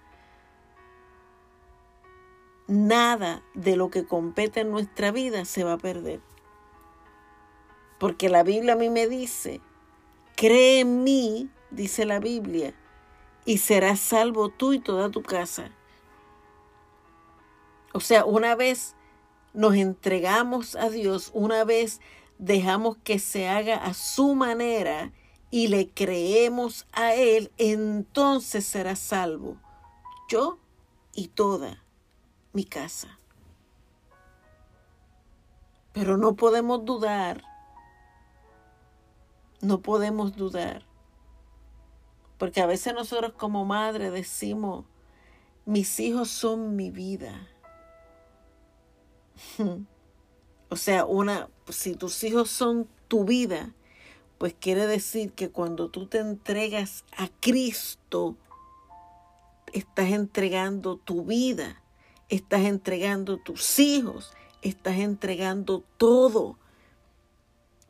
nada 2.68 3.42
de 3.54 3.78
lo 3.78 3.90
que 3.90 4.06
compete 4.06 4.62
en 4.62 4.72
nuestra 4.72 5.12
vida 5.12 5.46
se 5.46 5.64
va 5.64 5.74
a 5.74 5.78
perder. 5.78 6.22
Porque 8.00 8.30
la 8.30 8.44
Biblia 8.44 8.74
a 8.74 8.78
mí 8.78 8.90
me 8.90 9.08
dice, 9.08 9.62
cree 10.36 10.82
en 10.82 11.04
mí, 11.04 11.50
dice 11.72 12.06
la 12.06 12.20
Biblia, 12.20 12.74
y 13.46 13.60
serás 13.60 14.00
salvo 14.00 14.50
tú 14.50 14.74
y 14.74 14.80
toda 14.80 15.10
tu 15.10 15.24
casa. 15.24 15.72
O 17.94 18.00
sea, 18.02 18.26
una 18.26 18.56
vez 18.56 18.96
nos 19.54 19.76
entregamos 19.76 20.76
a 20.76 20.90
Dios, 20.90 21.32
una 21.34 21.64
vez 21.64 22.02
dejamos 22.38 22.98
que 22.98 23.18
se 23.18 23.48
haga 23.48 23.78
a 23.78 23.94
su 23.94 24.36
manera 24.36 25.12
y 25.50 25.68
le 25.68 25.90
creemos 25.90 26.86
a 26.92 27.14
Él, 27.14 27.52
entonces 27.58 28.66
será 28.66 28.96
salvo 28.96 29.58
yo 30.28 30.60
y 31.14 31.30
toda 31.30 31.84
mi 32.54 32.66
casa. 32.66 33.20
Pero 35.94 36.18
no 36.18 36.36
podemos 36.36 36.86
dudar, 36.86 37.44
no 39.62 39.82
podemos 39.82 40.36
dudar, 40.36 40.86
porque 42.38 42.62
a 42.62 42.68
veces 42.68 42.94
nosotros 42.94 43.34
como 43.34 43.66
madre 43.66 44.12
decimos, 44.12 44.86
mis 45.66 46.00
hijos 46.00 46.30
son 46.30 46.76
mi 46.76 46.92
vida. 46.92 47.48
o 50.70 50.76
sea, 50.76 51.06
una, 51.06 51.50
si 51.70 51.96
tus 51.96 52.24
hijos 52.24 52.50
son 52.50 52.88
tu 53.08 53.24
vida, 53.24 53.74
pues 54.38 54.54
quiere 54.60 54.86
decir 54.86 55.34
que 55.34 55.50
cuando 55.50 55.90
tú 55.90 56.08
te 56.08 56.20
entregas 56.20 57.06
a 57.18 57.28
Cristo, 57.40 58.36
estás 59.74 60.10
entregando 60.10 60.98
tu 60.98 61.26
vida, 61.26 61.82
estás 62.30 62.62
entregando 62.62 63.38
tus 63.38 63.80
hijos, 63.80 64.32
estás 64.62 64.98
entregando 64.98 65.84
todo. 65.98 66.58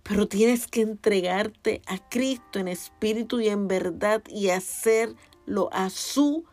Pero 0.03 0.27
tienes 0.27 0.67
que 0.67 0.81
entregarte 0.81 1.81
a 1.85 1.97
Cristo 2.09 2.59
en 2.59 2.69
espíritu 2.69 3.41
y 3.41 3.49
en 3.49 3.67
verdad 3.67 4.23
y 4.29 4.49
hacerlo 4.49 5.69
a 5.73 5.89
su 5.89 6.45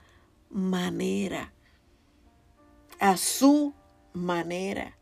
manera. 0.51 1.53
A 2.99 3.17
su 3.17 3.75
manera. 4.13 4.97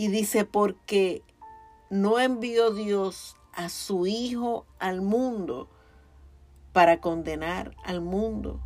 Y 0.00 0.08
dice, 0.08 0.46
porque 0.46 1.22
no 1.90 2.18
envió 2.18 2.70
Dios 2.70 3.36
a 3.52 3.68
su 3.68 4.06
Hijo 4.06 4.64
al 4.78 5.02
mundo 5.02 5.68
para 6.72 7.02
condenar 7.02 7.76
al 7.84 8.00
mundo, 8.00 8.62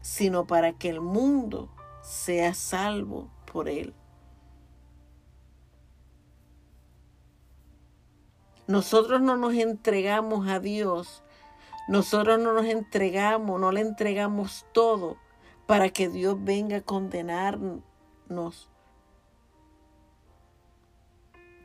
sino 0.00 0.48
para 0.48 0.72
que 0.72 0.88
el 0.88 1.00
mundo 1.00 1.70
sea 2.02 2.52
salvo 2.52 3.30
por 3.46 3.68
él. 3.68 3.94
Nosotros 8.66 9.20
no 9.20 9.36
nos 9.36 9.54
entregamos 9.54 10.48
a 10.48 10.58
Dios, 10.58 11.22
nosotros 11.86 12.40
no 12.40 12.54
nos 12.54 12.66
entregamos, 12.66 13.60
no 13.60 13.70
le 13.70 13.82
entregamos 13.82 14.66
todo 14.72 15.16
para 15.68 15.90
que 15.90 16.08
Dios 16.08 16.42
venga 16.42 16.78
a 16.78 16.82
condenarnos. 16.82 18.69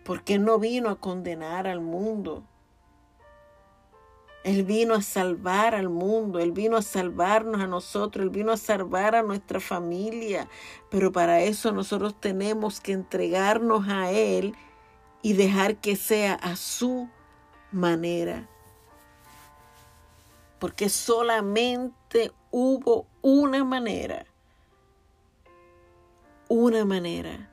Porque 0.05 0.39
no 0.39 0.57
vino 0.59 0.89
a 0.89 0.95
condenar 0.95 1.67
al 1.67 1.81
mundo, 1.81 2.45
él 4.45 4.63
vino 4.63 4.93
a 4.93 5.01
salvar 5.01 5.73
al 5.73 5.89
mundo, 5.89 6.37
Él 6.37 6.51
vino 6.51 6.77
a 6.77 6.83
salvarnos 6.83 7.61
a 7.61 7.65
nosotros, 7.65 8.23
Él 8.23 8.29
vino 8.29 8.51
a 8.51 8.57
salvar 8.57 9.15
a 9.15 9.23
nuestra 9.23 9.59
familia. 9.59 10.47
Pero 10.91 11.11
para 11.11 11.41
eso 11.41 11.71
nosotros 11.71 12.13
tenemos 12.21 12.79
que 12.79 12.91
entregarnos 12.91 13.87
a 13.89 14.11
Él 14.11 14.53
y 15.23 15.33
dejar 15.33 15.77
que 15.77 15.95
sea 15.95 16.35
a 16.35 16.55
su 16.57 17.09
manera. 17.71 18.47
Porque 20.59 20.89
solamente 20.89 22.31
hubo 22.51 23.07
una 23.23 23.63
manera, 23.63 24.27
una 26.49 26.85
manera, 26.85 27.49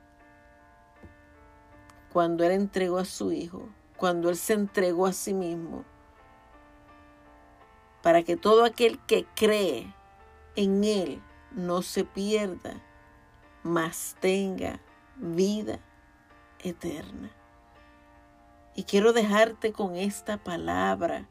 cuando 2.13 2.43
Él 2.45 2.51
entregó 2.51 2.99
a 2.99 3.05
su 3.05 3.31
Hijo, 3.31 3.67
cuando 3.97 4.29
Él 4.29 4.37
se 4.37 4.53
entregó 4.53 5.07
a 5.07 5.13
sí 5.13 5.33
mismo 5.33 5.83
para 8.03 8.23
que 8.23 8.35
todo 8.35 8.65
aquel 8.65 8.99
que 8.99 9.25
cree 9.33 9.95
en 10.57 10.83
Él 10.83 11.21
no 11.51 11.81
se 11.81 12.03
pierda, 12.03 12.83
mas 13.63 14.17
tenga 14.19 14.81
vida 15.15 15.79
eterna. 16.59 17.31
Y 18.75 18.83
quiero 18.83 19.13
dejarte 19.13 19.71
con 19.71 19.95
esta 19.95 20.37
palabra. 20.37 21.29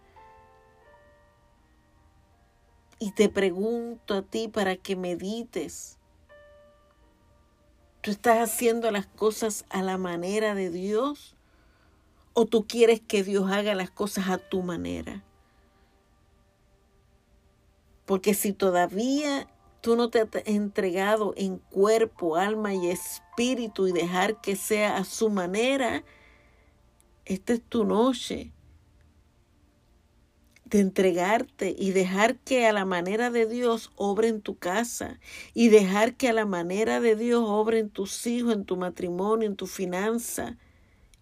Y 2.99 3.13
te 3.13 3.29
pregunto 3.29 4.15
a 4.15 4.23
ti 4.23 4.49
para 4.49 4.77
que 4.77 4.97
medites. 4.97 5.99
¿Tú 8.03 8.11
estás 8.11 8.39
haciendo 8.39 8.91
las 8.91 9.07
cosas 9.07 9.65
a 9.71 9.81
la 9.81 9.97
manera 9.97 10.57
de 10.57 10.71
Dios? 10.71 11.37
¿O 12.33 12.47
tú 12.47 12.67
quieres 12.67 13.01
que 13.01 13.23
Dios 13.23 13.49
haga 13.49 13.77
las 13.77 13.93
cosas 13.93 14.29
a 14.29 14.39
tu 14.39 14.61
manera? 14.63 15.23
Porque 18.05 18.35
si 18.35 18.53
todavía 18.53 19.47
tú 19.83 19.95
no 19.95 20.11
te 20.11 20.21
has 20.23 20.29
entregado 20.47 21.33
en 21.37 21.59
cuerpo, 21.59 22.35
alma 22.35 22.75
y 22.75 22.91
espíritu 22.91 23.87
y 23.87 23.93
dejar 23.93 24.41
que 24.41 24.57
sea 24.57 24.97
a 24.97 25.05
su 25.05 25.31
manera, 25.31 26.03
esta 27.25 27.53
es 27.53 27.63
tu 27.63 27.85
noche 27.85 28.51
de 30.73 30.81
entregarte 30.81 31.77
y 31.79 31.91
dejar 31.91 32.37
que 32.39 32.67
a 32.67 32.73
la 32.73 32.87
manera 32.87 33.31
de 33.31 33.47
Dios 33.47 33.93
obre 33.95 34.29
en 34.29 34.41
tu 34.41 34.57
casa 34.57 35.21
y 35.53 35.69
dejar 35.69 36.15
que 36.15 36.31
a 36.31 36.33
la 36.33 36.47
manera 36.47 36.99
de 36.99 37.15
Dios 37.15 37.45
obre 37.47 37.79
en 37.79 37.91
tus 37.91 38.27
hijos, 38.27 38.55
en 38.55 38.65
tu 38.65 38.79
matrimonio, 38.79 39.47
en 39.47 39.55
tu 39.55 39.67
finanza, 39.67 40.57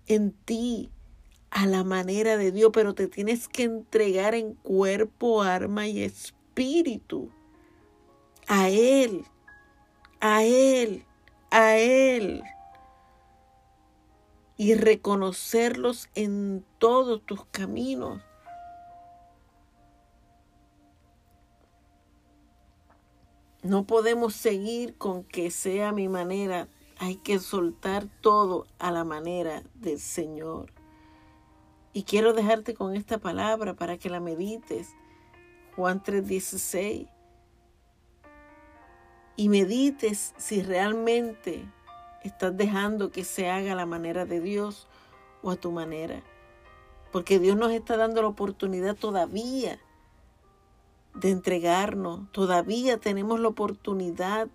en 0.07 0.31
ti, 0.31 0.93
a 1.51 1.67
la 1.67 1.83
manera 1.83 2.37
de 2.37 2.53
Dios, 2.53 2.71
pero 2.73 2.95
te 2.95 3.09
tienes 3.09 3.49
que 3.49 3.65
entregar 3.65 4.37
en 4.37 4.55
cuerpo, 4.55 5.43
alma 5.43 5.89
y 5.89 6.05
espíritu. 6.05 7.29
A 8.47 8.69
Él, 8.69 9.25
a 10.21 10.45
Él, 10.45 11.05
a 11.51 11.77
Él. 11.77 12.45
Y 14.57 14.75
reconocerlos 14.75 16.09
en 16.15 16.65
todos 16.79 17.27
tus 17.27 17.45
caminos. 17.47 18.23
No 23.63 23.85
podemos 23.85 24.35
seguir 24.35 24.97
con 24.97 25.23
que 25.23 25.51
sea 25.51 25.93
mi 25.93 26.09
manera. 26.09 26.69
Hay 26.99 27.17
que 27.17 27.39
soltar 27.39 28.07
todo 28.23 28.67
a 28.79 28.91
la 28.91 29.05
manera 29.05 29.63
del 29.75 30.01
Señor. 30.01 30.73
Y 31.93 32.05
quiero 32.05 32.33
dejarte 32.33 32.73
con 32.73 32.97
esta 32.97 33.19
palabra 33.19 33.75
para 33.75 33.99
que 33.99 34.09
la 34.09 34.19
medites 34.19 34.95
Juan 35.77 36.03
3:16. 36.03 37.09
Y 39.37 39.49
medites 39.51 40.35
si 40.39 40.63
realmente 40.63 41.67
estás 42.23 42.57
dejando 42.57 43.11
que 43.11 43.25
se 43.25 43.51
haga 43.51 43.73
a 43.73 43.77
la 43.77 43.87
manera 43.87 44.25
de 44.25 44.41
Dios 44.41 44.89
o 45.43 45.51
a 45.51 45.57
tu 45.57 45.71
manera. 45.71 46.23
Porque 47.13 47.39
Dios 47.39 47.59
nos 47.59 47.73
está 47.73 47.99
dando 47.99 48.23
la 48.23 48.29
oportunidad 48.29 48.97
todavía 48.97 49.79
de 51.15 51.31
entregarnos. 51.31 52.31
Todavía 52.33 52.99
tenemos 52.99 53.41
la 53.41 53.49
oportunidad 53.49 54.49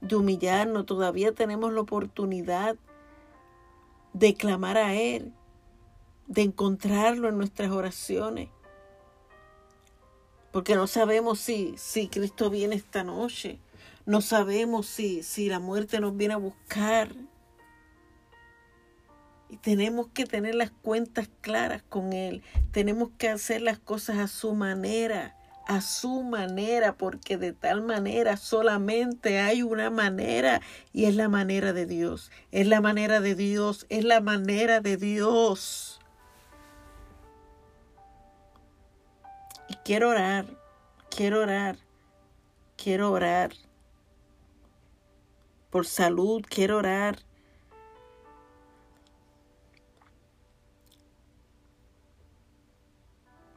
de 0.00 0.16
humillarnos. 0.16 0.86
Todavía 0.86 1.32
tenemos 1.32 1.72
la 1.72 1.80
oportunidad 1.80 2.76
de 4.12 4.34
clamar 4.34 4.76
a 4.76 4.94
Él, 4.94 5.32
de 6.26 6.42
encontrarlo 6.42 7.28
en 7.28 7.38
nuestras 7.38 7.70
oraciones 7.70 8.48
porque 10.58 10.74
no 10.74 10.86
sabemos 10.86 11.38
si, 11.38 11.74
si 11.76 12.08
Cristo 12.08 12.50
viene 12.50 12.74
esta 12.74 13.04
noche, 13.04 13.60
no 14.06 14.20
sabemos 14.20 14.86
si, 14.86 15.22
si 15.22 15.48
la 15.48 15.60
muerte 15.60 16.00
nos 16.00 16.16
viene 16.16 16.34
a 16.34 16.38
buscar. 16.38 17.14
Y 19.50 19.56
tenemos 19.58 20.08
que 20.08 20.26
tener 20.26 20.54
las 20.54 20.70
cuentas 20.70 21.30
claras 21.42 21.82
con 21.82 22.12
Él, 22.12 22.42
tenemos 22.72 23.10
que 23.18 23.28
hacer 23.28 23.62
las 23.62 23.78
cosas 23.78 24.18
a 24.18 24.26
su 24.26 24.54
manera, 24.54 25.37
a 25.68 25.82
su 25.82 26.22
manera, 26.22 26.94
porque 26.96 27.36
de 27.36 27.52
tal 27.52 27.82
manera 27.82 28.38
solamente 28.38 29.38
hay 29.38 29.62
una 29.62 29.90
manera 29.90 30.62
y 30.94 31.04
es 31.04 31.14
la 31.14 31.28
manera 31.28 31.74
de 31.74 31.84
Dios, 31.84 32.32
es 32.50 32.66
la 32.66 32.80
manera 32.80 33.20
de 33.20 33.34
Dios, 33.34 33.84
es 33.90 34.02
la 34.04 34.22
manera 34.22 34.80
de 34.80 34.96
Dios. 34.96 36.00
Y 39.68 39.74
quiero 39.84 40.08
orar, 40.08 40.46
quiero 41.14 41.42
orar, 41.42 41.76
quiero 42.76 43.12
orar 43.12 43.52
por 45.68 45.86
salud, 45.86 46.42
quiero 46.48 46.78
orar. 46.78 47.27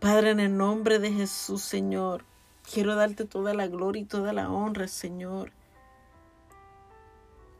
Padre, 0.01 0.31
en 0.31 0.39
el 0.39 0.57
nombre 0.57 0.97
de 0.97 1.13
Jesús, 1.13 1.61
Señor, 1.61 2.25
quiero 2.73 2.95
darte 2.95 3.23
toda 3.23 3.53
la 3.53 3.67
gloria 3.67 4.01
y 4.01 4.05
toda 4.05 4.33
la 4.33 4.49
honra, 4.49 4.87
Señor. 4.87 5.51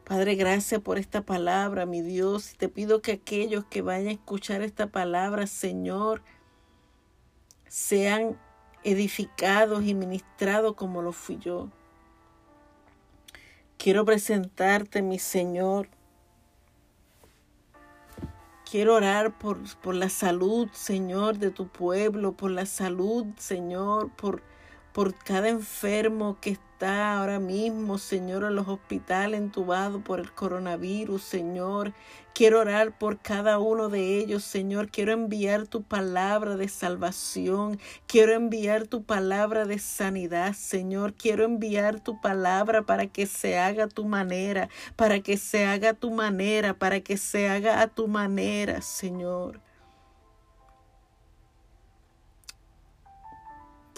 Padre, 0.02 0.34
gracias 0.34 0.80
por 0.80 0.98
esta 0.98 1.22
palabra, 1.22 1.86
mi 1.86 2.02
Dios. 2.02 2.56
Te 2.58 2.68
pido 2.68 3.00
que 3.00 3.12
aquellos 3.12 3.64
que 3.66 3.80
vayan 3.80 4.08
a 4.08 4.12
escuchar 4.14 4.60
esta 4.62 4.88
palabra, 4.88 5.46
Señor, 5.46 6.20
sean 7.68 8.36
edificados 8.82 9.84
y 9.84 9.94
ministrados 9.94 10.74
como 10.74 11.00
lo 11.00 11.12
fui 11.12 11.38
yo. 11.38 11.68
Quiero 13.78 14.04
presentarte, 14.04 15.00
mi 15.00 15.20
Señor. 15.20 15.86
Quiero 18.72 18.94
orar 18.94 19.36
por, 19.36 19.58
por, 19.82 19.94
la 19.94 20.08
salud, 20.08 20.66
Señor, 20.72 21.36
de 21.36 21.50
tu 21.50 21.68
pueblo, 21.68 22.32
por 22.32 22.50
la 22.50 22.64
salud, 22.64 23.26
Señor, 23.36 24.10
por, 24.16 24.42
por 24.92 25.14
cada 25.14 25.48
enfermo 25.48 26.38
que 26.40 26.50
está 26.50 27.16
ahora 27.16 27.38
mismo, 27.38 27.96
Señor, 27.98 28.44
en 28.44 28.56
los 28.56 28.68
hospitales 28.68 29.40
entubado 29.40 30.00
por 30.02 30.20
el 30.20 30.32
coronavirus, 30.32 31.22
Señor. 31.22 31.92
Quiero 32.34 32.60
orar 32.60 32.98
por 32.98 33.20
cada 33.20 33.58
uno 33.58 33.88
de 33.88 34.18
ellos, 34.18 34.42
Señor. 34.42 34.88
Quiero 34.88 35.12
enviar 35.12 35.66
tu 35.66 35.82
palabra 35.82 36.56
de 36.56 36.68
salvación. 36.68 37.78
Quiero 38.06 38.32
enviar 38.32 38.86
tu 38.86 39.04
palabra 39.04 39.64
de 39.64 39.78
sanidad, 39.78 40.54
Señor. 40.54 41.14
Quiero 41.14 41.44
enviar 41.44 42.00
tu 42.00 42.20
palabra 42.20 42.82
para 42.82 43.06
que 43.06 43.26
se 43.26 43.58
haga 43.58 43.86
tu 43.86 44.04
manera, 44.06 44.68
para 44.96 45.20
que 45.20 45.36
se 45.36 45.66
haga 45.66 45.94
tu 45.94 46.10
manera, 46.10 46.74
para 46.74 47.00
que 47.00 47.16
se 47.16 47.48
haga 47.48 47.82
a 47.82 47.88
tu 47.88 48.08
manera, 48.08 48.82
Señor. 48.82 49.60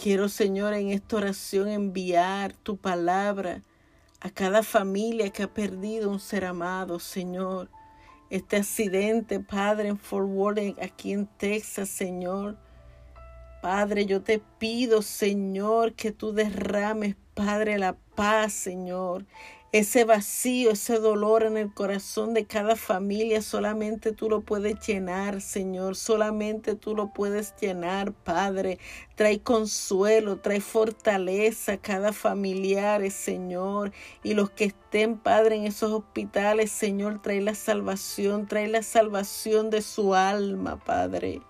Quiero, 0.04 0.28
Señor, 0.28 0.74
en 0.74 0.90
esta 0.90 1.16
oración 1.16 1.66
enviar 1.66 2.52
tu 2.52 2.76
palabra 2.76 3.62
a 4.20 4.28
cada 4.28 4.62
familia 4.62 5.30
que 5.30 5.44
ha 5.44 5.54
perdido 5.54 6.10
un 6.10 6.20
ser 6.20 6.44
amado, 6.44 7.00
Señor. 7.00 7.70
Este 8.28 8.58
accidente, 8.58 9.40
Padre, 9.40 9.88
en 9.88 9.96
Fort 9.96 10.28
Worth, 10.28 10.78
aquí 10.82 11.12
en 11.12 11.26
Texas, 11.26 11.88
Señor. 11.88 12.58
Padre, 13.62 14.04
yo 14.04 14.20
te 14.20 14.42
pido, 14.58 15.00
Señor, 15.00 15.94
que 15.94 16.12
tú 16.12 16.34
derrames, 16.34 17.16
Padre, 17.32 17.78
la 17.78 17.96
paz, 18.14 18.52
Señor, 18.52 19.24
ese 19.74 20.04
vacío, 20.04 20.70
ese 20.70 21.00
dolor 21.00 21.42
en 21.42 21.56
el 21.56 21.74
corazón 21.74 22.32
de 22.32 22.44
cada 22.44 22.76
familia, 22.76 23.42
solamente 23.42 24.12
tú 24.12 24.30
lo 24.30 24.42
puedes 24.42 24.78
llenar, 24.86 25.40
Señor. 25.40 25.96
Solamente 25.96 26.76
tú 26.76 26.94
lo 26.94 27.12
puedes 27.12 27.56
llenar, 27.60 28.12
Padre. 28.12 28.78
Trae 29.16 29.40
consuelo, 29.40 30.36
trae 30.36 30.60
fortaleza 30.60 31.72
a 31.72 31.78
cada 31.78 32.12
familiar, 32.12 33.10
Señor. 33.10 33.90
Y 34.22 34.34
los 34.34 34.48
que 34.50 34.66
estén, 34.66 35.18
Padre, 35.18 35.56
en 35.56 35.64
esos 35.64 35.90
hospitales, 35.90 36.70
Señor, 36.70 37.20
trae 37.20 37.40
la 37.40 37.56
salvación, 37.56 38.46
trae 38.46 38.68
la 38.68 38.84
salvación 38.84 39.70
de 39.70 39.82
su 39.82 40.14
alma, 40.14 40.76
Padre. 40.84 41.42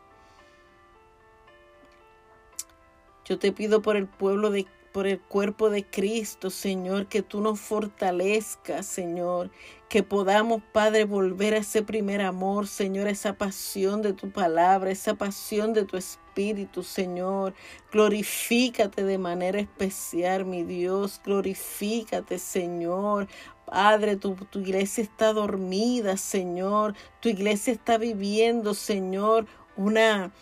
Yo 3.26 3.38
te 3.38 3.52
pido 3.52 3.82
por 3.82 3.98
el 3.98 4.06
pueblo 4.06 4.50
de 4.50 4.66
por 4.95 5.09
el 5.09 5.18
cuerpo 5.18 5.70
de 5.70 5.84
Cristo, 5.84 6.51
Señor, 6.51 7.09
que 7.09 7.20
tú 7.20 7.40
nos 7.40 7.59
fortalezcas, 7.59 8.86
Señor, 8.86 9.51
que 9.88 10.05
podamos, 10.05 10.62
Padre, 10.72 11.05
volver 11.05 11.55
a 11.55 11.59
ese 11.59 11.82
primer 11.82 12.20
amor, 12.20 12.68
Señor, 12.68 13.09
esa 13.09 13.32
pasión 13.32 14.03
de 14.03 14.12
tu 14.12 14.30
palabra, 14.30 14.92
esa 14.92 15.16
pasión 15.16 15.72
de 15.72 15.82
tu 15.84 15.97
Espíritu, 15.97 16.84
Señor. 16.84 17.55
Glorifícate 17.90 19.03
de 19.03 19.18
manera 19.18 19.59
especial, 19.59 20.45
mi 20.45 20.62
Dios, 20.62 21.20
glorifícate, 21.24 22.38
Señor. 22.38 23.26
Padre, 23.66 24.14
tu, 24.14 24.36
tu 24.36 24.61
iglesia 24.61 25.03
está 25.03 25.32
dormida, 25.32 26.16
Señor. 26.16 26.95
Tu 27.18 27.30
iglesia 27.30 27.72
está 27.72 27.99
viviendo, 27.99 28.74
Señor, 28.74 29.47
una 29.76 30.32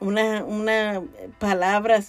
una, 0.00 0.44
una 0.44 1.02
palabra 1.38 2.00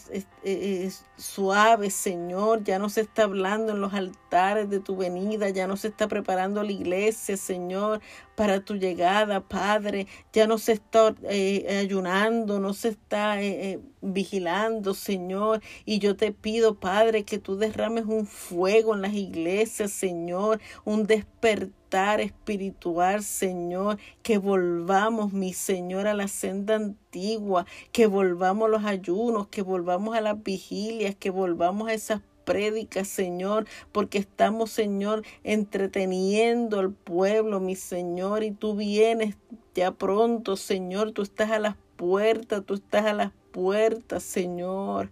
suave, 1.17 1.89
Señor. 1.89 2.63
Ya 2.63 2.79
no 2.79 2.89
se 2.89 3.01
está 3.01 3.23
hablando 3.23 3.73
en 3.73 3.81
los 3.81 3.93
altares 3.93 4.69
de 4.69 4.79
tu 4.79 4.95
venida, 4.95 5.49
ya 5.49 5.67
no 5.67 5.77
se 5.77 5.89
está 5.89 6.07
preparando 6.07 6.63
la 6.63 6.71
iglesia, 6.71 7.37
Señor, 7.37 8.01
para 8.35 8.61
tu 8.61 8.75
llegada, 8.75 9.41
Padre. 9.41 10.07
Ya 10.33 10.47
no 10.47 10.57
se 10.57 10.73
está 10.73 11.13
eh, 11.23 11.79
ayunando, 11.79 12.59
no 12.59 12.73
se 12.73 12.89
está 12.89 13.41
eh, 13.41 13.73
eh, 13.73 13.79
vigilando, 14.01 14.93
Señor. 14.93 15.61
Y 15.85 15.99
yo 15.99 16.15
te 16.15 16.31
pido, 16.31 16.79
Padre, 16.79 17.23
que 17.23 17.37
tú 17.39 17.57
derrames 17.57 18.05
un 18.05 18.25
fuego 18.25 18.95
en 18.95 19.01
las 19.01 19.13
iglesias, 19.13 19.91
Señor, 19.91 20.59
un 20.85 21.05
despertar 21.07 21.80
espiritual, 21.91 23.21
Señor, 23.21 23.97
que 24.23 24.37
volvamos, 24.37 25.33
mi 25.33 25.53
Señor, 25.53 26.07
a 26.07 26.13
la 26.13 26.27
senda 26.27 26.75
antigua, 26.75 27.65
que 27.91 28.07
volvamos 28.07 28.67
a 28.67 28.71
los 28.71 28.85
ayunos, 28.85 29.47
que 29.47 29.61
volvamos 29.61 30.15
a 30.15 30.21
las 30.21 30.41
vigilias, 30.41 31.15
que 31.15 31.29
volvamos 31.29 31.89
a 31.89 31.93
esas 31.93 32.21
prédicas, 32.45 33.07
Señor, 33.07 33.65
porque 33.91 34.17
estamos, 34.19 34.71
Señor, 34.71 35.23
entreteniendo 35.43 36.79
al 36.79 36.91
pueblo, 36.91 37.59
mi 37.59 37.75
Señor, 37.75 38.43
y 38.43 38.51
tú 38.51 38.75
vienes 38.75 39.35
ya 39.75 39.91
pronto, 39.91 40.55
Señor, 40.55 41.11
tú 41.11 41.21
estás 41.21 41.51
a 41.51 41.59
las 41.59 41.75
puertas, 41.97 42.63
tú 42.65 42.75
estás 42.75 43.05
a 43.05 43.13
las 43.13 43.31
puertas, 43.51 44.23
Señor. 44.23 45.11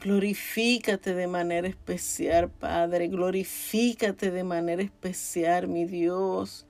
Glorifícate 0.00 1.12
de 1.12 1.26
manera 1.26 1.66
especial, 1.66 2.48
Padre. 2.50 3.08
Glorifícate 3.08 4.30
de 4.30 4.44
manera 4.44 4.80
especial, 4.80 5.66
mi 5.66 5.86
Dios. 5.86 6.66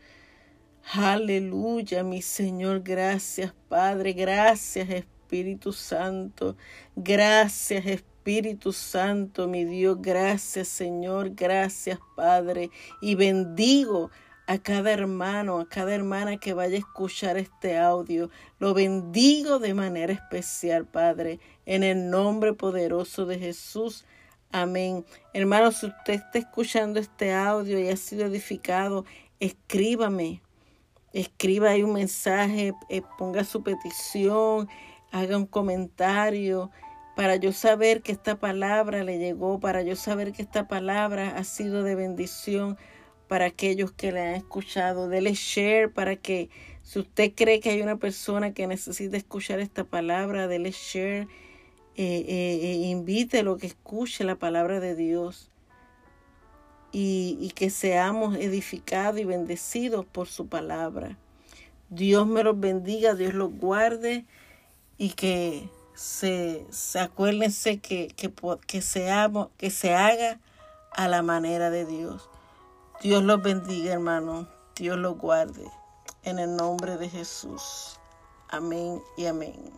Aleluya, 0.95 2.03
mi 2.05 2.23
Señor. 2.23 2.81
Gracias, 2.83 3.53
Padre. 3.69 4.15
Gracias, 4.15 4.89
Espíritu 4.89 5.75
Santo. 5.75 6.57
Gracias, 6.97 7.85
Espíritu 7.85 8.73
Santo, 8.73 9.47
mi 9.47 9.67
Dios. 9.67 9.99
Gracias, 10.01 10.69
Señor. 10.69 11.35
Gracias, 11.35 11.99
Padre. 12.17 12.71
Y 13.03 13.15
bendigo 13.15 14.11
a 14.49 14.57
cada 14.57 14.91
hermano, 14.91 15.61
a 15.61 15.69
cada 15.69 15.95
hermana 15.95 16.39
que 16.39 16.55
vaya 16.55 16.77
a 16.77 16.79
escuchar 16.79 17.37
este 17.37 17.77
audio. 17.77 18.31
Lo 18.59 18.73
bendigo 18.73 19.59
de 19.59 19.75
manera 19.75 20.15
especial, 20.15 20.87
Padre, 20.87 21.39
en 21.67 21.83
el 21.83 22.09
nombre 22.09 22.55
poderoso 22.55 23.27
de 23.27 23.39
Jesús. 23.39 24.07
Amén. 24.51 25.05
Hermano, 25.35 25.71
si 25.71 25.85
usted 25.85 26.15
está 26.15 26.39
escuchando 26.39 26.99
este 26.99 27.35
audio 27.35 27.79
y 27.79 27.91
ha 27.91 27.97
sido 27.99 28.25
edificado, 28.25 29.05
escríbame. 29.39 30.41
Escriba 31.13 31.73
ahí 31.73 31.83
un 31.83 31.93
mensaje, 31.93 32.73
eh, 32.89 33.03
ponga 33.19 33.45
su 33.45 33.63
petición, 33.63 34.67
haga 35.13 35.37
un 35.37 35.47
comentario 35.47 36.71
para 37.17 37.37
yo 37.37 37.53
saber 37.53 38.01
que 38.01 38.13
esta 38.13 38.41
palabra 38.41 39.05
le 39.05 39.19
llegó, 39.19 39.61
para 39.61 39.83
yo 39.83 39.95
saber 39.95 40.33
que 40.33 40.41
esta 40.41 40.69
palabra 40.69 41.37
ha 41.37 41.45
sido 41.45 41.83
de 41.83 41.97
bendición 41.97 42.79
para 43.29 43.47
aquellos 43.47 43.93
que 43.93 44.11
le 44.13 44.21
han 44.21 44.35
escuchado. 44.35 45.09
Dele 45.09 45.35
share 45.35 45.93
para 45.93 46.17
que 46.17 46.49
si 46.83 46.99
usted 46.99 47.33
cree 47.35 47.61
que 47.61 47.71
hay 47.71 47.83
una 47.83 47.97
persona 47.97 48.53
que 48.55 48.67
necesita 48.67 49.17
escuchar 49.17 49.61
esta 49.61 49.85
palabra, 49.85 50.49
dele 50.49 50.73
share. 50.73 51.29
Eh, 52.01 52.25
eh, 52.29 52.61
eh 52.63 52.89
invítelo 52.89 53.59
que 53.59 53.67
escuche 53.67 54.25
la 54.25 54.37
palabra 54.37 54.81
de 54.81 54.95
Dios 54.95 55.51
y, 56.93 57.53
que 57.55 57.71
seamos 57.71 58.37
edificados 58.37 59.21
y 59.21 59.25
bendecidos 59.25 60.07
por 60.07 60.29
su 60.29 60.47
palabra. 60.47 61.19
Dios 61.91 62.27
me 62.27 62.43
los 62.43 62.59
bendiga, 62.59 63.15
Dios 63.15 63.35
los 63.35 63.53
guarde 63.53 64.25
y 64.97 65.11
que 65.11 65.69
se, 65.95 66.65
se 66.71 67.01
acuérdense 67.01 67.79
que, 67.79 68.09
que, 68.09 68.33
que, 68.33 68.81
que 69.57 69.71
se 69.71 69.95
haga 69.95 70.41
a 70.93 71.09
la 71.09 71.23
manera 71.23 71.71
de 71.71 71.85
Dios. 71.85 72.29
Dios 73.01 73.23
los 73.23 73.41
bendiga, 73.41 73.93
hermano. 73.93 74.49
Dios 74.75 74.99
los 74.99 75.17
guarde. 75.17 75.71
En 76.25 76.41
el 76.41 76.57
nombre 76.57 76.97
de 76.97 77.09
Jesús. 77.09 78.01
Amén 78.49 79.01
y 79.17 79.27
amén. 79.27 79.71